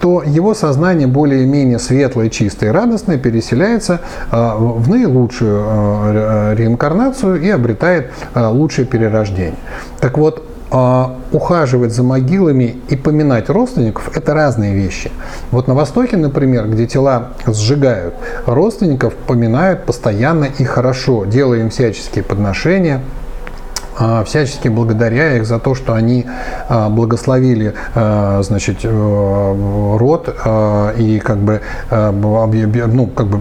то 0.00 0.22
его 0.22 0.54
сознание 0.54 1.06
более-менее 1.06 1.78
светлое, 1.78 2.30
чистое 2.30 2.70
и 2.70 2.72
радостное 2.72 3.18
переселяется 3.18 4.00
а, 4.30 4.56
в 4.56 4.88
наилучшую 4.88 6.56
реинкарнацию 6.56 7.40
и 7.40 7.48
обретает 7.48 8.10
лучшее 8.34 8.86
перерождение. 8.86 9.54
Так 10.00 10.18
вот, 10.18 10.44
ухаживать 11.32 11.92
за 11.92 12.02
могилами 12.02 12.76
и 12.88 12.96
поминать 12.96 13.50
родственников– 13.50 14.10
это 14.16 14.32
разные 14.32 14.74
вещи. 14.74 15.10
Вот 15.50 15.68
на 15.68 15.74
Востоке, 15.74 16.16
например, 16.16 16.66
где 16.68 16.86
тела 16.86 17.32
сжигают, 17.46 18.14
родственников 18.46 19.14
поминают 19.14 19.84
постоянно 19.84 20.46
и 20.58 20.64
хорошо, 20.64 21.26
делая 21.26 21.60
им 21.60 21.70
всяческие 21.70 22.24
подношения– 22.24 23.00
а, 23.10 23.21
всячески 24.24 24.68
благодаря 24.68 25.36
их 25.36 25.46
за 25.46 25.58
то, 25.58 25.74
что 25.74 25.94
они 25.94 26.26
а, 26.68 26.88
благословили 26.88 27.74
а, 27.94 28.42
значит, 28.42 28.78
э, 28.84 29.96
род 29.98 30.28
и 30.96 31.20
как 31.22 31.38
бы, 31.38 31.60
ну, 31.90 33.06
как 33.06 33.26
бы 33.26 33.38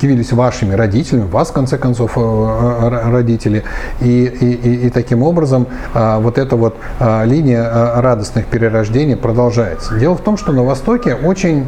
явились 0.00 0.32
вашими 0.32 0.74
родителями, 0.74 1.26
вас, 1.26 1.50
в 1.50 1.52
конце 1.52 1.78
концов, 1.78 2.12
э, 2.16 3.10
родители. 3.10 3.64
И, 4.00 4.24
и, 4.24 4.86
и 4.86 4.90
таким 4.90 5.22
образом 5.22 5.66
вот 5.94 6.38
эта 6.38 6.56
вот 6.56 6.76
линия 7.24 8.00
радостных 8.00 8.46
перерождений 8.46 9.16
продолжается. 9.16 9.98
Дело 9.98 10.14
в 10.14 10.20
том, 10.20 10.36
что 10.36 10.52
на 10.52 10.64
Востоке 10.64 11.14
очень 11.14 11.66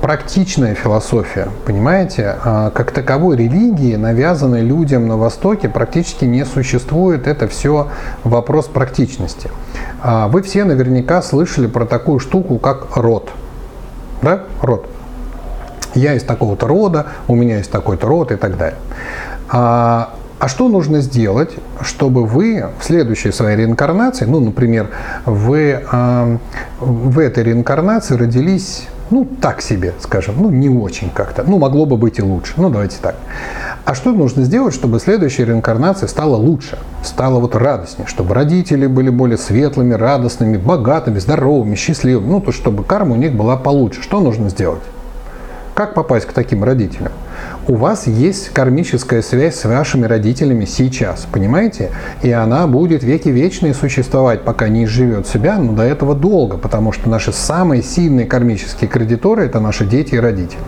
практичная 0.00 0.74
философия, 0.74 1.48
понимаете? 1.64 2.36
А, 2.44 2.70
как 2.70 2.90
таковой 2.90 3.36
религии, 3.36 3.96
навязанной 3.96 4.62
людям 4.62 5.08
на 5.08 5.16
Востоке, 5.16 5.68
практически 5.68 6.24
не 6.24 6.44
существует. 6.44 7.26
Это 7.26 7.48
все 7.48 7.88
вопрос 8.24 8.66
практичности. 8.66 9.50
А, 10.02 10.28
вы 10.28 10.42
все 10.42 10.64
наверняка 10.64 11.22
слышали 11.22 11.66
про 11.66 11.86
такую 11.86 12.18
штуку, 12.18 12.58
как 12.58 12.96
род. 12.96 13.30
Да? 14.22 14.42
Род. 14.62 14.88
Я 15.94 16.14
из 16.14 16.22
такого-то 16.22 16.66
рода, 16.66 17.06
у 17.26 17.34
меня 17.34 17.58
есть 17.58 17.70
такой-то 17.70 18.06
род 18.06 18.32
и 18.32 18.36
так 18.36 18.56
далее. 18.56 18.78
А, 19.50 20.14
а 20.38 20.48
что 20.48 20.68
нужно 20.68 21.00
сделать, 21.00 21.54
чтобы 21.80 22.26
вы 22.26 22.66
в 22.78 22.84
следующей 22.84 23.32
своей 23.32 23.56
реинкарнации, 23.56 24.26
ну, 24.26 24.38
например, 24.40 24.90
вы 25.24 25.82
в 26.78 27.18
этой 27.18 27.42
реинкарнации 27.42 28.16
родились 28.16 28.86
ну, 29.10 29.26
так 29.40 29.62
себе, 29.62 29.94
скажем, 30.00 30.36
ну, 30.38 30.50
не 30.50 30.68
очень 30.68 31.10
как-то. 31.10 31.44
Ну, 31.46 31.58
могло 31.58 31.86
бы 31.86 31.96
быть 31.96 32.18
и 32.18 32.22
лучше. 32.22 32.54
Ну, 32.56 32.70
давайте 32.70 32.96
так. 33.00 33.14
А 33.84 33.94
что 33.94 34.12
нужно 34.12 34.42
сделать, 34.42 34.74
чтобы 34.74 34.98
следующая 34.98 35.44
реинкарнация 35.44 36.08
стала 36.08 36.36
лучше, 36.36 36.78
стала 37.04 37.38
вот 37.38 37.54
радостнее, 37.54 38.08
чтобы 38.08 38.34
родители 38.34 38.86
были 38.86 39.10
более 39.10 39.38
светлыми, 39.38 39.94
радостными, 39.94 40.56
богатыми, 40.56 41.18
здоровыми, 41.18 41.76
счастливыми, 41.76 42.28
ну, 42.28 42.40
то, 42.40 42.52
чтобы 42.52 42.84
карма 42.84 43.14
у 43.14 43.16
них 43.16 43.32
была 43.32 43.56
получше. 43.56 44.02
Что 44.02 44.20
нужно 44.20 44.48
сделать? 44.48 44.82
Как 45.74 45.94
попасть 45.94 46.26
к 46.26 46.32
таким 46.32 46.64
родителям? 46.64 47.12
У 47.68 47.74
вас 47.74 48.06
есть 48.06 48.50
кармическая 48.50 49.22
связь 49.22 49.56
с 49.56 49.64
вашими 49.64 50.06
родителями 50.06 50.66
сейчас, 50.66 51.26
понимаете? 51.32 51.90
И 52.22 52.30
она 52.30 52.68
будет 52.68 53.02
веки 53.02 53.28
вечные 53.28 53.74
существовать, 53.74 54.44
пока 54.44 54.68
не 54.68 54.84
изживет 54.84 55.26
себя, 55.26 55.58
но 55.58 55.72
до 55.72 55.82
этого 55.82 56.14
долго, 56.14 56.58
потому 56.58 56.92
что 56.92 57.10
наши 57.10 57.32
самые 57.32 57.82
сильные 57.82 58.24
кармические 58.24 58.88
кредиторы– 58.88 59.42
это 59.46 59.58
наши 59.58 59.84
дети 59.84 60.14
и 60.14 60.20
родители. 60.20 60.60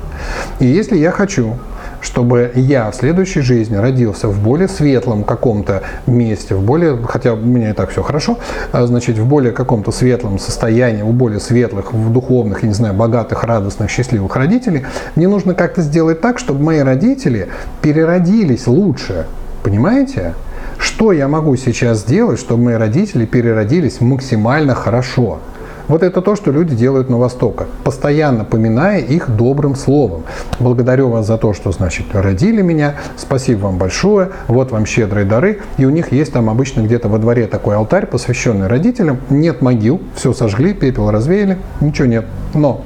И 0.58 0.66
если 0.66 0.96
я 0.96 1.12
хочу 1.12 1.54
чтобы 2.00 2.52
я 2.54 2.90
в 2.90 2.94
следующей 2.94 3.40
жизни 3.40 3.76
родился 3.76 4.28
в 4.28 4.42
более 4.42 4.68
светлом 4.68 5.24
каком-то 5.24 5.82
месте, 6.06 6.54
в 6.54 6.62
более, 6.62 6.98
хотя 7.06 7.34
у 7.34 7.36
меня 7.36 7.70
и 7.70 7.72
так 7.72 7.90
все 7.90 8.02
хорошо, 8.02 8.38
а, 8.72 8.86
значит, 8.86 9.18
в 9.18 9.26
более 9.26 9.52
каком-то 9.52 9.92
светлом 9.92 10.38
состоянии, 10.38 11.02
у 11.02 11.12
более 11.12 11.40
светлых, 11.40 11.92
в 11.92 12.12
духовных, 12.12 12.62
я 12.62 12.68
не 12.68 12.74
знаю, 12.74 12.94
богатых, 12.94 13.44
радостных, 13.44 13.90
счастливых 13.90 14.36
родителей, 14.36 14.86
мне 15.14 15.28
нужно 15.28 15.54
как-то 15.54 15.82
сделать 15.82 16.20
так, 16.20 16.38
чтобы 16.38 16.62
мои 16.62 16.80
родители 16.80 17.48
переродились 17.82 18.66
лучше. 18.66 19.26
Понимаете? 19.62 20.34
Что 20.78 21.12
я 21.12 21.26
могу 21.26 21.56
сейчас 21.56 22.00
сделать, 22.00 22.38
чтобы 22.38 22.64
мои 22.64 22.74
родители 22.74 23.26
переродились 23.26 24.00
максимально 24.00 24.74
хорошо? 24.74 25.40
Вот 25.88 26.02
это 26.02 26.20
то, 26.20 26.36
что 26.36 26.52
люди 26.52 26.76
делают 26.76 27.08
на 27.08 27.16
Востоке, 27.16 27.64
постоянно 27.82 28.44
поминая 28.44 29.00
их 29.00 29.30
добрым 29.34 29.74
словом. 29.74 30.24
Благодарю 30.60 31.08
вас 31.08 31.26
за 31.26 31.38
то, 31.38 31.54
что, 31.54 31.72
значит, 31.72 32.06
родили 32.12 32.60
меня, 32.60 32.96
спасибо 33.16 33.60
вам 33.60 33.78
большое, 33.78 34.28
вот 34.48 34.70
вам 34.70 34.84
щедрые 34.84 35.24
дары. 35.24 35.60
И 35.78 35.86
у 35.86 35.90
них 35.90 36.12
есть 36.12 36.32
там 36.34 36.50
обычно 36.50 36.82
где-то 36.82 37.08
во 37.08 37.18
дворе 37.18 37.46
такой 37.46 37.74
алтарь, 37.74 38.06
посвященный 38.06 38.66
родителям. 38.66 39.18
Нет 39.30 39.62
могил, 39.62 40.02
все 40.14 40.34
сожгли, 40.34 40.74
пепел 40.74 41.10
развеяли, 41.10 41.56
ничего 41.80 42.06
нет. 42.06 42.26
Но 42.52 42.82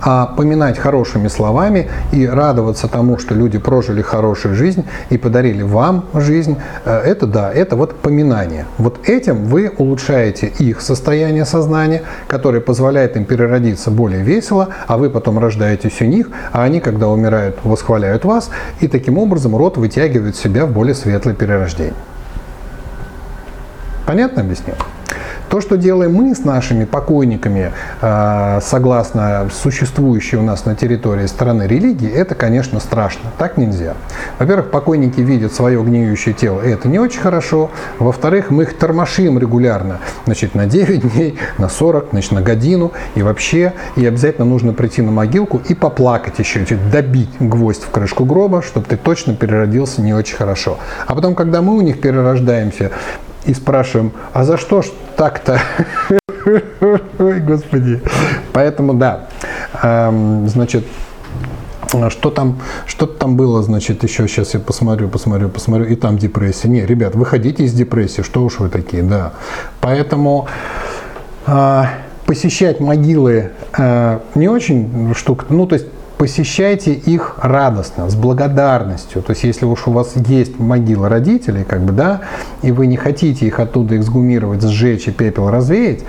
а 0.00 0.26
поминать 0.26 0.78
хорошими 0.78 1.28
словами 1.28 1.88
и 2.12 2.26
радоваться 2.26 2.88
тому, 2.88 3.18
что 3.18 3.34
люди 3.34 3.58
прожили 3.58 4.02
хорошую 4.02 4.54
жизнь 4.54 4.84
и 5.10 5.18
подарили 5.18 5.62
вам 5.62 6.04
жизнь, 6.14 6.56
э, 6.84 7.00
это 7.00 7.26
да, 7.26 7.52
это 7.52 7.76
вот 7.76 7.96
поминание. 7.96 8.66
Вот 8.78 9.08
этим 9.08 9.44
вы 9.44 9.72
улучшаете 9.76 10.46
их 10.46 10.80
состояние 10.80 11.44
сознания, 11.44 12.02
которое 12.26 12.60
позволяет 12.60 13.16
им 13.16 13.24
переродиться 13.24 13.90
более 13.90 14.22
весело, 14.22 14.68
а 14.86 14.98
вы 14.98 15.10
потом 15.10 15.38
рождаетесь 15.38 16.00
у 16.00 16.04
них, 16.04 16.28
а 16.52 16.62
они, 16.62 16.80
когда 16.80 17.08
умирают, 17.08 17.58
восхваляют 17.64 18.24
вас, 18.24 18.50
и 18.80 18.88
таким 18.88 19.18
образом 19.18 19.56
род 19.56 19.76
вытягивает 19.76 20.36
себя 20.36 20.66
в 20.66 20.72
более 20.72 20.94
светлое 20.94 21.34
перерождение. 21.34 21.94
Понятно 24.06 24.42
объяснил? 24.42 24.76
То, 25.48 25.60
что 25.60 25.76
делаем 25.76 26.14
мы 26.14 26.34
с 26.34 26.44
нашими 26.44 26.84
покойниками, 26.84 27.72
а, 28.02 28.60
согласно 28.60 29.48
существующей 29.52 30.36
у 30.36 30.42
нас 30.42 30.66
на 30.66 30.74
территории 30.74 31.26
страны 31.26 31.62
религии, 31.62 32.10
это, 32.10 32.34
конечно, 32.34 32.80
страшно. 32.80 33.30
Так 33.38 33.56
нельзя. 33.56 33.94
Во-первых, 34.38 34.70
покойники 34.70 35.20
видят 35.20 35.54
свое 35.54 35.82
гниющее 35.82 36.34
тело, 36.34 36.60
и 36.60 36.68
это 36.68 36.88
не 36.88 36.98
очень 36.98 37.20
хорошо. 37.20 37.70
Во-вторых, 37.98 38.50
мы 38.50 38.64
их 38.64 38.76
тормошим 38.76 39.38
регулярно. 39.38 39.98
Значит, 40.26 40.54
на 40.54 40.66
9 40.66 41.14
дней, 41.14 41.38
на 41.56 41.68
40, 41.68 42.08
значит, 42.10 42.32
на 42.32 42.42
годину 42.42 42.92
и 43.14 43.22
вообще. 43.22 43.72
И 43.96 44.04
обязательно 44.04 44.44
нужно 44.44 44.74
прийти 44.74 45.00
на 45.02 45.12
могилку 45.12 45.62
и 45.66 45.74
поплакать 45.74 46.38
еще, 46.38 46.64
добить 46.92 47.30
гвоздь 47.40 47.82
в 47.82 47.90
крышку 47.90 48.24
гроба, 48.24 48.62
чтобы 48.62 48.86
ты 48.86 48.96
точно 48.96 49.34
переродился 49.34 50.02
не 50.02 50.12
очень 50.12 50.36
хорошо. 50.36 50.78
А 51.06 51.14
потом, 51.14 51.34
когда 51.34 51.62
мы 51.62 51.74
у 51.76 51.80
них 51.80 52.00
перерождаемся, 52.00 52.90
и 53.44 53.54
спрашиваем, 53.54 54.12
а 54.32 54.44
за 54.44 54.56
что 54.56 54.82
ж 54.82 54.86
так-то? 55.16 55.60
Ой, 57.18 57.40
Господи. 57.40 58.00
Поэтому 58.52 58.94
да, 58.94 59.28
эм, 59.82 60.48
значит, 60.48 60.84
что 62.10 62.30
там, 62.30 62.60
что 62.86 63.06
там 63.06 63.36
было, 63.36 63.62
значит, 63.62 64.02
еще 64.02 64.28
сейчас 64.28 64.54
я 64.54 64.60
посмотрю, 64.60 65.08
посмотрю, 65.08 65.48
посмотрю, 65.48 65.86
и 65.86 65.96
там 65.96 66.18
депрессия. 66.18 66.68
Не, 66.68 66.84
ребят, 66.84 67.14
выходите 67.14 67.64
из 67.64 67.72
депрессии, 67.72 68.22
что 68.22 68.44
уж 68.44 68.58
вы 68.58 68.68
такие, 68.68 69.02
да. 69.02 69.32
Поэтому 69.80 70.46
э, 71.46 71.82
посещать 72.26 72.80
могилы 72.80 73.50
э, 73.76 74.18
не 74.34 74.48
очень 74.48 75.14
штука, 75.14 75.46
ну, 75.48 75.66
то 75.66 75.74
есть 75.74 75.86
посещайте 76.18 76.92
их 76.92 77.36
радостно, 77.40 78.10
с 78.10 78.16
благодарностью. 78.16 79.22
То 79.22 79.30
есть, 79.30 79.44
если 79.44 79.64
уж 79.64 79.86
у 79.86 79.92
вас 79.92 80.14
есть 80.16 80.58
могила 80.58 81.08
родителей, 81.08 81.64
как 81.64 81.80
бы, 81.82 81.92
да, 81.92 82.22
и 82.62 82.72
вы 82.72 82.88
не 82.88 82.96
хотите 82.96 83.46
их 83.46 83.60
оттуда 83.60 83.96
эксгумировать, 83.96 84.62
сжечь 84.62 85.06
и 85.06 85.12
пепел 85.12 85.48
развеять, 85.48 86.00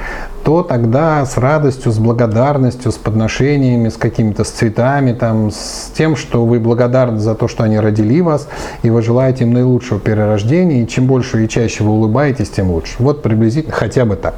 то 0.44 0.64
тогда 0.64 1.24
с 1.26 1.38
радостью, 1.38 1.92
с 1.92 2.00
благодарностью, 2.00 2.92
с 2.92 2.96
подношениями, 2.96 3.90
с 3.90 3.98
какими-то 3.98 4.44
с 4.44 4.50
цветами, 4.50 5.14
там, 5.14 5.52
с 5.52 5.92
тем, 5.96 6.16
что 6.16 6.44
вы 6.44 6.60
благодарны 6.60 7.20
за 7.20 7.36
то, 7.36 7.48
что 7.48 7.64
они 7.64 7.80
родили 7.80 8.22
вас, 8.22 8.48
и 8.82 8.90
вы 8.90 9.04
желаете 9.04 9.44
им 9.44 9.54
наилучшего 9.54 10.00
перерождения, 10.00 10.84
и 10.84 10.88
чем 10.88 11.06
больше 11.06 11.46
и 11.46 11.48
чаще 11.48 11.84
вы 11.84 11.92
улыбаетесь, 11.92 12.50
тем 12.50 12.72
лучше. 12.72 12.96
Вот 12.98 13.22
приблизительно 13.22 13.76
хотя 13.76 14.06
бы 14.06 14.16
так. 14.16 14.34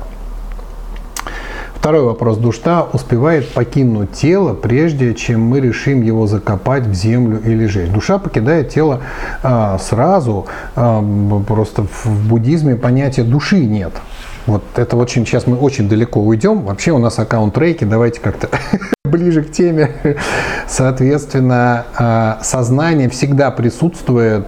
Второй 1.82 2.04
вопрос. 2.04 2.38
Душа 2.38 2.84
успевает 2.94 3.50
покинуть 3.54 4.12
тело, 4.12 4.54
прежде 4.54 5.16
чем 5.16 5.42
мы 5.42 5.60
решим 5.60 6.04
его 6.04 6.28
закопать 6.28 6.84
в 6.84 6.94
землю 6.94 7.42
или 7.44 7.66
сжечь. 7.66 7.90
Душа 7.90 8.20
покидает 8.20 8.70
тело 8.70 9.02
а, 9.42 9.80
сразу. 9.80 10.46
А, 10.76 11.04
просто 11.48 11.88
в 11.92 12.30
буддизме 12.30 12.76
понятия 12.76 13.24
души 13.24 13.66
нет. 13.66 13.94
Вот 14.48 14.64
это 14.76 14.98
очень, 14.98 15.26
сейчас 15.26 15.46
мы 15.46 15.58
очень 15.58 15.88
далеко 15.88 16.20
уйдем. 16.20 16.62
Вообще 16.62 16.92
у 16.92 16.98
нас 16.98 17.20
аккаунт 17.20 17.58
рейки, 17.58 17.84
давайте 17.84 18.20
как-то 18.20 18.50
ближе 19.06 19.44
к 19.44 19.52
теме. 19.52 19.92
Соответственно, 20.68 21.86
а, 21.96 22.40
сознание 22.42 23.10
всегда 23.10 23.52
присутствует 23.52 24.48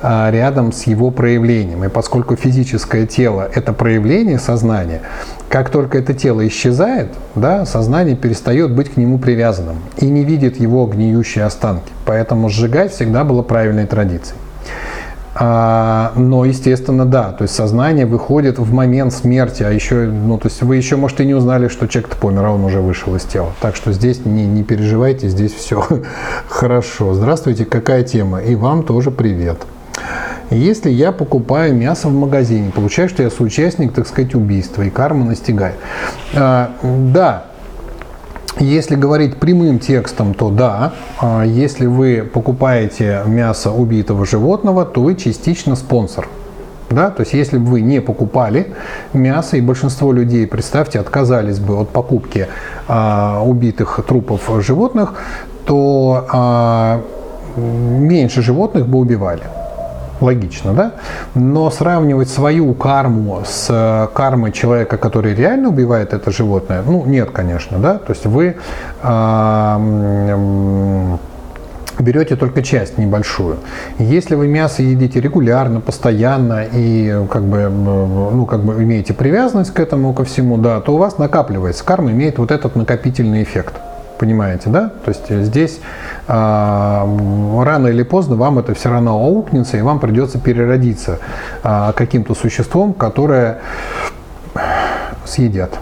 а, 0.00 0.30
рядом 0.30 0.72
с 0.72 0.84
его 0.84 1.10
проявлением. 1.10 1.84
И 1.84 1.88
поскольку 1.88 2.36
физическое 2.36 3.06
тело– 3.06 3.48
это 3.54 3.72
проявление 3.72 4.38
сознания, 4.38 5.02
как 5.48 5.68
только 5.68 5.98
это 5.98 6.14
тело 6.14 6.46
исчезает, 6.48 7.08
да, 7.34 7.66
сознание 7.66 8.16
перестает 8.16 8.72
быть 8.72 8.94
к 8.94 8.96
нему 8.96 9.18
привязанным 9.18 9.76
и 9.98 10.06
не 10.06 10.24
видит 10.24 10.58
его 10.58 10.86
гниющие 10.86 11.44
останки. 11.44 11.92
Поэтому 12.06 12.48
сжигать 12.48 12.92
всегда 12.92 13.24
было 13.24 13.42
правильной 13.42 13.86
традицией. 13.86 14.38
А, 15.36 16.12
но, 16.14 16.44
естественно, 16.44 17.04
да, 17.04 17.32
то 17.32 17.42
есть 17.42 17.54
сознание 17.54 18.06
выходит 18.06 18.58
в 18.58 18.72
момент 18.72 19.12
смерти, 19.12 19.64
а 19.64 19.70
еще, 19.70 20.06
ну, 20.06 20.38
то 20.38 20.46
есть 20.46 20.62
вы 20.62 20.76
еще, 20.76 20.96
может, 20.96 21.20
и 21.20 21.26
не 21.26 21.34
узнали, 21.34 21.66
что 21.68 21.88
человек-то 21.88 22.16
помер, 22.16 22.44
а 22.44 22.50
он 22.52 22.64
уже 22.64 22.80
вышел 22.80 23.16
из 23.16 23.22
тела. 23.22 23.52
Так 23.60 23.74
что 23.74 23.92
здесь 23.92 24.24
не, 24.24 24.46
не 24.46 24.62
переживайте, 24.62 25.28
здесь 25.28 25.52
все 25.52 25.84
хорошо. 26.48 27.14
Здравствуйте, 27.14 27.64
какая 27.64 28.04
тема? 28.04 28.38
И 28.38 28.54
вам 28.54 28.84
тоже 28.84 29.10
привет. 29.10 29.58
Если 30.50 30.90
я 30.90 31.10
покупаю 31.10 31.74
мясо 31.74 32.08
в 32.08 32.12
магазине, 32.12 32.70
получаю, 32.70 33.08
что 33.08 33.22
я 33.22 33.30
соучастник, 33.30 33.92
так 33.92 34.06
сказать, 34.06 34.34
убийства, 34.34 34.82
и 34.82 34.90
карма 34.90 35.24
настигает. 35.24 35.74
А, 36.34 36.70
да, 36.82 37.46
если 38.60 38.94
говорить 38.94 39.36
прямым 39.36 39.78
текстом, 39.78 40.34
то 40.34 40.50
да. 40.50 40.92
А 41.18 41.44
если 41.44 41.86
вы 41.86 42.28
покупаете 42.32 43.22
мясо 43.26 43.72
убитого 43.72 44.24
животного, 44.24 44.84
то 44.84 45.02
вы 45.02 45.16
частично 45.16 45.74
спонсор. 45.74 46.28
Да? 46.90 47.10
То 47.10 47.22
есть 47.22 47.32
если 47.32 47.58
бы 47.58 47.66
вы 47.66 47.80
не 47.80 48.00
покупали 48.00 48.74
мясо, 49.12 49.56
и 49.56 49.60
большинство 49.60 50.12
людей, 50.12 50.46
представьте, 50.46 51.00
отказались 51.00 51.58
бы 51.58 51.76
от 51.76 51.88
покупки 51.88 52.46
а, 52.86 53.42
убитых 53.44 54.00
трупов 54.06 54.48
животных, 54.64 55.14
то 55.66 56.26
а, 56.30 57.02
меньше 57.56 58.42
животных 58.42 58.86
бы 58.86 58.98
убивали. 58.98 59.42
Логично, 60.20 60.74
да? 60.74 60.92
Но 61.34 61.70
сравнивать 61.70 62.28
свою 62.28 62.74
карму 62.74 63.42
с 63.44 63.66
э, 63.68 64.08
кармой 64.14 64.52
человека, 64.52 64.96
который 64.96 65.34
реально 65.34 65.68
убивает 65.68 66.12
это 66.12 66.30
животное, 66.30 66.82
ну, 66.86 67.04
нет, 67.04 67.30
конечно, 67.30 67.78
да? 67.78 67.98
То 67.98 68.12
есть 68.12 68.26
вы 68.26 68.56
э, 69.02 71.16
берете 71.98 72.36
только 72.36 72.62
часть 72.62 72.98
небольшую. 72.98 73.58
Если 73.98 74.34
вы 74.34 74.46
мясо 74.46 74.82
едите 74.82 75.20
регулярно, 75.20 75.80
постоянно 75.80 76.64
и 76.72 77.24
как 77.30 77.42
бы, 77.42 77.68
ну, 77.68 78.46
как 78.46 78.60
бы 78.60 78.82
имеете 78.82 79.14
привязанность 79.14 79.72
к 79.72 79.80
этому, 79.80 80.12
ко 80.12 80.24
всему, 80.24 80.58
да, 80.58 80.80
то 80.80 80.94
у 80.94 80.98
вас 80.98 81.18
накапливается. 81.18 81.84
Карма 81.84 82.12
имеет 82.12 82.38
вот 82.38 82.50
этот 82.50 82.76
накопительный 82.76 83.42
эффект. 83.42 83.74
Понимаете, 84.18 84.70
да? 84.70 84.92
То 85.04 85.10
есть 85.10 85.28
здесь 85.28 85.80
э, 86.28 86.32
рано 86.32 87.86
или 87.88 88.02
поздно 88.04 88.36
вам 88.36 88.58
это 88.58 88.74
все 88.74 88.90
равно 88.90 89.12
аукнется, 89.12 89.76
и 89.76 89.82
вам 89.82 89.98
придется 89.98 90.38
переродиться 90.38 91.18
э, 91.62 91.92
каким-то 91.96 92.34
существом, 92.34 92.94
которое 92.94 93.58
съедят. 95.24 95.78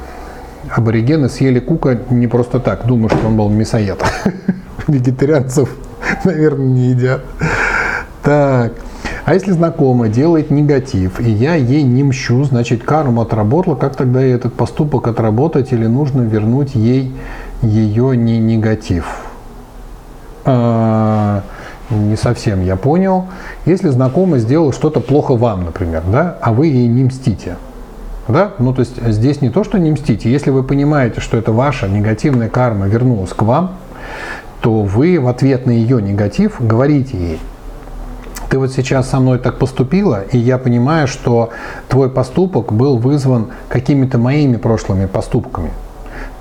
Аборигены 0.75 1.29
съели 1.29 1.61
кука 1.61 1.99
не 2.09 2.27
просто 2.27 2.59
так, 2.59 2.87
думаю, 2.87 3.11
что 3.11 3.27
он 3.27 3.37
был 3.37 3.51
мясоед. 3.51 4.03
Вегетарианцев, 4.89 5.69
наверное, 6.25 6.67
не 6.67 6.91
едят. 6.91 7.21
Так. 8.23 8.73
А 9.25 9.35
если 9.35 9.53
знакомая 9.53 10.11
делает 10.11 10.51
негатив, 10.51 11.21
и 11.21 11.31
я 11.31 11.55
ей 11.55 11.83
не 11.85 12.03
мщу, 12.03 12.43
значит 12.45 12.83
карма 12.83 13.23
отработала, 13.23 13.77
как 13.77 13.95
тогда 13.95 14.21
этот 14.21 14.55
поступок 14.55 15.07
отработать 15.07 15.73
или 15.73 15.87
нужно 15.87 16.23
вернуть 16.23 16.75
ей 16.75 17.13
ее 17.63 18.17
не 18.17 18.39
негатив. 18.39 19.07
э, 20.45 21.41
не 21.91 22.17
совсем 22.17 22.65
я 22.65 22.77
понял. 22.77 23.27
Если 23.65 23.89
знакомый 23.89 24.41
сделал 24.41 24.73
что-то 24.73 25.01
плохо 25.01 25.37
вам, 25.37 25.65
например, 25.65 26.03
да, 26.11 26.39
а 26.41 26.53
вы 26.53 26.67
ей 26.67 26.89
не 26.89 27.05
мстите, 27.05 27.57
да? 28.29 28.53
Ну, 28.59 28.73
то 28.75 28.81
есть 28.81 29.03
здесь 29.03 29.41
не 29.41 29.51
то, 29.51 29.63
что 29.63 29.79
не 29.79 29.91
мстите. 29.93 30.31
Если 30.31 30.51
вы 30.51 30.63
понимаете, 30.63 31.21
что 31.21 31.37
это 31.37 31.53
ваша 31.53 31.89
негативная 31.89 32.49
карма 32.49 32.87
вернулась 32.87 33.33
к 33.33 33.43
вам, 33.43 33.73
то 34.61 34.83
вы 34.83 35.19
в 35.21 35.29
ответ 35.29 35.67
на 35.67 35.71
ее 35.71 36.01
негатив 36.01 36.57
говорите 36.61 37.17
ей, 37.17 37.41
ты 38.49 38.59
вот 38.59 38.71
сейчас 38.73 39.09
со 39.09 39.19
мной 39.19 39.39
так 39.39 39.59
поступила, 39.59 40.23
и 40.31 40.39
я 40.39 40.59
понимаю, 40.59 41.09
что 41.09 41.51
твой 41.89 42.11
поступок 42.11 42.73
был 42.73 42.99
вызван 42.99 43.49
какими-то 43.69 44.19
моими 44.19 44.57
прошлыми 44.57 45.07
поступками. 45.07 45.71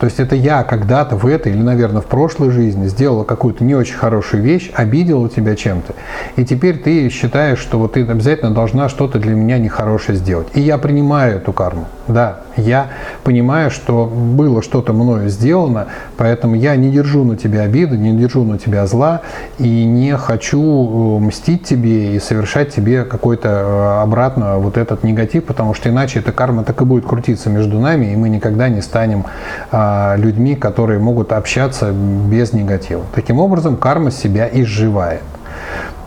То 0.02 0.06
есть 0.06 0.20
это 0.20 0.36
я 0.36 0.64
когда-то 0.64 1.16
в 1.16 1.28
этой 1.28 1.52
или, 1.52 1.62
наверное, 1.62 2.02
в 2.02 2.08
прошлой 2.08 2.50
жизни 2.50 2.88
сделала 2.88 3.24
какую-то 3.24 3.64
не 3.64 3.76
очень 3.76 3.94
хорошую 3.94 4.42
вещь, 4.42 4.72
обидела 4.74 5.30
тебя 5.30 5.56
чем-то. 5.56 5.94
И 6.38 6.44
теперь 6.44 6.80
ты 6.80 7.08
считаешь, 7.10 7.60
что 7.60 7.78
вот 7.78 7.94
ты 7.94 8.02
обязательно 8.02 8.50
должна 8.50 8.90
что-то 8.90 9.20
для 9.20 9.36
меня 9.36 9.60
нехорошее 9.60 10.18
сделать. 10.18 10.48
И 10.56 10.60
я 10.60 10.80
принимаю 10.80 11.36
эту 11.36 11.54
карму. 11.54 11.86
Да, 12.08 12.40
я 12.58 12.88
понимаю, 13.24 13.70
что 13.70 14.08
было 14.08 14.64
что-то 14.64 14.92
мною 14.92 15.30
сделано, 15.30 15.86
поэтому 16.18 16.56
я 16.56 16.76
не 16.76 16.90
держу 16.90 17.24
на 17.24 17.38
тебя 17.38 17.62
обиды, 17.62 17.96
не 17.96 18.18
держу 18.18 18.44
на 18.44 18.58
тебя 18.58 18.88
зла 18.88 19.22
и 19.60 19.86
не 19.86 20.18
хочу 20.18 21.20
э, 21.20 21.20
мстить 21.26 21.64
тебе 21.64 22.16
и 22.16 22.20
совершать 22.20 22.74
тебе 22.74 23.04
какой-то 23.06 23.50
э, 23.50 24.02
обратно 24.02 24.58
вот 24.58 24.78
этот 24.78 25.04
негатив, 25.04 25.46
потому 25.46 25.76
что 25.76 25.90
иначе 25.90 26.20
эта 26.20 26.32
карма 26.32 26.64
так 26.64 26.82
и 26.82 26.86
будет 26.86 27.06
крутиться 27.06 27.52
между 27.52 27.80
нами, 27.80 28.08
и 28.08 28.16
мы 28.16 28.30
никогда 28.30 28.68
не 28.68 28.82
станем 28.82 29.26
а, 29.72 29.91
людьми, 30.18 30.56
которые 30.56 31.00
могут 31.00 31.32
общаться 31.32 31.92
без 31.92 32.54
негатива. 32.54 33.04
Таким 33.14 33.40
образом, 33.40 33.78
карма 33.78 34.12
себя 34.12 34.50
изживает. 34.52 35.22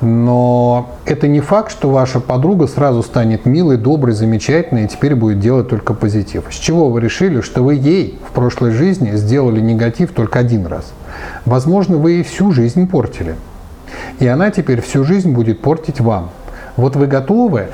Но 0.00 0.90
это 1.06 1.28
не 1.28 1.40
факт, 1.40 1.70
что 1.70 1.88
ваша 1.88 2.20
подруга 2.20 2.66
сразу 2.66 3.02
станет 3.02 3.46
милой, 3.46 3.78
доброй, 3.78 4.12
замечательной 4.12 4.84
и 4.84 4.88
теперь 4.88 5.14
будет 5.14 5.40
делать 5.40 5.68
только 5.68 5.94
позитив. 5.94 6.44
С 6.50 6.56
чего 6.56 6.90
вы 6.90 7.00
решили, 7.00 7.40
что 7.40 7.62
вы 7.62 7.76
ей 7.76 8.18
в 8.28 8.32
прошлой 8.32 8.72
жизни 8.72 9.12
сделали 9.12 9.60
негатив 9.60 10.12
только 10.12 10.40
один 10.40 10.66
раз? 10.66 10.92
Возможно, 11.46 11.96
вы 11.96 12.12
ей 12.12 12.22
всю 12.22 12.52
жизнь 12.52 12.86
портили. 12.86 13.36
И 14.18 14.26
она 14.26 14.50
теперь 14.50 14.82
всю 14.82 15.04
жизнь 15.04 15.32
будет 15.32 15.62
портить 15.62 16.00
вам. 16.00 16.30
Вот 16.76 16.96
вы 16.96 17.06
готовы 17.06 17.68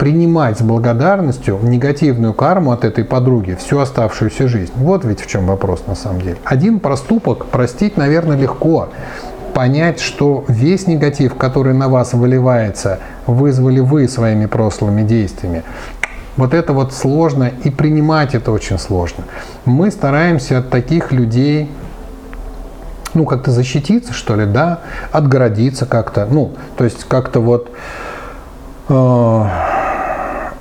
принимать 0.00 0.58
с 0.58 0.62
благодарностью 0.62 1.58
негативную 1.62 2.32
карму 2.32 2.72
от 2.72 2.86
этой 2.86 3.04
подруги 3.04 3.54
всю 3.60 3.80
оставшуюся 3.80 4.48
жизнь. 4.48 4.72
Вот 4.76 5.04
ведь 5.04 5.20
в 5.20 5.26
чем 5.26 5.46
вопрос 5.46 5.82
на 5.86 5.94
самом 5.94 6.22
деле. 6.22 6.38
Один 6.42 6.80
проступок 6.80 7.44
простить, 7.44 7.98
наверное, 7.98 8.38
легко 8.38 8.88
понять, 9.52 10.00
что 10.00 10.46
весь 10.48 10.86
негатив, 10.86 11.34
который 11.34 11.74
на 11.74 11.90
вас 11.90 12.14
выливается, 12.14 12.98
вызвали 13.26 13.80
вы 13.80 14.08
своими 14.08 14.46
прошлыми 14.46 15.02
действиями. 15.02 15.64
Вот 16.38 16.54
это 16.54 16.72
вот 16.72 16.94
сложно, 16.94 17.50
и 17.62 17.68
принимать 17.68 18.34
это 18.34 18.52
очень 18.52 18.78
сложно. 18.78 19.24
Мы 19.66 19.90
стараемся 19.90 20.60
от 20.60 20.70
таких 20.70 21.12
людей 21.12 21.70
ну, 23.12 23.26
как-то 23.26 23.50
защититься, 23.50 24.14
что 24.14 24.34
ли, 24.34 24.46
да, 24.46 24.80
отгородиться 25.12 25.84
как-то, 25.84 26.26
ну, 26.30 26.52
то 26.78 26.84
есть 26.84 27.04
как-то 27.04 27.40
вот 27.40 27.70
э, 28.88 29.69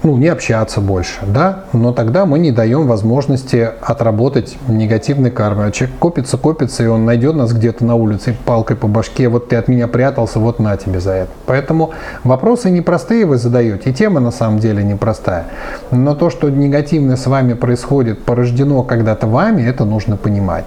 ну, 0.04 0.18
не 0.18 0.28
общаться 0.28 0.82
больше, 0.82 1.20
да, 1.26 1.66
но 1.74 1.92
тогда 1.92 2.26
мы 2.26 2.40
не 2.40 2.52
даем 2.52 2.88
возможности 2.88 3.70
отработать 3.82 4.58
негативный 4.68 5.32
кармы. 5.32 5.66
А 5.66 5.72
человек 5.72 5.98
копится, 6.00 6.38
копится, 6.38 6.84
и 6.84 6.88
он 6.88 7.06
найдет 7.06 7.36
нас 7.36 7.54
где-то 7.54 7.84
на 7.84 7.96
улице 7.96 8.36
палкой 8.46 8.78
по 8.78 8.88
башке, 8.88 9.28
вот 9.28 9.50
ты 9.50 9.56
от 9.56 9.68
меня 9.68 9.88
прятался, 9.88 10.40
вот 10.40 10.60
на 10.60 10.78
тебе 10.78 11.00
за 11.00 11.12
это. 11.12 11.32
Поэтому 11.46 11.92
вопросы 12.24 12.70
непростые 12.70 13.26
вы 13.26 13.38
задаете, 13.38 13.90
и 13.90 13.94
тема 13.94 14.20
на 14.20 14.32
самом 14.32 14.60
деле 14.60 14.84
непростая. 14.84 15.48
Но 15.92 16.16
то, 16.16 16.30
что 16.30 16.50
негативное 16.50 17.16
с 17.16 17.28
вами 17.28 17.54
происходит, 17.54 18.24
порождено 18.24 18.84
когда-то 18.84 19.28
вами, 19.28 19.64
это 19.64 19.86
нужно 19.86 20.18
понимать 20.18 20.66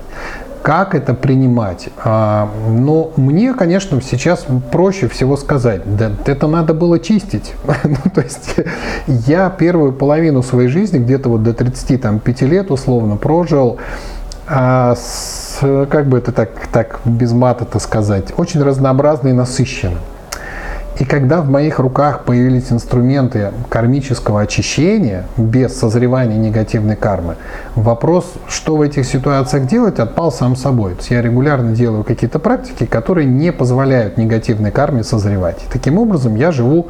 как 0.62 0.94
это 0.94 1.14
принимать. 1.14 1.88
А, 2.04 2.48
но 2.68 3.12
мне, 3.16 3.52
конечно, 3.54 4.00
сейчас 4.00 4.46
проще 4.70 5.08
всего 5.08 5.36
сказать, 5.36 5.82
да 5.96 6.12
это 6.26 6.46
надо 6.46 6.72
было 6.72 6.98
чистить. 6.98 7.54
ну, 7.84 8.10
то 8.14 8.20
есть 8.22 8.56
я 9.06 9.50
первую 9.50 9.92
половину 9.92 10.42
своей 10.42 10.68
жизни, 10.68 10.98
где-то 10.98 11.28
вот 11.28 11.42
до 11.42 11.52
35 11.52 12.42
лет 12.42 12.70
условно, 12.70 13.16
прожил 13.16 13.78
а, 14.46 14.94
с, 14.94 15.58
как 15.90 16.06
бы 16.06 16.18
это 16.18 16.32
так, 16.32 16.50
так 16.72 17.00
без 17.04 17.32
мата-то 17.32 17.78
сказать, 17.78 18.32
очень 18.36 18.62
разнообразно 18.62 19.28
и 19.28 19.32
насыщенно. 19.32 19.98
И 20.98 21.04
когда 21.04 21.40
в 21.40 21.48
моих 21.48 21.78
руках 21.78 22.24
появились 22.24 22.70
инструменты 22.70 23.52
кармического 23.68 24.42
очищения 24.42 25.24
без 25.36 25.78
созревания 25.78 26.36
негативной 26.36 26.96
кармы, 26.96 27.36
вопрос, 27.74 28.32
что 28.46 28.76
в 28.76 28.82
этих 28.82 29.06
ситуациях 29.06 29.66
делать, 29.66 29.98
отпал 29.98 30.30
сам 30.30 30.54
собой. 30.54 30.92
То 30.92 30.98
есть 30.98 31.10
я 31.10 31.22
регулярно 31.22 31.72
делаю 31.72 32.04
какие-то 32.04 32.38
практики, 32.38 32.84
которые 32.84 33.26
не 33.26 33.52
позволяют 33.52 34.18
негативной 34.18 34.70
карме 34.70 35.02
созревать. 35.02 35.62
И 35.62 35.72
таким 35.72 35.98
образом 35.98 36.34
я 36.36 36.52
живу 36.52 36.88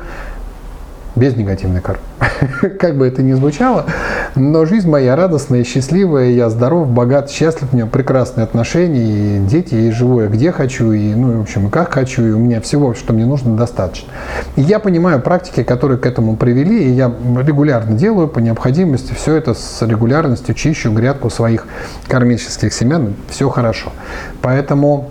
без 1.17 1.37
негативной 1.37 1.81
кармы. 1.81 2.03
как 2.79 2.97
бы 2.97 3.07
это 3.07 3.23
ни 3.23 3.33
звучало, 3.33 3.87
но 4.35 4.65
жизнь 4.65 4.89
моя 4.89 5.17
радостная, 5.17 5.65
счастливая, 5.65 6.31
я 6.31 6.51
здоров, 6.51 6.89
богат, 6.89 7.31
счастлив, 7.31 7.69
у 7.73 7.77
меня 7.77 7.87
прекрасные 7.87 8.45
отношения, 8.45 9.37
и 9.37 9.39
дети, 9.41 9.75
и 9.75 9.91
живу 9.91 10.21
я 10.21 10.29
где 10.29 10.53
хочу, 10.53 10.93
и, 10.93 11.15
ну, 11.15 11.39
в 11.39 11.43
общем, 11.43 11.69
и 11.69 11.71
как 11.71 11.93
хочу, 11.93 12.25
и 12.25 12.31
у 12.31 12.39
меня 12.39 12.61
всего, 12.61 12.95
что 12.95 13.13
мне 13.13 13.27
нужно, 13.27 13.57
достаточно. 13.57 14.09
И 14.57 14.63
я 14.63 14.79
понимаю 14.79 15.21
практики, 15.21 15.63
которые 15.63 15.99
к 15.99 16.07
этому 16.07 16.37
привели, 16.37 16.85
и 16.85 16.91
я 16.91 17.13
регулярно 17.43 17.97
делаю 17.97 18.29
по 18.29 18.39
необходимости 18.39 19.13
все 19.15 19.35
это 19.37 19.55
с 19.55 19.83
регулярностью, 19.83 20.55
чищу 20.55 20.93
грядку 20.93 21.31
своих 21.31 21.67
кармических 22.09 22.73
семян, 22.73 23.15
все 23.29 23.49
хорошо. 23.49 23.93
Поэтому 24.41 25.11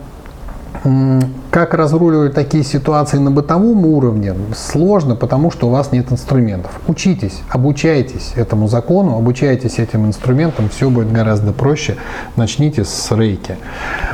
как 1.51 1.73
разруливать 1.75 2.33
такие 2.33 2.63
ситуации 2.63 3.17
на 3.17 3.29
бытовом 3.29 3.85
уровне 3.85 4.33
сложно, 4.55 5.15
потому 5.15 5.51
что 5.51 5.67
у 5.67 5.69
вас 5.69 5.91
нет 5.91 6.11
инструментов. 6.11 6.71
Учитесь, 6.87 7.41
обучайтесь 7.49 8.33
этому 8.35 8.67
закону, 8.67 9.15
обучайтесь 9.15 9.77
этим 9.77 10.07
инструментам, 10.07 10.69
все 10.69 10.89
будет 10.89 11.11
гораздо 11.11 11.51
проще. 11.53 11.97
Начните 12.35 12.83
с 12.83 13.11
рейки. 13.15 13.57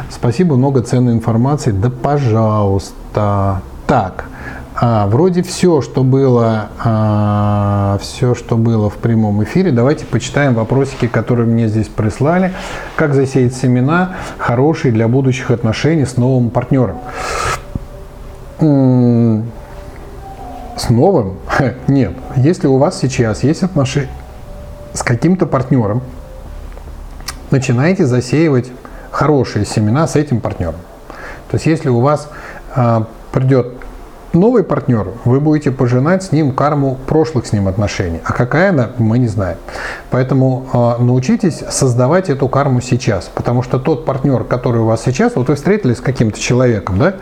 Спасибо, 0.09 0.57
много 0.57 0.81
ценной 0.81 1.13
информации. 1.13 1.71
Да 1.71 1.89
пожалуйста. 1.89 3.61
Так, 3.85 4.25
а, 4.79 5.07
вроде 5.07 5.41
все, 5.41 5.81
что 5.81 6.03
было, 6.03 6.67
а, 6.83 7.97
все, 7.99 8.35
что 8.35 8.57
было 8.57 8.91
в 8.91 8.97
прямом 8.97 9.43
эфире. 9.43 9.71
Давайте 9.71 10.05
почитаем 10.05 10.53
вопросики, 10.53 11.07
которые 11.07 11.47
мне 11.47 11.67
здесь 11.67 11.87
прислали. 11.87 12.53
Как 12.95 13.15
засеять 13.15 13.55
семена 13.55 14.17
хорошие 14.37 14.91
для 14.91 15.07
будущих 15.07 15.49
отношений 15.49 16.05
с 16.05 16.15
новым 16.15 16.51
партнером? 16.51 16.99
С 18.59 18.65
новым? 20.89 21.37
Нет. 21.87 22.13
Если 22.35 22.67
у 22.67 22.77
вас 22.77 22.99
сейчас 22.99 23.43
есть 23.43 23.63
отношения 23.63 24.09
с 24.93 25.01
каким-то 25.01 25.47
партнером, 25.47 26.03
начинайте 27.49 28.05
засеивать 28.05 28.71
хорошие 29.09 29.65
семена 29.65 30.05
с 30.05 30.15
этим 30.15 30.39
партнером. 30.39 30.81
То 31.49 31.55
есть 31.55 31.65
если 31.65 31.89
у 31.89 31.99
вас 31.99 32.29
а, 32.75 33.07
придет 33.31 33.76
новый 34.39 34.63
партнер, 34.63 35.07
вы 35.25 35.39
будете 35.39 35.71
пожинать 35.71 36.23
с 36.23 36.31
ним 36.31 36.51
карму 36.51 36.97
прошлых 37.07 37.45
с 37.45 37.53
ним 37.53 37.67
отношений. 37.67 38.19
А 38.23 38.33
какая 38.33 38.69
она, 38.69 38.91
мы 38.97 39.19
не 39.19 39.27
знаем. 39.27 39.57
Поэтому 40.09 40.67
э, 40.71 41.03
научитесь 41.03 41.63
создавать 41.69 42.29
эту 42.29 42.47
карму 42.47 42.81
сейчас. 42.81 43.29
Потому 43.33 43.63
что 43.63 43.79
тот 43.79 44.05
партнер, 44.05 44.43
который 44.43 44.81
у 44.81 44.85
вас 44.85 45.03
сейчас, 45.03 45.35
вот 45.35 45.49
вы 45.49 45.55
встретились 45.55 45.97
с 45.97 46.01
каким-то 46.01 46.39
человеком, 46.39 46.99
да, 46.99 47.15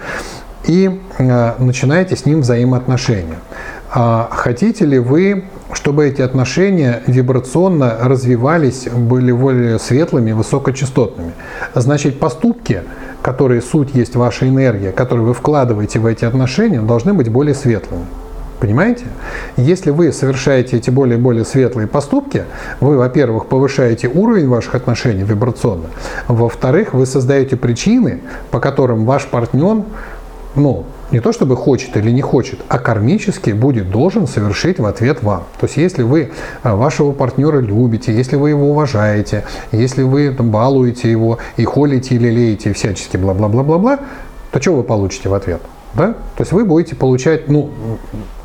и 0.65 1.01
э, 1.17 1.53
начинаете 1.59 2.15
с 2.15 2.25
ним 2.25 2.41
взаимоотношения. 2.41 3.39
А 3.91 4.27
хотите 4.31 4.85
ли 4.85 4.99
вы, 4.99 5.45
чтобы 5.71 6.07
эти 6.07 6.21
отношения 6.21 7.01
вибрационно 7.07 7.97
развивались, 8.01 8.87
были 8.89 9.31
более 9.31 9.79
светлыми, 9.79 10.31
высокочастотными? 10.31 11.33
Значит, 11.73 12.19
поступки– 12.19 12.81
которые 13.25 13.63
суть 13.63 13.95
есть 13.95 14.15
ваша 14.15 14.47
энергия, 14.47 14.91
которую 14.91 15.25
вы 15.25 15.33
вкладываете 15.33 15.97
в 15.97 16.05
эти 16.05 16.25
отношения, 16.25 16.79
должны 16.79 17.11
быть 17.11 17.27
более 17.27 17.55
светлыми. 17.55 18.05
Понимаете? 18.59 19.05
Если 19.57 19.89
вы 19.89 20.11
совершаете 20.11 20.77
эти 20.77 20.91
более 20.91 21.17
более 21.17 21.43
светлые 21.43 21.87
поступки, 21.87 22.43
вы, 22.79 22.99
во-первых, 22.99 23.47
повышаете 23.47 24.09
уровень 24.09 24.47
ваших 24.47 24.75
отношений 24.75 25.23
вибрационно, 25.23 25.85
во-вторых, 26.27 26.93
вы 26.93 27.07
создаете 27.07 27.55
причины, 27.55 28.21
по 28.51 28.59
которым 28.59 29.05
ваш 29.05 29.25
партнер 29.25 29.81
ну, 30.55 30.85
не 31.11 31.19
то 31.19 31.31
чтобы 31.31 31.55
хочет 31.55 31.95
или 31.97 32.11
не 32.11 32.21
хочет, 32.21 32.59
а 32.67 32.79
кармически 32.79 33.51
будет 33.51 33.91
должен 33.91 34.27
совершить 34.27 34.79
в 34.79 34.85
ответ 34.85 35.23
вам. 35.23 35.43
То 35.59 35.65
есть 35.65 35.77
если 35.77 36.03
вы 36.03 36.31
а, 36.63 36.75
вашего 36.75 37.11
партнера 37.11 37.59
любите, 37.59 38.15
если 38.15 38.35
вы 38.35 38.49
его 38.49 38.71
уважаете, 38.71 39.43
если 39.71 40.03
вы 40.03 40.33
там, 40.33 40.51
балуете 40.51 41.11
его 41.11 41.39
и 41.57 41.65
холите 41.65 42.15
или 42.15 42.29
леете 42.29 42.73
всячески 42.73 43.17
бла-бла-бла-бла-бла, 43.17 43.99
то 44.51 44.61
что 44.61 44.75
вы 44.75 44.83
получите 44.83 45.29
в 45.29 45.33
ответ? 45.33 45.61
Да? 45.93 46.13
То 46.13 46.41
есть 46.41 46.51
вы 46.51 46.65
будете 46.65 46.95
получать, 46.95 47.47
ну, 47.49 47.69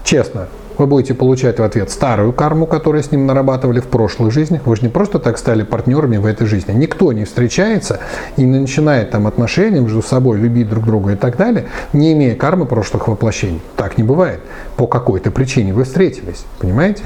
честно, 0.04 0.48
вы 0.80 0.86
будете 0.86 1.12
получать 1.12 1.58
в 1.58 1.62
ответ 1.62 1.90
старую 1.90 2.32
карму, 2.32 2.66
которую 2.66 3.04
с 3.04 3.12
ним 3.12 3.26
нарабатывали 3.26 3.80
в 3.80 3.86
прошлых 3.86 4.32
жизнях. 4.32 4.62
Вы 4.66 4.76
же 4.76 4.82
не 4.82 4.88
просто 4.88 5.18
так 5.18 5.36
стали 5.36 5.62
партнерами 5.62 6.16
в 6.16 6.24
этой 6.24 6.46
жизни. 6.46 6.72
Никто 6.72 7.12
не 7.12 7.26
встречается 7.26 8.00
и 8.38 8.44
не 8.44 8.58
начинает 8.58 9.10
там 9.10 9.26
отношения 9.26 9.80
между 9.80 10.00
собой, 10.00 10.38
любить 10.38 10.70
друг 10.70 10.86
друга 10.86 11.12
и 11.12 11.16
так 11.16 11.36
далее, 11.36 11.66
не 11.92 12.14
имея 12.14 12.34
кармы 12.34 12.64
прошлых 12.64 13.08
воплощений. 13.08 13.60
Так 13.76 13.98
не 13.98 14.04
бывает. 14.04 14.40
По 14.76 14.86
какой-то 14.86 15.30
причине 15.30 15.74
вы 15.74 15.84
встретились. 15.84 16.46
Понимаете? 16.58 17.02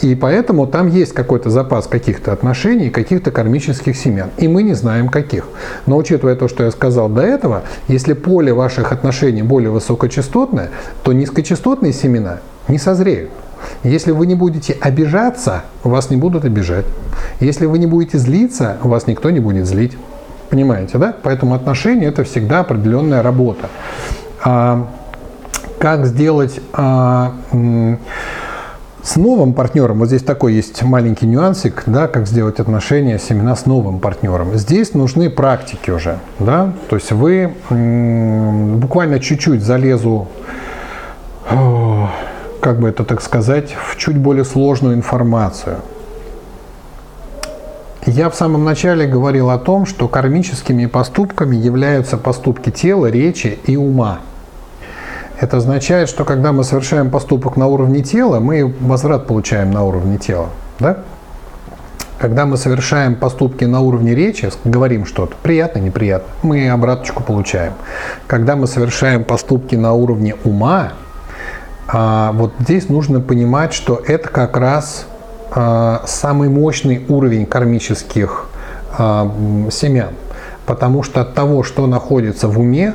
И 0.00 0.14
поэтому 0.14 0.68
там 0.68 0.86
есть 0.86 1.12
какой-то 1.12 1.50
запас 1.50 1.88
каких-то 1.88 2.32
отношений, 2.32 2.90
каких-то 2.90 3.32
кармических 3.32 3.96
семян. 3.96 4.30
И 4.38 4.46
мы 4.46 4.62
не 4.62 4.74
знаем 4.74 5.08
каких. 5.08 5.48
Но 5.86 5.96
учитывая 5.96 6.36
то, 6.36 6.46
что 6.46 6.62
я 6.62 6.70
сказал 6.70 7.08
до 7.08 7.22
этого, 7.22 7.62
если 7.88 8.12
поле 8.12 8.52
ваших 8.52 8.92
отношений 8.92 9.42
более 9.42 9.70
высокочастотное, 9.70 10.70
то 11.02 11.12
низкочастотные 11.12 11.92
семена 11.92 12.38
не 12.68 12.78
созреют. 12.78 13.30
Если 13.82 14.12
вы 14.12 14.26
не 14.26 14.34
будете 14.34 14.76
обижаться, 14.80 15.62
вас 15.82 16.10
не 16.10 16.16
будут 16.16 16.44
обижать. 16.44 16.86
Если 17.40 17.66
вы 17.66 17.78
не 17.78 17.86
будете 17.86 18.18
злиться, 18.18 18.76
вас 18.82 19.06
никто 19.06 19.30
не 19.30 19.40
будет 19.40 19.66
злить. 19.66 19.96
Понимаете, 20.50 20.98
да? 20.98 21.14
Поэтому 21.22 21.54
отношения 21.54 22.06
это 22.06 22.24
всегда 22.24 22.60
определенная 22.60 23.22
работа. 23.22 23.68
А, 24.44 24.88
как 25.78 26.06
сделать 26.06 26.60
а, 26.72 27.34
с 29.02 29.16
новым 29.16 29.54
партнером, 29.54 29.98
вот 29.98 30.08
здесь 30.08 30.22
такой 30.22 30.54
есть 30.54 30.82
маленький 30.82 31.26
нюансик, 31.26 31.82
да, 31.86 32.06
как 32.06 32.28
сделать 32.28 32.60
отношения 32.60 33.18
семена 33.18 33.56
с 33.56 33.66
новым 33.66 33.98
партнером. 33.98 34.54
Здесь 34.56 34.94
нужны 34.94 35.28
практики 35.28 35.90
уже, 35.90 36.18
да, 36.38 36.72
то 36.88 36.96
есть 36.96 37.10
вы 37.10 37.52
буквально 37.68 39.18
чуть-чуть 39.18 39.62
залезу, 39.62 40.28
как 42.62 42.78
бы 42.80 42.88
это 42.88 43.04
так 43.04 43.20
сказать, 43.20 43.74
в 43.74 43.96
чуть 43.96 44.16
более 44.16 44.44
сложную 44.44 44.94
информацию. 44.94 45.76
Я 48.06 48.30
в 48.30 48.34
самом 48.34 48.64
начале 48.64 49.06
говорил 49.06 49.50
о 49.50 49.58
том, 49.58 49.84
что 49.84 50.08
кармическими 50.08 50.86
поступками 50.86 51.56
являются 51.56 52.16
поступки 52.16 52.70
тела, 52.70 53.06
речи 53.06 53.58
и 53.66 53.76
ума– 53.76 54.20
это 55.42 55.56
означает, 55.56 56.08
что 56.08 56.24
когда 56.24 56.52
мы 56.52 56.62
совершаем 56.62 57.10
поступок 57.10 57.56
на 57.56 57.66
уровне 57.66 58.00
тела, 58.00 58.38
мы 58.38 58.72
возврат 58.78 59.26
получаем 59.26 59.72
на 59.72 59.82
уровне 59.82 60.16
тела. 60.16 60.50
Да? 60.78 60.98
Когда 62.20 62.46
мы 62.46 62.56
совершаем 62.56 63.16
поступки 63.16 63.64
на 63.64 63.80
уровне 63.80 64.14
речи, 64.14 64.48
говорим 64.64 65.04
что-то, 65.04 65.34
приятно, 65.42 65.80
неприятно, 65.80 66.28
мы 66.44 66.70
обраточку 66.70 67.24
получаем. 67.24 67.72
Когда 68.28 68.54
мы 68.54 68.68
совершаем 68.68 69.24
поступки 69.24 69.74
на 69.74 69.94
уровне 69.94 70.36
ума, 70.44 70.92
а, 71.92 72.32
вот 72.32 72.52
здесь 72.58 72.88
нужно 72.88 73.20
понимать, 73.20 73.74
что 73.74 74.02
это 74.06 74.28
как 74.28 74.56
раз 74.56 75.06
а, 75.50 76.02
самый 76.06 76.48
мощный 76.48 77.04
уровень 77.08 77.44
кармических 77.44 78.46
а, 78.96 79.30
семян. 79.70 80.14
Потому 80.64 81.02
что 81.02 81.20
от 81.20 81.34
того, 81.34 81.62
что 81.62 81.86
находится 81.86 82.48
в 82.48 82.58
уме, 82.58 82.94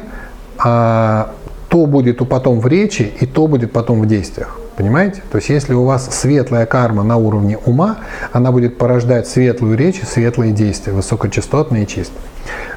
то 0.57 1.27
будет 1.69 2.27
потом 2.29 2.61
в 2.61 2.67
речи, 2.67 3.11
и 3.19 3.25
то 3.25 3.45
будет 3.45 3.73
потом 3.73 4.01
в 4.01 4.07
действиях. 4.07 4.57
Понимаете? 4.77 5.23
То 5.31 5.37
есть 5.37 5.49
если 5.49 5.73
у 5.73 5.85
вас 5.85 6.07
светлая 6.11 6.67
карма 6.67 7.01
на 7.01 7.17
уровне 7.17 7.57
ума, 7.65 7.97
она 8.31 8.51
будет 8.51 8.77
порождать 8.77 9.27
светлую 9.27 9.75
речь 9.75 9.99
светлые 10.03 10.51
действия, 10.51 10.93
высокочастотные 10.93 11.83
и 11.83 11.87
чистые. 11.87 12.21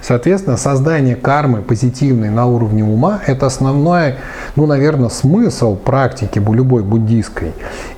Соответственно, 0.01 0.57
создание 0.57 1.15
кармы 1.15 1.61
позитивной 1.61 2.31
на 2.31 2.47
уровне 2.47 2.83
ума– 2.83 3.21
это 3.27 3.47
основной, 3.47 4.15
ну, 4.57 4.65
наверное, 4.65 5.11
смысл 5.11 5.77
практики 5.77 6.39
любой 6.39 6.83
буддийской. 6.83 7.53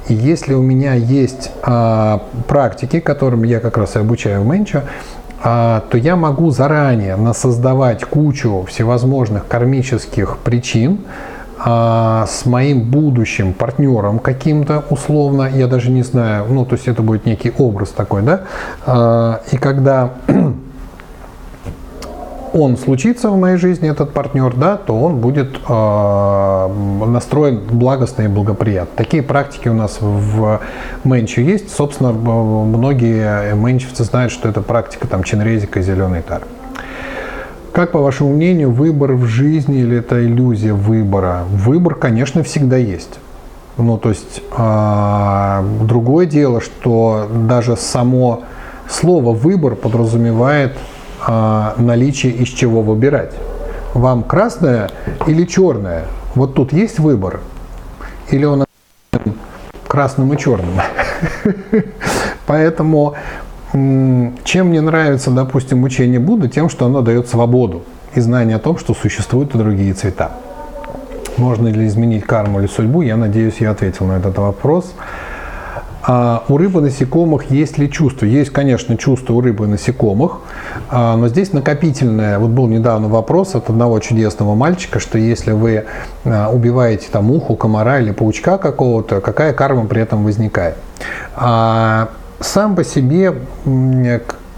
И 0.09 0.15
если 0.15 0.55
у 0.55 0.63
меня 0.63 0.95
есть 0.95 1.53
э, 1.65 2.19
практики, 2.49 2.99
которым 2.99 3.45
я 3.45 3.61
как 3.61 3.79
раз 3.79 3.95
и 3.95 4.01
обучаю 4.01 4.43
в 4.43 4.47
Менчо, 4.47 4.83
а, 5.45 5.83
то 5.91 5.99
я 5.99 6.15
могу 6.15 6.51
заранее 6.51 7.17
насоздавать 7.17 8.05
кучу 8.05 8.65
всевозможных 8.69 9.47
кармических 9.49 10.39
причин 10.39 11.01
а, 11.65 12.27
с 12.27 12.45
моим 12.45 12.83
будущим 12.83 13.53
партнером 13.53 14.19
каким-то 14.19 14.85
условно, 14.91 15.49
я 15.53 15.67
даже 15.67 15.91
не 15.91 16.03
знаю, 16.03 16.47
ну 16.49 16.65
то 16.65 16.75
есть 16.75 16.89
это 16.89 17.03
будет 17.03 17.25
некий 17.25 17.53
образ 17.57 17.91
такой, 17.91 18.23
да, 18.23 18.43
а, 18.85 19.41
и 19.53 19.57
когда 19.57 20.11
он 22.53 22.77
случится 22.77 23.31
в 23.31 23.39
моей 23.39 23.57
жизни, 23.57 23.89
этот 23.89 24.13
партнер, 24.13 24.55
да, 24.55 24.77
то 24.77 25.01
он 25.01 25.19
будет 25.19 25.59
э, 25.69 26.69
настроен 27.07 27.61
благостно 27.71 28.23
и 28.23 28.29
благоприятно. 28.29 28.95
Такие 28.97 29.23
практики 29.23 29.69
у 29.69 29.75
нас 29.75 29.99
в 30.01 30.61
Менче 31.05 31.43
есть. 31.43 31.75
Собственно, 31.75 32.13
многие 32.13 33.55
менчевцы 33.55 34.05
знают, 34.05 34.33
что 34.33 34.49
это 34.49 34.61
практика 34.61 35.09
там 35.09 35.23
чинрезика 35.23 35.81
и 35.81 35.83
зеленый 35.83 36.23
тар. 36.23 36.43
Как, 37.73 37.93
по 37.93 38.01
вашему 38.01 38.35
мнению, 38.35 38.71
выбор 38.71 39.13
в 39.13 39.25
жизни 39.25 39.81
или 39.81 39.97
это 39.97 40.23
иллюзия 40.23 40.75
выбора? 40.75 41.45
Выбор, 41.49 41.95
конечно, 41.95 42.43
всегда 42.43 42.77
есть. 42.77 43.19
Ну, 43.79 43.97
то 43.97 44.11
есть, 44.11 44.43
э, 44.55 45.65
другое 45.81 46.27
дело, 46.27 46.61
что 46.61 47.31
даже 47.49 47.79
само 47.79 48.43
слово 48.91 49.33
«выбор» 49.33 49.75
подразумевает 49.75 50.77
а, 51.27 51.75
наличие 51.79 52.33
из 52.33 52.49
чего 52.49 52.83
выбирать. 52.83 53.33
Вам 53.95 54.23
красное 54.23 54.91
или 55.27 55.45
черное? 55.45 56.05
Вот 56.35 56.55
тут 56.55 56.75
есть 56.75 56.99
выбор? 56.99 57.41
Или 58.31 58.45
он 58.45 58.65
красным 59.89 60.33
и 60.35 60.37
черным? 60.37 60.75
Поэтому 62.47 63.15
чем 63.73 64.69
мне 64.69 64.81
нравится, 64.81 65.31
допустим, 65.31 65.83
учение 65.83 66.21
Будды, 66.21 66.49
тем, 66.49 66.69
что 66.69 66.87
оно 66.87 67.01
дает 67.01 67.29
свободу 67.29 67.83
и 68.15 68.21
знание 68.21 68.57
о 68.57 68.59
том, 68.59 68.77
что 68.77 68.95
существуют 68.95 69.55
и 69.55 69.59
другие 69.59 69.95
цвета. 69.95 70.33
Можно 71.39 71.69
ли 71.69 71.87
изменить 71.87 72.25
карму 72.25 72.61
или 72.61 72.67
судьбу? 72.67 73.01
Я 73.01 73.17
надеюсь, 73.17 73.57
я 73.61 73.71
ответил 73.71 74.07
на 74.07 74.19
этот 74.19 74.37
вопрос. 74.37 74.93
А 76.05 76.43
у 76.49 76.57
рыбы 76.59 76.81
насекомых 76.81 77.51
есть 77.51 77.79
ли 77.79 77.89
чувство? 77.89 78.27
Есть, 78.27 78.51
конечно, 78.51 78.97
чувство 78.97 79.35
у 79.35 79.41
рыбы 79.41 79.69
насекомых, 79.69 80.41
а, 80.91 81.17
но 81.17 81.29
здесь 81.29 81.53
накопительное. 81.53 82.41
Вот 82.41 82.51
был 82.51 82.67
недавно 82.67 83.07
вопрос 83.07 83.55
от 83.55 83.71
одного 83.71 84.01
чудесного 84.01 84.57
мальчика, 84.57 84.99
что 84.99 85.17
если 85.17 85.53
вы 85.53 85.85
а, 86.25 86.51
убиваете 86.51 87.07
там 87.11 87.27
муху, 87.27 87.55
комара 87.55 88.01
или 88.01 88.11
паучка 88.11 88.59
какого-то, 88.59 89.21
какая 89.21 89.53
карма 89.53 89.87
при 89.87 90.03
этом 90.03 90.25
возникает? 90.25 90.77
А 92.43 92.45
сам 92.45 92.75
по 92.75 92.83
себе 92.83 93.37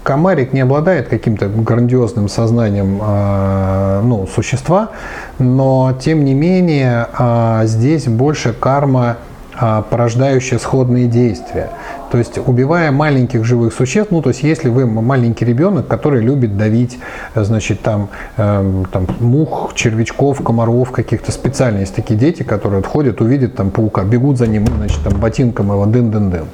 комарик 0.01 0.53
не 0.53 0.61
обладает 0.61 1.07
каким-то 1.07 1.47
грандиозным 1.47 2.29
сознанием 2.29 2.99
э, 2.99 4.01
ну, 4.03 4.25
существа, 4.25 4.89
но 5.37 5.95
тем 6.01 6.25
не 6.25 6.33
менее 6.33 7.07
э, 7.15 7.61
здесь 7.65 8.07
больше 8.07 8.53
карма 8.53 9.17
а, 9.57 9.83
порождающие 9.83 10.59
сходные 10.59 11.05
действия. 11.05 11.69
То 12.15 12.19
есть 12.19 12.37
убивая 12.37 12.93
маленьких 12.93 13.43
живых 13.43 13.73
существ, 13.73 14.09
ну 14.09 14.21
то 14.21 14.29
есть 14.29 14.41
если 14.41 14.69
вы 14.69 14.85
маленький 14.85 15.43
ребенок, 15.43 15.85
который 15.89 16.21
любит 16.21 16.55
давить, 16.55 16.97
значит 17.35 17.81
там, 17.81 18.07
э, 18.37 18.83
там 18.89 19.05
мух, 19.19 19.73
червячков, 19.75 20.41
комаров 20.41 20.91
каких-то 20.91 21.33
специально 21.33 21.79
есть 21.79 21.93
такие 21.93 22.17
дети, 22.17 22.43
которые 22.43 22.79
отходят, 22.79 23.19
увидят 23.19 23.55
там 23.55 23.69
паука, 23.69 24.05
бегут 24.05 24.37
за 24.37 24.47
ним, 24.47 24.65
значит 24.65 25.03
там 25.03 25.19
ботинком 25.19 25.73
его 25.73 25.85
дын-дын-дын. 25.85 26.45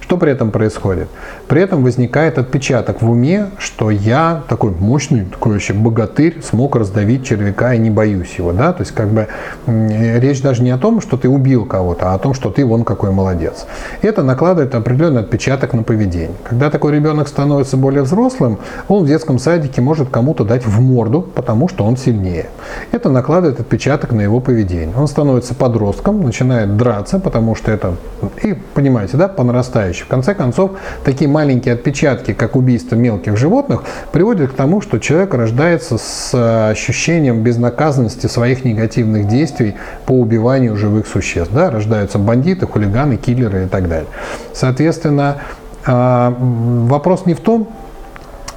Что 0.00 0.18
при 0.18 0.30
этом 0.30 0.50
происходит? 0.50 1.08
При 1.48 1.60
этом 1.60 1.82
возникает 1.82 2.38
отпечаток 2.38 3.02
в 3.02 3.10
уме, 3.10 3.46
что 3.58 3.90
я 3.90 4.42
такой 4.48 4.70
мощный, 4.70 5.24
такой 5.24 5.54
вообще 5.54 5.72
богатырь, 5.72 6.40
смог 6.42 6.76
раздавить 6.76 7.26
червяка 7.26 7.74
и 7.74 7.78
не 7.78 7.90
боюсь 7.90 8.34
его. 8.38 8.52
Да? 8.52 8.72
То 8.72 8.82
есть 8.82 8.92
как 8.92 9.08
бы 9.08 9.26
речь 9.66 10.42
даже 10.42 10.62
не 10.62 10.70
о 10.70 10.78
том, 10.78 11.00
что 11.00 11.16
ты 11.16 11.28
убил 11.28 11.64
кого-то, 11.64 12.12
а 12.12 12.14
о 12.14 12.18
том, 12.18 12.34
что 12.34 12.50
ты 12.50 12.64
вон 12.64 12.84
какой 12.84 13.10
молодец. 13.10 13.66
Это 14.02 14.22
накладывает 14.22 14.74
определенный 14.96 15.20
отпечаток 15.20 15.74
на 15.74 15.82
поведение. 15.82 16.30
Когда 16.42 16.70
такой 16.70 16.92
ребенок 16.92 17.28
становится 17.28 17.76
более 17.76 18.02
взрослым, 18.02 18.58
он 18.88 19.04
в 19.04 19.06
детском 19.06 19.38
садике 19.38 19.82
может 19.82 20.08
кому-то 20.08 20.44
дать 20.44 20.64
в 20.64 20.80
морду, 20.80 21.20
потому 21.20 21.68
что 21.68 21.84
он 21.84 21.98
сильнее. 21.98 22.46
Это 22.92 23.10
накладывает 23.10 23.60
отпечаток 23.60 24.12
на 24.12 24.22
его 24.22 24.40
поведение. 24.40 24.94
Он 24.96 25.06
становится 25.06 25.54
подростком, 25.54 26.22
начинает 26.22 26.78
драться, 26.78 27.18
потому 27.18 27.54
что 27.54 27.70
это, 27.70 27.96
и 28.42 28.54
понимаете, 28.72 29.18
да, 29.18 29.28
по 29.28 29.44
нарастающей. 29.44 30.04
В 30.04 30.08
конце 30.08 30.34
концов, 30.34 30.72
такие 31.04 31.28
маленькие 31.28 31.74
отпечатки, 31.74 32.32
как 32.32 32.56
убийство 32.56 32.96
мелких 32.96 33.36
животных, 33.36 33.82
приводят 34.12 34.52
к 34.52 34.54
тому, 34.54 34.80
что 34.80 34.98
человек 34.98 35.34
рождается 35.34 35.98
с 35.98 36.30
э, 36.32 36.70
ощущением 36.70 37.42
безнаказанности 37.42 38.28
своих 38.28 38.64
негативных 38.64 39.28
действий 39.28 39.74
по 40.06 40.12
убиванию 40.12 40.74
живых 40.76 41.06
существ. 41.06 41.52
Да? 41.52 41.70
Рождаются 41.70 42.18
бандиты, 42.18 42.66
хулиганы, 42.66 43.16
киллеры 43.16 43.64
и 43.64 43.68
так 43.68 43.88
далее. 43.88 44.06
Соответственно, 44.76 45.38
э, 45.86 46.34
вопрос 46.38 47.24
не 47.24 47.32
в 47.32 47.40
том, 47.40 47.66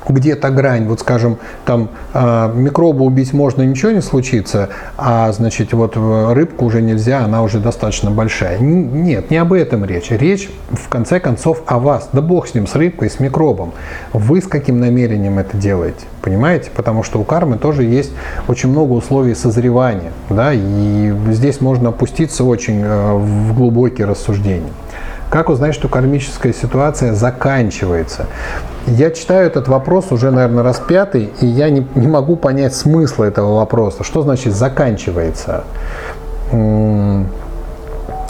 где-то 0.10 0.50
грань, 0.50 0.86
вот 0.86 1.00
скажем, 1.00 1.38
там 1.66 1.92
э, 2.14 2.52
микроба 2.56 3.04
убить 3.04 3.32
можно, 3.32 3.62
ничего 3.62 3.92
не 3.92 4.02
случится, 4.02 4.68
а 4.98 5.32
значит 5.32 5.72
вот 5.72 5.96
рыбку 5.96 6.66
уже 6.66 6.82
нельзя, 6.82 7.24
она 7.24 7.42
уже 7.42 7.60
достаточно 7.60 8.12
большая. 8.12 8.60
Нет, 8.60 9.32
не 9.32 9.38
об 9.38 9.54
этом 9.54 9.86
речь. 9.86 10.10
Речь 10.10 10.50
в 10.72 10.90
конце 10.90 11.22
концов 11.22 11.64
о 11.68 11.80
вас. 11.80 12.10
Да 12.12 12.20
бог 12.22 12.50
с 12.50 12.54
ним, 12.54 12.68
с 12.68 12.76
рыбкой, 12.76 13.10
с 13.10 13.22
микробом. 13.22 13.72
Вы 14.12 14.42
с 14.42 14.46
каким 14.46 14.82
намерением 14.82 15.40
это 15.40 15.56
делаете, 15.56 16.06
понимаете? 16.22 16.70
Потому 16.76 17.04
что 17.04 17.20
у 17.20 17.24
кармы 17.24 17.58
тоже 17.58 17.84
есть 17.84 18.12
очень 18.50 18.68
много 18.68 18.92
условий 18.92 19.36
созревания, 19.36 20.12
да, 20.30 20.52
и 20.54 21.14
здесь 21.30 21.62
можно 21.62 21.90
опуститься 21.90 22.44
очень 22.44 22.82
э, 22.84 23.14
в 23.14 23.56
глубокие 23.56 24.06
рассуждения. 24.06 24.74
Как 25.30 25.50
узнать, 25.50 25.76
что 25.76 25.88
кармическая 25.88 26.54
ситуация 26.54 27.14
заканчивается? 27.14 28.26
Я 28.88 29.12
читаю 29.12 29.46
этот 29.46 29.68
вопрос 29.68 30.12
уже, 30.12 30.32
наверное, 30.32 30.64
раз 30.64 30.80
пятый, 30.80 31.30
и 31.40 31.46
я 31.46 31.70
не, 31.70 31.86
не 31.94 32.08
могу 32.08 32.36
понять 32.36 32.74
смысла 32.74 33.26
этого 33.26 33.58
вопроса. 33.58 34.04
Что 34.04 34.24
значит 34.24 34.56
заканчивается? 34.56 35.64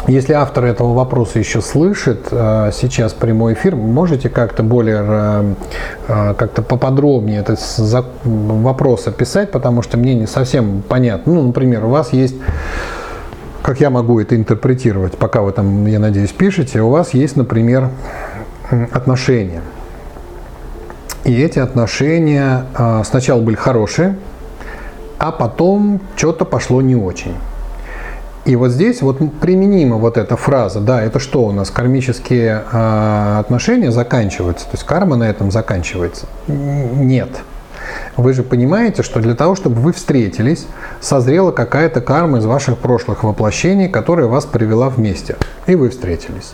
Если 0.08 0.34
автор 0.34 0.66
этого 0.66 0.94
вопроса 0.94 1.40
еще 1.40 1.62
слышит 1.62 2.30
э, 2.32 2.72
сейчас 2.74 3.14
прямой 3.14 3.54
эфир, 3.54 3.76
можете 3.76 4.28
как-то 4.28 4.64
более, 4.64 5.04
э, 5.06 5.54
э, 6.08 6.34
как-то 6.34 6.64
поподробнее 6.64 7.42
этот 7.42 7.60
вопрос 8.24 9.08
описать, 9.08 9.52
потому 9.52 9.84
что 9.84 9.98
мне 9.98 10.16
не 10.16 10.26
совсем 10.26 10.82
понятно. 10.88 11.34
Ну, 11.34 11.44
например, 11.48 11.86
у 11.86 11.90
вас 11.90 12.12
есть 12.12 12.36
как 13.62 13.80
я 13.80 13.90
могу 13.90 14.20
это 14.20 14.36
интерпретировать, 14.36 15.18
пока 15.18 15.42
вы 15.42 15.52
там, 15.52 15.86
я 15.86 16.00
надеюсь, 16.00 16.32
пишете, 16.32 16.82
у 16.82 16.90
вас 16.90 17.14
есть, 17.14 17.36
например, 17.36 17.90
отношения. 18.92 19.62
И 21.26 21.42
эти 21.42 21.60
отношения 21.60 22.66
а, 22.74 23.04
сначала 23.04 23.42
были 23.42 23.56
хорошие, 23.56 24.18
а 25.18 25.32
потом 25.32 26.00
что-то 26.16 26.46
пошло 26.46 26.82
не 26.82 26.96
очень. 26.96 27.36
И 28.46 28.56
вот 28.56 28.72
здесь 28.72 29.02
вот 29.02 29.20
применима 29.40 29.98
вот 29.98 30.18
эта 30.18 30.38
фраза, 30.38 30.80
да, 30.80 31.02
это 31.02 31.20
что 31.20 31.44
у 31.44 31.52
нас, 31.52 31.70
кармические 31.70 32.64
э, 32.72 33.38
отношения 33.40 33.92
заканчиваются, 33.92 34.66
то 34.66 34.72
есть 34.72 34.86
карма 34.86 35.18
на 35.18 35.26
этом 35.26 35.52
заканчивается? 35.52 36.26
Нет. 36.48 37.30
Вы 38.18 38.34
же 38.34 38.44
понимаете, 38.44 39.04
что 39.04 39.20
для 39.20 39.36
того, 39.36 39.56
чтобы 39.56 39.82
вы 39.82 39.94
встретились, 39.94 40.66
созрела 41.02 41.52
какая-то 41.52 42.02
карма 42.02 42.40
из 42.40 42.46
ваших 42.46 42.78
прошлых 42.78 43.24
воплощений, 43.24 43.88
которая 43.88 44.28
вас 44.28 44.46
привела 44.46 44.90
вместе. 44.90 45.38
И 45.68 45.76
вы 45.76 45.90
встретились. 45.90 46.54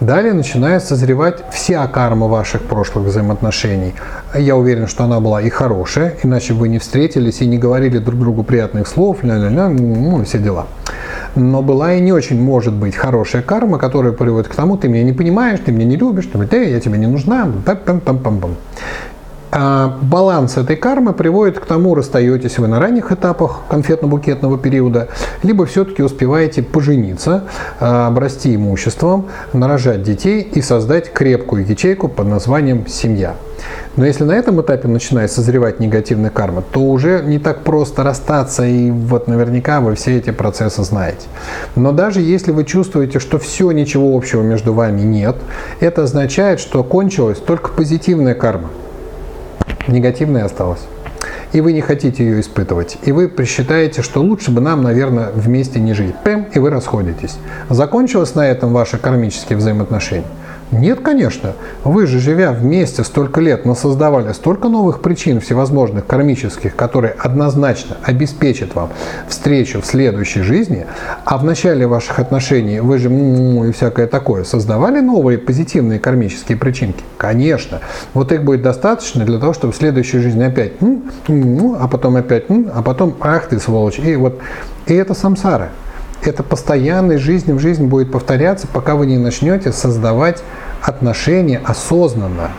Далее 0.00 0.32
начинает 0.32 0.82
созревать 0.82 1.44
вся 1.52 1.86
карма 1.86 2.26
ваших 2.26 2.62
прошлых 2.62 3.06
взаимоотношений. 3.06 3.94
Я 4.34 4.56
уверен, 4.56 4.86
что 4.86 5.04
она 5.04 5.20
была 5.20 5.42
и 5.42 5.50
хорошая, 5.50 6.16
иначе 6.22 6.54
вы 6.54 6.68
не 6.68 6.78
встретились 6.78 7.42
и 7.42 7.46
не 7.46 7.58
говорили 7.58 7.98
друг 7.98 8.18
другу 8.18 8.42
приятных 8.42 8.88
слов, 8.88 9.22
ля-ля-ля, 9.22 9.68
ну, 9.68 10.24
все 10.24 10.38
дела. 10.38 10.66
Но 11.34 11.62
была 11.62 11.94
и 11.94 12.00
не 12.00 12.12
очень, 12.12 12.40
может 12.40 12.74
быть, 12.74 12.96
хорошая 12.96 13.42
карма, 13.42 13.78
которая 13.78 14.12
приводит 14.12 14.48
к 14.48 14.54
тому, 14.54 14.76
ты 14.76 14.88
меня 14.88 15.04
не 15.04 15.12
понимаешь, 15.12 15.60
ты 15.64 15.70
меня 15.70 15.84
не 15.84 15.96
любишь, 15.96 16.28
ты, 16.50 16.70
я 16.70 16.80
тебе 16.80 16.98
не 16.98 17.06
нужна, 17.06 17.46
пам-пам-пам-пам. 17.66 18.54
А 19.09 19.09
баланс 19.52 20.56
этой 20.56 20.76
кармы 20.76 21.12
приводит 21.12 21.58
к 21.58 21.66
тому, 21.66 21.94
расстаетесь 21.94 22.58
вы 22.58 22.68
на 22.68 22.78
ранних 22.78 23.10
этапах 23.10 23.62
конфетно-букетного 23.68 24.58
периода, 24.58 25.08
либо 25.42 25.66
все-таки 25.66 26.02
успеваете 26.02 26.62
пожениться, 26.62 27.44
а, 27.80 28.06
обрасти 28.08 28.54
имуществом, 28.54 29.26
нарожать 29.52 30.02
детей 30.02 30.42
и 30.42 30.62
создать 30.62 31.12
крепкую 31.12 31.66
ячейку 31.66 32.08
под 32.08 32.26
названием 32.26 32.86
«семья». 32.86 33.34
Но 33.96 34.06
если 34.06 34.24
на 34.24 34.32
этом 34.32 34.60
этапе 34.62 34.88
начинает 34.88 35.30
созревать 35.32 35.80
негативная 35.80 36.30
карма, 36.30 36.62
то 36.62 36.80
уже 36.80 37.22
не 37.24 37.38
так 37.38 37.62
просто 37.62 38.02
расстаться, 38.02 38.64
и 38.64 38.90
вот 38.90 39.26
наверняка 39.26 39.80
вы 39.80 39.96
все 39.96 40.16
эти 40.16 40.30
процессы 40.30 40.82
знаете. 40.84 41.26
Но 41.76 41.92
даже 41.92 42.20
если 42.20 42.52
вы 42.52 42.64
чувствуете, 42.64 43.18
что 43.18 43.38
все, 43.38 43.70
ничего 43.72 44.16
общего 44.16 44.42
между 44.42 44.72
вами 44.72 45.02
нет, 45.02 45.36
это 45.80 46.04
означает, 46.04 46.60
что 46.60 46.84
кончилась 46.84 47.38
только 47.38 47.70
позитивная 47.70 48.34
карма– 48.34 48.70
негативная 49.88 50.44
осталась. 50.44 50.80
И 51.52 51.60
вы 51.60 51.72
не 51.72 51.80
хотите 51.80 52.24
ее 52.24 52.40
испытывать. 52.40 52.98
И 53.02 53.12
вы 53.12 53.28
присчитаете, 53.28 54.02
что 54.02 54.22
лучше 54.22 54.50
бы 54.50 54.60
нам, 54.60 54.82
наверное, 54.82 55.30
вместе 55.34 55.80
не 55.80 55.94
жить. 55.94 56.14
Пэм, 56.24 56.46
и 56.54 56.58
вы 56.58 56.70
расходитесь. 56.70 57.36
Закончилось 57.68 58.34
на 58.34 58.46
этом 58.46 58.72
ваши 58.72 58.98
кармические 58.98 59.56
взаимоотношения? 59.58 60.26
Нет, 60.72 61.00
конечно. 61.00 61.54
Вы 61.82 62.06
же, 62.06 62.20
живя 62.20 62.52
вместе 62.52 63.02
столько 63.02 63.40
лет, 63.40 63.66
насоздавали 63.66 64.32
столько 64.32 64.68
новых 64.68 65.00
причин 65.00 65.40
всевозможных 65.40 66.06
кармических, 66.06 66.76
которые 66.76 67.14
однозначно 67.18 67.96
обеспечат 68.04 68.74
вам 68.74 68.90
встречу 69.28 69.80
в 69.80 69.86
следующей 69.86 70.42
жизни, 70.42 70.86
а 71.24 71.38
в 71.38 71.44
начале 71.44 71.86
ваших 71.88 72.20
отношений 72.20 72.78
вы 72.80 72.98
же 72.98 73.10
и 73.10 73.72
всякое 73.72 74.06
такое 74.06 74.44
создавали 74.44 75.00
новые 75.00 75.38
позитивные 75.38 75.98
кармические 75.98 76.56
причинки? 76.56 77.02
Конечно. 77.16 77.80
Вот 78.14 78.30
их 78.30 78.44
будет 78.44 78.62
достаточно 78.62 79.24
для 79.24 79.38
того, 79.38 79.52
чтобы 79.52 79.72
в 79.72 79.76
следующей 79.76 80.18
жизни 80.18 80.44
опять 80.44 80.72
а 80.80 81.88
потом 81.88 82.16
опять 82.16 82.44
а 82.48 82.82
потом 82.82 83.16
ах 83.20 83.48
ты 83.48 83.58
сволочь. 83.58 83.98
И 83.98 84.14
вот 84.14 84.38
и 84.86 84.94
это 84.94 85.14
самсара 85.14 85.70
это 86.26 86.42
постоянной 86.42 87.18
жизни 87.18 87.52
в 87.52 87.58
жизнь 87.58 87.86
будет 87.86 88.12
повторяться, 88.12 88.66
пока 88.66 88.94
вы 88.94 89.06
не 89.06 89.18
начнете 89.18 89.72
создавать 89.72 90.42
отношения 90.82 91.60
осознанно 91.64 92.50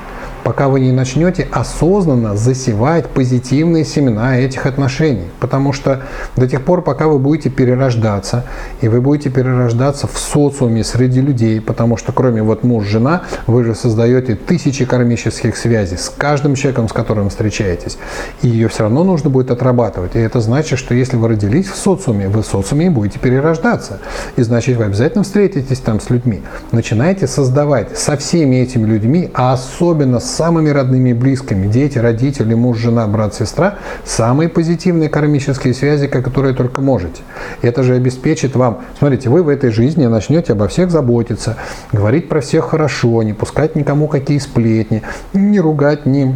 пока 0.43 0.67
вы 0.67 0.79
не 0.79 0.91
начнете 0.91 1.47
осознанно 1.51 2.35
засевать 2.35 3.07
позитивные 3.07 3.85
семена 3.85 4.37
этих 4.39 4.65
отношений. 4.65 5.27
Потому 5.39 5.73
что 5.73 6.01
до 6.35 6.47
тех 6.47 6.63
пор, 6.63 6.81
пока 6.81 7.07
вы 7.07 7.19
будете 7.19 7.49
перерождаться, 7.49 8.45
и 8.81 8.87
вы 8.87 9.01
будете 9.01 9.29
перерождаться 9.29 10.07
в 10.07 10.17
социуме 10.17 10.83
среди 10.83 11.21
людей, 11.21 11.61
потому 11.61 11.97
что 11.97 12.11
кроме 12.11 12.43
вот 12.43 12.63
муж-жена, 12.63 13.23
вы 13.47 13.63
же 13.63 13.75
создаете 13.75 14.35
тысячи 14.35 14.85
кармических 14.85 15.55
связей 15.55 15.97
с 15.97 16.09
каждым 16.09 16.55
человеком, 16.55 16.87
с 16.87 16.93
которым 16.93 17.29
встречаетесь. 17.29 17.97
И 18.41 18.47
ее 18.47 18.67
все 18.67 18.83
равно 18.83 19.03
нужно 19.03 19.29
будет 19.29 19.51
отрабатывать. 19.51 20.15
И 20.15 20.19
это 20.19 20.39
значит, 20.39 20.79
что 20.79 20.95
если 20.95 21.17
вы 21.17 21.27
родились 21.27 21.67
в 21.67 21.75
социуме, 21.75 22.27
вы 22.27 22.41
в 22.41 22.45
социуме 22.45 22.89
будете 22.89 23.19
перерождаться. 23.19 23.99
И 24.35 24.41
значит, 24.41 24.77
вы 24.77 24.85
обязательно 24.85 25.23
встретитесь 25.23 25.79
там 25.79 25.99
с 25.99 26.09
людьми. 26.09 26.41
Начинайте 26.71 27.27
создавать 27.27 27.97
со 27.97 28.17
всеми 28.17 28.57
этими 28.57 28.85
людьми, 28.85 29.29
а 29.33 29.53
особенно 29.53 30.19
с 30.19 30.30
самыми 30.31 30.69
родными 30.69 31.09
и 31.09 31.13
близкими, 31.13 31.67
дети, 31.67 31.97
родители, 31.97 32.53
муж, 32.53 32.77
жена, 32.77 33.07
брат, 33.07 33.35
сестра, 33.35 33.75
самые 34.05 34.49
позитивные 34.49 35.09
кармические 35.09 35.73
связи, 35.73 36.07
которые 36.07 36.55
только 36.55 36.81
можете. 36.81 37.21
Это 37.61 37.83
же 37.83 37.95
обеспечит 37.95 38.55
вам, 38.55 38.81
смотрите, 38.97 39.29
вы 39.29 39.43
в 39.43 39.49
этой 39.49 39.71
жизни 39.71 40.05
начнете 40.05 40.53
обо 40.53 40.67
всех 40.67 40.91
заботиться, 40.91 41.57
говорить 41.91 42.29
про 42.29 42.41
всех 42.41 42.69
хорошо, 42.69 43.23
не 43.23 43.33
пускать 43.33 43.75
никому 43.75 44.07
какие 44.07 44.39
сплетни, 44.39 45.03
не 45.33 45.59
ругать, 45.59 46.05
не 46.05 46.35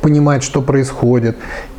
понимать, 0.00 0.42
что 0.42 0.62
происходит. 0.62 1.36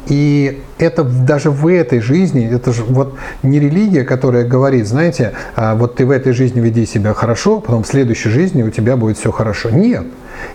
И 0.07 0.61
это 0.77 1.03
даже 1.03 1.51
в 1.51 1.67
этой 1.67 1.99
жизни, 1.99 2.49
это 2.49 2.73
же 2.73 2.83
вот 2.83 3.15
не 3.43 3.59
религия, 3.59 4.03
которая 4.03 4.45
говорит, 4.45 4.87
знаете, 4.87 5.33
«А 5.55 5.75
вот 5.75 5.95
ты 5.95 6.05
в 6.05 6.11
этой 6.11 6.33
жизни 6.33 6.59
веди 6.59 6.85
себя 6.85 7.13
хорошо, 7.13 7.59
потом 7.59 7.83
в 7.83 7.87
следующей 7.87 8.29
жизни 8.29 8.63
у 8.63 8.69
тебя 8.69 8.97
будет 8.97 9.17
все 9.17 9.31
хорошо. 9.31 9.69
Нет. 9.69 10.05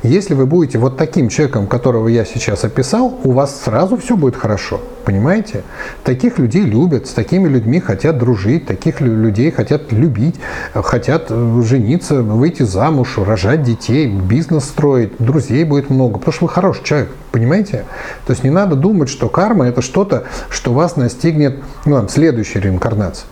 Если 0.02 0.34
вы 0.34 0.46
будете 0.46 0.78
вот 0.78 0.96
таким 0.96 1.28
человеком, 1.28 1.66
которого 1.66 2.08
я 2.08 2.24
сейчас 2.24 2.64
описал, 2.64 3.18
у 3.24 3.32
вас 3.32 3.60
сразу 3.62 3.96
все 3.96 4.16
будет 4.16 4.36
хорошо. 4.36 4.80
Понимаете? 5.04 5.62
Таких 6.02 6.38
людей 6.38 6.62
любят, 6.62 7.06
с 7.06 7.12
такими 7.12 7.48
людьми 7.48 7.78
хотят 7.78 8.18
дружить, 8.18 8.66
таких 8.66 9.00
людей 9.00 9.52
хотят 9.52 9.92
любить, 9.92 10.34
хотят 10.74 11.26
э, 11.30 11.62
жениться, 11.64 12.22
выйти 12.22 12.64
замуж, 12.64 13.16
рожать 13.18 13.62
детей, 13.62 14.08
бизнес 14.08 14.64
строить, 14.64 15.12
друзей 15.20 15.62
будет 15.64 15.90
много, 15.90 16.18
потому 16.18 16.32
что 16.32 16.46
вы 16.46 16.50
хороший 16.50 16.82
человек, 16.82 17.10
понимаете? 17.30 17.84
То 18.26 18.32
есть 18.32 18.42
не 18.42 18.50
надо 18.50 18.74
думать, 18.74 19.08
что 19.08 19.28
карма 19.36 19.68
это 19.68 19.82
что-то, 19.82 20.24
что 20.48 20.72
вас 20.72 20.96
настигнет 20.96 21.62
ну, 21.84 21.96
там, 21.96 22.08
следующей 22.08 22.58
реинкарнации 22.58 23.26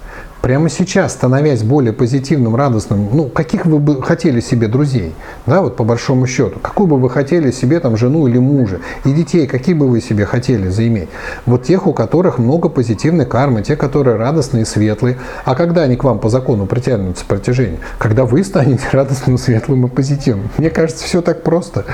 прямо 0.44 0.68
сейчас, 0.68 1.14
становясь 1.14 1.62
более 1.62 1.94
позитивным, 1.94 2.54
радостным, 2.54 3.08
ну, 3.14 3.30
каких 3.30 3.64
вы 3.64 3.78
бы 3.78 4.02
хотели 4.02 4.40
себе 4.40 4.68
друзей, 4.68 5.14
да, 5.46 5.62
вот 5.62 5.74
по 5.76 5.84
большому 5.84 6.26
счету, 6.26 6.58
какую 6.60 6.86
бы 6.86 6.98
вы 6.98 7.08
хотели 7.08 7.50
себе 7.50 7.80
там 7.80 7.96
жену 7.96 8.26
или 8.26 8.36
мужа, 8.36 8.80
и 9.06 9.12
детей, 9.12 9.46
какие 9.46 9.74
бы 9.74 9.88
вы 9.88 10.02
себе 10.02 10.26
хотели 10.26 10.68
заиметь, 10.68 11.08
вот 11.46 11.62
тех, 11.62 11.86
у 11.86 11.94
которых 11.94 12.38
много 12.38 12.68
позитивной 12.68 13.24
кармы, 13.24 13.62
те, 13.62 13.74
которые 13.74 14.18
радостные 14.18 14.66
светлые, 14.66 15.16
а 15.46 15.54
когда 15.54 15.84
они 15.84 15.96
к 15.96 16.04
вам 16.04 16.18
по 16.18 16.28
закону 16.28 16.66
притянутся 16.66 17.24
притяжение? 17.24 17.78
Когда 17.96 18.26
вы 18.26 18.44
станете 18.44 18.84
радостным, 18.92 19.38
светлым 19.38 19.86
и 19.86 19.88
позитивным. 19.88 20.50
Мне 20.58 20.68
кажется, 20.68 21.06
все 21.06 21.22
так 21.22 21.42
просто. 21.42 21.86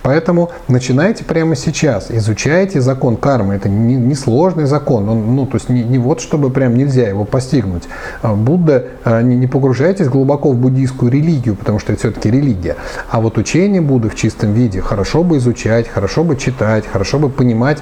Поэтому 0.00 0.50
начинайте 0.66 1.24
прямо 1.24 1.54
сейчас, 1.54 2.10
изучайте 2.10 2.80
закон 2.80 3.18
кармы, 3.18 3.56
это 3.56 3.68
не, 3.68 3.96
не 3.96 4.14
сложный 4.14 4.64
закон, 4.64 5.10
он, 5.10 5.36
ну, 5.36 5.44
то 5.44 5.56
есть 5.56 5.68
не, 5.68 5.82
не 5.82 5.98
вот, 5.98 6.22
чтобы 6.22 6.48
прям 6.48 6.74
нельзя 6.74 7.06
его 7.06 7.26
постигнуть, 7.26 7.82
Будда, 8.22 8.84
а, 9.04 9.22
не, 9.22 9.46
погружайтесь 9.46 10.08
глубоко 10.08 10.50
в 10.50 10.56
буддийскую 10.56 11.10
религию, 11.10 11.54
потому 11.54 11.78
что 11.78 11.92
это 11.92 12.00
все-таки 12.00 12.30
религия. 12.30 12.76
А 13.10 13.20
вот 13.20 13.38
учение 13.38 13.80
Будды 13.80 14.08
в 14.08 14.14
чистом 14.14 14.52
виде 14.52 14.80
хорошо 14.80 15.22
бы 15.22 15.38
изучать, 15.38 15.88
хорошо 15.88 16.24
бы 16.24 16.36
читать, 16.36 16.84
хорошо 16.86 17.18
бы 17.18 17.28
понимать 17.28 17.78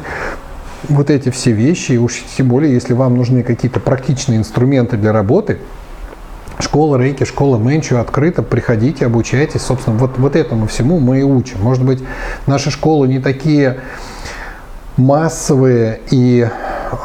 вот 0.89 1.11
эти 1.11 1.31
все 1.31 1.53
вещи, 1.53 1.93
и 1.93 1.99
уж 1.99 2.23
тем 2.37 2.49
более, 2.49 2.73
если 2.73 2.93
вам 2.93 3.17
нужны 3.17 3.43
какие-то 3.43 3.81
практичные 3.81 4.39
инструменты 4.39 4.97
для 4.97 5.13
работы, 5.13 5.59
Школа 6.59 6.97
рейки, 6.97 7.25
школа 7.25 7.59
Мэнчу 7.59 7.99
открыта, 7.99 8.43
приходите, 8.43 9.05
обучайтесь. 9.05 9.61
Собственно, 9.61 9.99
вот, 9.99 10.17
вот 10.17 10.37
этому 10.37 10.67
всему 10.67 11.01
мы 11.01 11.21
и 11.21 11.23
учим. 11.23 11.61
Может 11.61 11.85
быть, 11.85 12.03
наши 12.47 12.71
школы 12.71 13.09
не 13.09 13.19
такие 13.19 13.81
массовые 14.97 16.01
и 16.11 16.49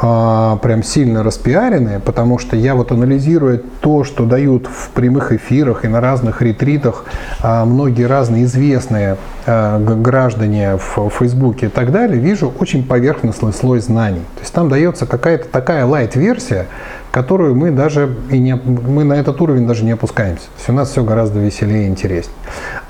а, 0.02 0.56
прям 0.56 0.82
сильно 0.82 1.22
распиаренные, 1.22 2.00
потому 2.00 2.38
что 2.38 2.56
я 2.56 2.74
вот 2.74 2.92
анализируя 2.92 3.60
то, 3.80 4.04
что 4.04 4.24
дают 4.24 4.66
в 4.66 4.90
прямых 4.90 5.32
эфирах 5.32 5.84
и 5.84 5.88
на 5.88 6.00
разных 6.00 6.42
ретритах 6.42 7.04
а, 7.40 7.64
многие 7.64 8.04
разные 8.04 8.44
известные 8.44 9.16
а, 9.46 9.78
граждане 9.78 10.76
в 10.76 11.10
Фейсбуке 11.10 11.66
и 11.66 11.68
так 11.68 11.92
далее, 11.92 12.18
вижу 12.18 12.52
очень 12.58 12.84
поверхностный 12.84 13.52
слой 13.52 13.80
знаний. 13.80 14.22
То 14.36 14.40
есть 14.40 14.52
там 14.52 14.68
дается 14.68 15.06
какая-то 15.06 15.48
такая 15.48 15.86
лайт-версия, 15.86 16.66
которую 17.12 17.54
мы 17.54 17.70
даже 17.70 18.16
и 18.30 18.38
не, 18.38 18.56
мы 18.56 19.04
на 19.04 19.12
этот 19.12 19.40
уровень 19.40 19.66
даже 19.66 19.84
не 19.84 19.92
опускаемся. 19.92 20.46
То 20.46 20.52
есть 20.56 20.68
у 20.70 20.72
нас 20.72 20.90
все 20.90 21.04
гораздо 21.04 21.38
веселее 21.38 21.84
и 21.84 21.88
интереснее. 21.88 22.34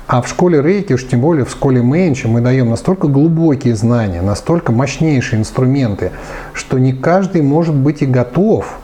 А 0.07 0.21
в 0.21 0.27
школе 0.27 0.61
рейки, 0.61 0.93
уж 0.93 1.05
тем 1.07 1.21
более 1.21 1.45
в 1.45 1.51
школе 1.51 1.81
Мэнчи, 1.81 2.27
мы 2.27 2.41
даем 2.41 2.69
настолько 2.69 3.07
глубокие 3.07 3.75
знания, 3.75 4.21
настолько 4.21 4.71
мощнейшие 4.71 5.39
инструменты, 5.39 6.11
что 6.53 6.79
не 6.79 6.93
каждый 6.93 7.41
может 7.41 7.75
быть 7.75 8.01
и 8.01 8.05
готов, 8.05 8.77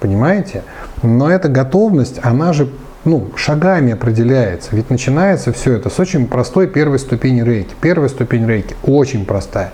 понимаете? 0.00 0.62
Но 1.02 1.30
эта 1.30 1.48
готовность, 1.48 2.18
она 2.22 2.52
же 2.52 2.68
ну, 3.04 3.30
шагами 3.36 3.92
определяется. 3.92 4.70
Ведь 4.72 4.90
начинается 4.90 5.52
все 5.52 5.74
это 5.74 5.90
с 5.90 5.98
очень 5.98 6.26
простой 6.26 6.66
первой 6.66 6.98
ступени 6.98 7.42
рейки. 7.42 7.74
Первая 7.80 8.08
ступень 8.08 8.46
рейки 8.46 8.76
очень 8.82 9.24
простая, 9.26 9.72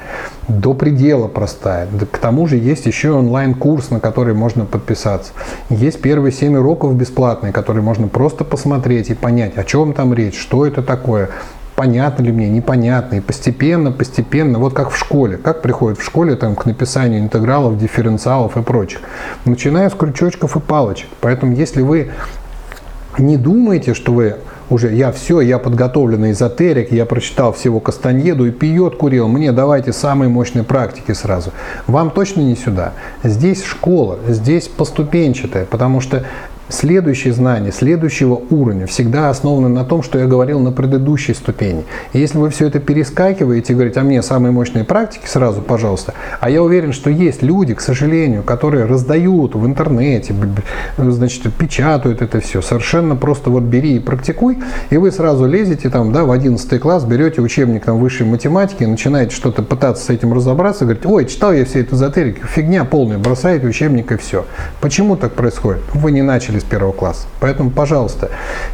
до 0.49 0.73
предела 0.75 1.29
простая. 1.29 1.87
К 2.11 2.19
тому 2.19 2.47
же 2.47 2.57
есть 2.57 2.87
еще 2.87 3.13
онлайн-курс, 3.13 3.91
на 3.91 4.01
который 4.01 4.35
можно 4.35 4.65
подписаться. 4.65 5.33
Есть 5.69 6.01
первые 6.01 6.33
семь 6.33 6.57
уроков 6.57 6.95
бесплатные, 6.95 7.53
которые 7.53 7.83
можно 7.83 8.09
просто 8.09 8.45
посмотреть 8.45 9.11
и 9.11 9.15
понять, 9.15 9.57
о 9.57 9.65
чем 9.65 9.93
там 9.93 10.15
речь, 10.15 10.39
что 10.39 10.67
это 10.67 10.83
такое, 10.83 11.29
понятно 11.77 12.23
ли 12.25 12.33
мне, 12.33 12.49
непонятно. 12.49 13.17
И 13.17 13.21
постепенно, 13.21 13.93
постепенно, 13.93 14.59
вот 14.59 14.73
как 14.73 14.91
в 14.91 14.99
школе. 14.99 15.37
Как 15.37 15.61
приходит 15.61 15.99
в 15.99 16.05
школе 16.05 16.35
там, 16.35 16.57
к 16.57 16.65
написанию 16.65 17.21
интегралов, 17.21 17.79
дифференциалов 17.79 18.57
и 18.57 18.63
прочих. 18.63 19.01
Начиная 19.45 19.91
с 19.91 19.93
крючочков 19.93 20.57
и 20.57 20.61
палочек. 20.61 21.09
Поэтому 21.21 21.53
если 21.53 21.83
вы 21.83 22.11
не 23.19 23.37
думайте, 23.37 23.95
что 23.95 24.13
вы 24.13 24.37
уже 24.71 24.95
я 24.95 25.13
все, 25.13 25.41
я 25.41 25.59
подготовленный 25.59 26.33
эзотерик, 26.33 26.93
я 26.93 27.07
прочитал 27.07 27.53
всего 27.53 27.81
Кастаньеду 27.81 28.47
и 28.47 28.51
пьет, 28.51 28.97
курил. 28.97 29.29
Мне 29.29 29.53
давайте 29.53 29.93
самые 29.93 30.29
мощные 30.29 30.65
практики 30.65 31.13
сразу. 31.13 31.53
Вам 31.87 32.11
точно 32.11 32.41
не 32.41 32.57
сюда. 32.57 32.93
Здесь 33.23 33.65
школа, 33.65 34.19
здесь 34.29 34.69
поступенчатая, 34.69 35.65
потому 35.65 36.01
что 36.01 36.25
Следующие 36.71 37.33
знания, 37.33 37.73
следующего 37.73 38.43
уровня 38.51 38.87
всегда 38.87 39.31
основаны 39.31 39.69
на 39.69 39.85
том, 39.85 40.03
что 40.03 40.19
я 40.19 40.27
говорил 40.27 40.61
на 40.61 40.71
предыдущей 40.71 41.33
ступени. 41.33 41.85
И 42.13 42.19
если 42.19 42.37
вы 42.37 42.51
все 42.51 42.67
это 42.67 42.79
перескакиваете 42.79 43.73
и 43.73 43.77
говорите, 43.77 44.01
а 44.01 44.03
мне 44.03 44.23
самые 44.23 44.53
мощные 44.53 44.85
практики 44.85 45.27
сразу, 45.27 45.63
пожалуйста, 45.63 46.13
а 46.41 46.51
я 46.51 46.63
уверен, 46.63 46.93
что 46.93 47.09
есть 47.09 47.43
люди, 47.43 47.73
к 47.73 47.81
сожалению, 47.81 48.43
которые 48.43 48.85
раздают 48.85 49.55
в 49.55 49.65
интернете, 49.65 50.35
значит, 50.99 51.55
печатают 51.55 52.21
это 52.21 52.41
все, 52.41 52.61
совершенно 52.61 53.17
просто 53.17 53.49
вот 53.49 53.63
бери 53.63 53.97
и 53.97 53.99
практикуй, 53.99 54.59
и 54.91 54.99
вы 54.99 55.11
сразу 55.11 55.47
лезете 55.47 55.89
там, 55.89 56.13
да, 56.13 56.25
в 56.25 56.31
11 56.31 56.81
класс, 56.81 57.05
берете 57.05 57.41
учебник 57.41 57.87
там 57.87 57.99
высшей 57.99 58.27
математики, 58.27 58.85
начинаете 58.85 59.35
что-то 59.35 59.63
пытаться 59.63 60.05
с 60.05 60.11
этим 60.11 60.35
разобраться, 60.35 60.85
говорите, 60.85 61.09
ой, 61.09 61.25
читал 61.25 61.55
я 61.55 61.65
все 61.65 61.81
это 61.81 61.95
эзотерики, 61.95 62.43
фигня 62.45 62.85
полная, 62.85 63.17
бросаете 63.17 63.67
учебник 63.67 64.13
и 64.13 64.19
все. 64.19 64.45
Почему 64.83 65.17
так 65.17 65.33
происходит? 65.33 65.81
Вы 65.95 66.13
не 66.13 66.21
начали 66.21 66.58
с 66.61 66.65
первого 66.65 66.93
класса. 66.93 67.27
Поэтому, 67.41 67.71
пожалуйста, 67.71 68.31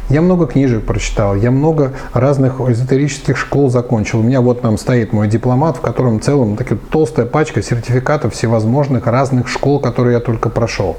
я 0.09 0.21
много 0.21 0.47
книжек 0.47 0.85
прочитал, 0.85 1.35
я 1.35 1.51
много 1.51 1.93
разных 2.13 2.59
эзотерических 2.59 3.37
школ 3.37 3.69
закончил. 3.69 4.19
У 4.19 4.23
меня 4.23 4.41
вот 4.41 4.61
там 4.61 4.77
стоит 4.77 5.13
мой 5.13 5.27
дипломат, 5.27 5.77
в 5.77 5.81
котором 5.81 6.19
в 6.19 6.23
целом 6.23 6.57
такая 6.57 6.77
толстая 6.89 7.25
пачка 7.25 7.61
сертификатов 7.61 8.33
всевозможных 8.33 9.07
разных 9.07 9.47
школ, 9.47 9.79
которые 9.79 10.15
я 10.15 10.19
только 10.19 10.49
прошел. 10.49 10.97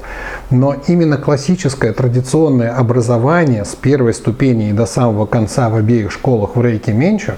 Но 0.49 0.75
именно 0.87 1.17
классическое 1.17 1.93
традиционное 1.93 2.73
образование 2.73 3.65
с 3.65 3.75
первой 3.75 4.13
ступени 4.13 4.69
и 4.69 4.73
до 4.73 4.85
самого 4.85 5.25
конца 5.25 5.69
в 5.69 5.75
обеих 5.75 6.11
школах 6.11 6.55
в 6.55 6.61
Рейке 6.61 6.93
Менчу 6.93 7.33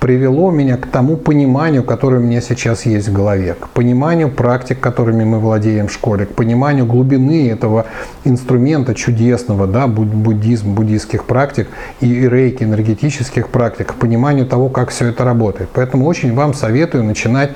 привело 0.00 0.50
меня 0.50 0.76
к 0.76 0.86
тому 0.86 1.16
пониманию, 1.16 1.82
которое 1.82 2.18
у 2.18 2.22
меня 2.22 2.40
сейчас 2.40 2.86
есть 2.86 3.08
в 3.08 3.12
голове, 3.12 3.54
к 3.54 3.68
пониманию 3.70 4.30
практик, 4.30 4.78
которыми 4.78 5.24
мы 5.24 5.38
владеем 5.40 5.88
в 5.88 5.92
школе, 5.92 6.26
к 6.26 6.34
пониманию 6.34 6.86
глубины 6.86 7.50
этого 7.50 7.86
инструмента 8.24 8.94
чудесного, 8.94 9.66
да, 9.66 9.86
буддизм, 9.86 10.74
буддийских 10.74 11.24
практик 11.24 11.68
и 12.00 12.28
рейки, 12.28 12.62
энергетических 12.62 13.48
практик, 13.48 13.88
к 13.88 13.94
пониманию 13.94 14.46
того, 14.46 14.68
как 14.68 14.90
все 14.90 15.06
это 15.06 15.24
работает. 15.24 15.68
Поэтому 15.72 16.06
очень 16.06 16.34
вам 16.34 16.54
советую 16.54 17.04
начинать 17.04 17.50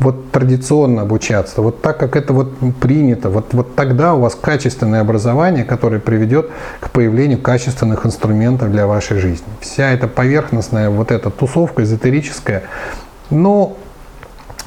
вот 0.00 0.32
традиционно 0.32 1.02
обучаться, 1.02 1.62
вот 1.62 1.82
так, 1.82 1.98
как 1.98 2.16
это 2.16 2.32
вот 2.32 2.52
принято, 2.80 3.28
вот, 3.28 3.52
вот 3.52 3.74
тогда 3.74 4.14
у 4.14 4.20
вас 4.20 4.34
качественное 4.34 5.02
образование, 5.02 5.64
которое 5.64 6.00
приведет 6.00 6.50
к 6.80 6.90
появлению 6.90 7.38
качественных 7.38 8.06
инструментов 8.06 8.70
для 8.72 8.86
вашей 8.86 9.18
жизни. 9.18 9.46
Вся 9.60 9.90
эта 9.90 10.08
поверхностная 10.08 10.90
вот 10.90 11.12
эта 11.12 11.30
тусовка 11.30 11.82
эзотерическая, 11.82 12.64
но 13.28 13.76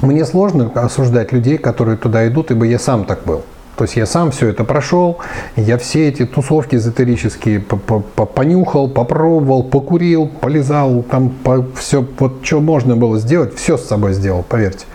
мне 0.00 0.24
сложно 0.24 0.70
осуждать 0.74 1.32
людей, 1.32 1.58
которые 1.58 1.96
туда 1.96 2.26
идут, 2.28 2.50
ибо 2.50 2.64
я 2.64 2.78
сам 2.78 3.04
так 3.04 3.24
был. 3.24 3.42
То 3.76 3.84
есть 3.84 3.96
я 3.96 4.06
сам 4.06 4.30
все 4.30 4.48
это 4.48 4.64
прошел, 4.64 5.18
я 5.56 5.78
все 5.78 6.08
эти 6.08 6.24
тусовки 6.24 6.76
эзотерические 6.76 7.60
понюхал, 7.60 8.88
попробовал, 8.88 9.64
покурил, 9.64 10.28
полезал, 10.28 11.02
там 11.02 11.30
по, 11.30 11.66
все, 11.76 12.06
вот 12.18 12.38
что 12.42 12.60
можно 12.60 12.96
было 12.96 13.18
сделать, 13.18 13.56
все 13.56 13.76
с 13.76 13.84
собой 13.84 14.12
сделал, 14.12 14.44
поверьте. 14.48 14.86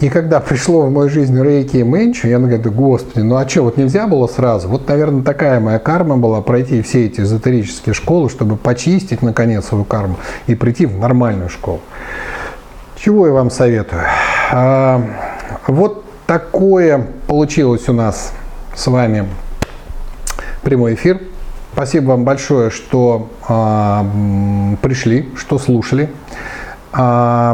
И 0.00 0.10
когда 0.10 0.38
пришло 0.38 0.82
в 0.82 0.92
мою 0.92 1.08
жизнь 1.08 1.40
рейки 1.42 1.78
и 1.78 1.82
менчу, 1.82 2.28
я 2.28 2.38
говорю, 2.38 2.70
господи, 2.70 3.24
ну 3.24 3.34
а 3.34 3.48
что, 3.48 3.62
вот 3.64 3.76
нельзя 3.76 4.06
было 4.06 4.28
сразу? 4.28 4.68
Вот, 4.68 4.88
наверное, 4.88 5.24
такая 5.24 5.58
моя 5.58 5.80
карма 5.80 6.16
была, 6.16 6.40
пройти 6.40 6.82
все 6.82 7.06
эти 7.06 7.22
эзотерические 7.22 7.94
школы, 7.94 8.30
чтобы 8.30 8.56
почистить, 8.56 9.22
наконец, 9.22 9.66
свою 9.66 9.82
карму 9.82 10.16
и 10.46 10.54
прийти 10.54 10.86
в 10.86 10.96
нормальную 10.98 11.48
школу. 11.48 11.80
Чего 12.96 13.26
я 13.26 13.32
вам 13.32 13.50
советую? 13.50 14.02
А, 14.52 15.02
вот 15.66 16.04
такое 16.28 17.06
получилось 17.26 17.88
у 17.88 17.94
нас 17.94 18.32
с 18.76 18.86
вами 18.86 19.26
прямой 20.62 20.92
эфир. 20.94 21.22
Спасибо 21.72 22.10
вам 22.10 22.24
большое, 22.24 22.70
что 22.70 23.30
э, 23.48 24.76
пришли, 24.82 25.30
что 25.36 25.58
слушали. 25.58 26.10
Э, 26.92 27.52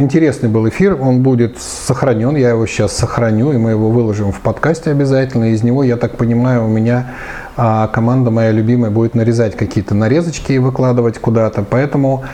интересный 0.00 0.48
был 0.48 0.68
эфир, 0.68 1.00
он 1.00 1.22
будет 1.22 1.58
сохранен, 1.60 2.34
я 2.34 2.50
его 2.50 2.66
сейчас 2.66 2.96
сохраню, 2.96 3.52
и 3.52 3.56
мы 3.56 3.70
его 3.70 3.88
выложим 3.88 4.32
в 4.32 4.40
подкасте 4.40 4.90
обязательно. 4.90 5.52
Из 5.52 5.62
него, 5.62 5.84
я 5.84 5.96
так 5.96 6.16
понимаю, 6.16 6.64
у 6.64 6.68
меня 6.68 7.14
э, 7.56 7.86
команда 7.92 8.32
моя 8.32 8.50
любимая 8.50 8.90
будет 8.90 9.14
нарезать 9.14 9.56
какие-то 9.56 9.94
нарезочки 9.94 10.50
и 10.50 10.58
выкладывать 10.58 11.20
куда-то. 11.20 11.62
Поэтому 11.62 12.24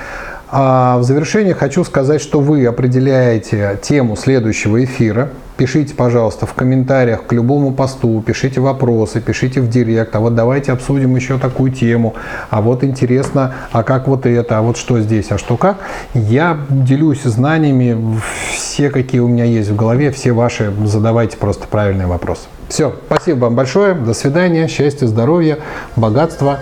а 0.57 0.99
в 0.99 1.03
завершение 1.03 1.53
хочу 1.53 1.83
сказать, 1.83 2.21
что 2.21 2.39
вы 2.39 2.65
определяете 2.65 3.77
тему 3.83 4.15
следующего 4.15 4.85
эфира. 4.85 5.31
Пишите, 5.57 5.95
пожалуйста, 5.95 6.47
в 6.47 6.55
комментариях 6.55 7.27
к 7.27 7.33
любому 7.33 7.73
посту, 7.73 8.23
пишите 8.25 8.61
вопросы, 8.61 9.21
пишите 9.21 9.61
в 9.61 9.69
директ, 9.69 10.15
а 10.15 10.21
вот 10.21 10.37
давайте 10.37 10.71
обсудим 10.71 11.17
еще 11.17 11.39
такую 11.39 11.73
тему, 11.73 12.15
а 12.51 12.61
вот 12.61 12.85
интересно, 12.85 13.53
а 13.73 13.83
как 13.83 14.07
вот 14.07 14.27
это, 14.27 14.59
а 14.59 14.63
вот 14.63 14.77
что 14.77 15.01
здесь, 15.01 15.33
а 15.33 15.39
что 15.39 15.57
как. 15.57 15.79
Я 16.15 16.57
делюсь 16.71 17.23
знаниями, 17.25 18.21
все, 18.57 18.91
какие 18.91 19.21
у 19.21 19.29
меня 19.29 19.45
есть 19.45 19.71
в 19.71 19.77
голове, 19.77 20.13
все 20.13 20.31
ваши, 20.31 20.73
задавайте 20.85 21.37
просто 21.37 21.67
правильные 21.67 22.07
вопросы. 22.07 22.43
Все, 22.69 22.95
спасибо 23.07 23.47
вам 23.47 23.57
большое, 23.57 23.95
до 23.95 24.15
свидания, 24.15 24.69
счастья, 24.69 25.09
здоровья, 25.09 25.59
богатства. 25.97 26.61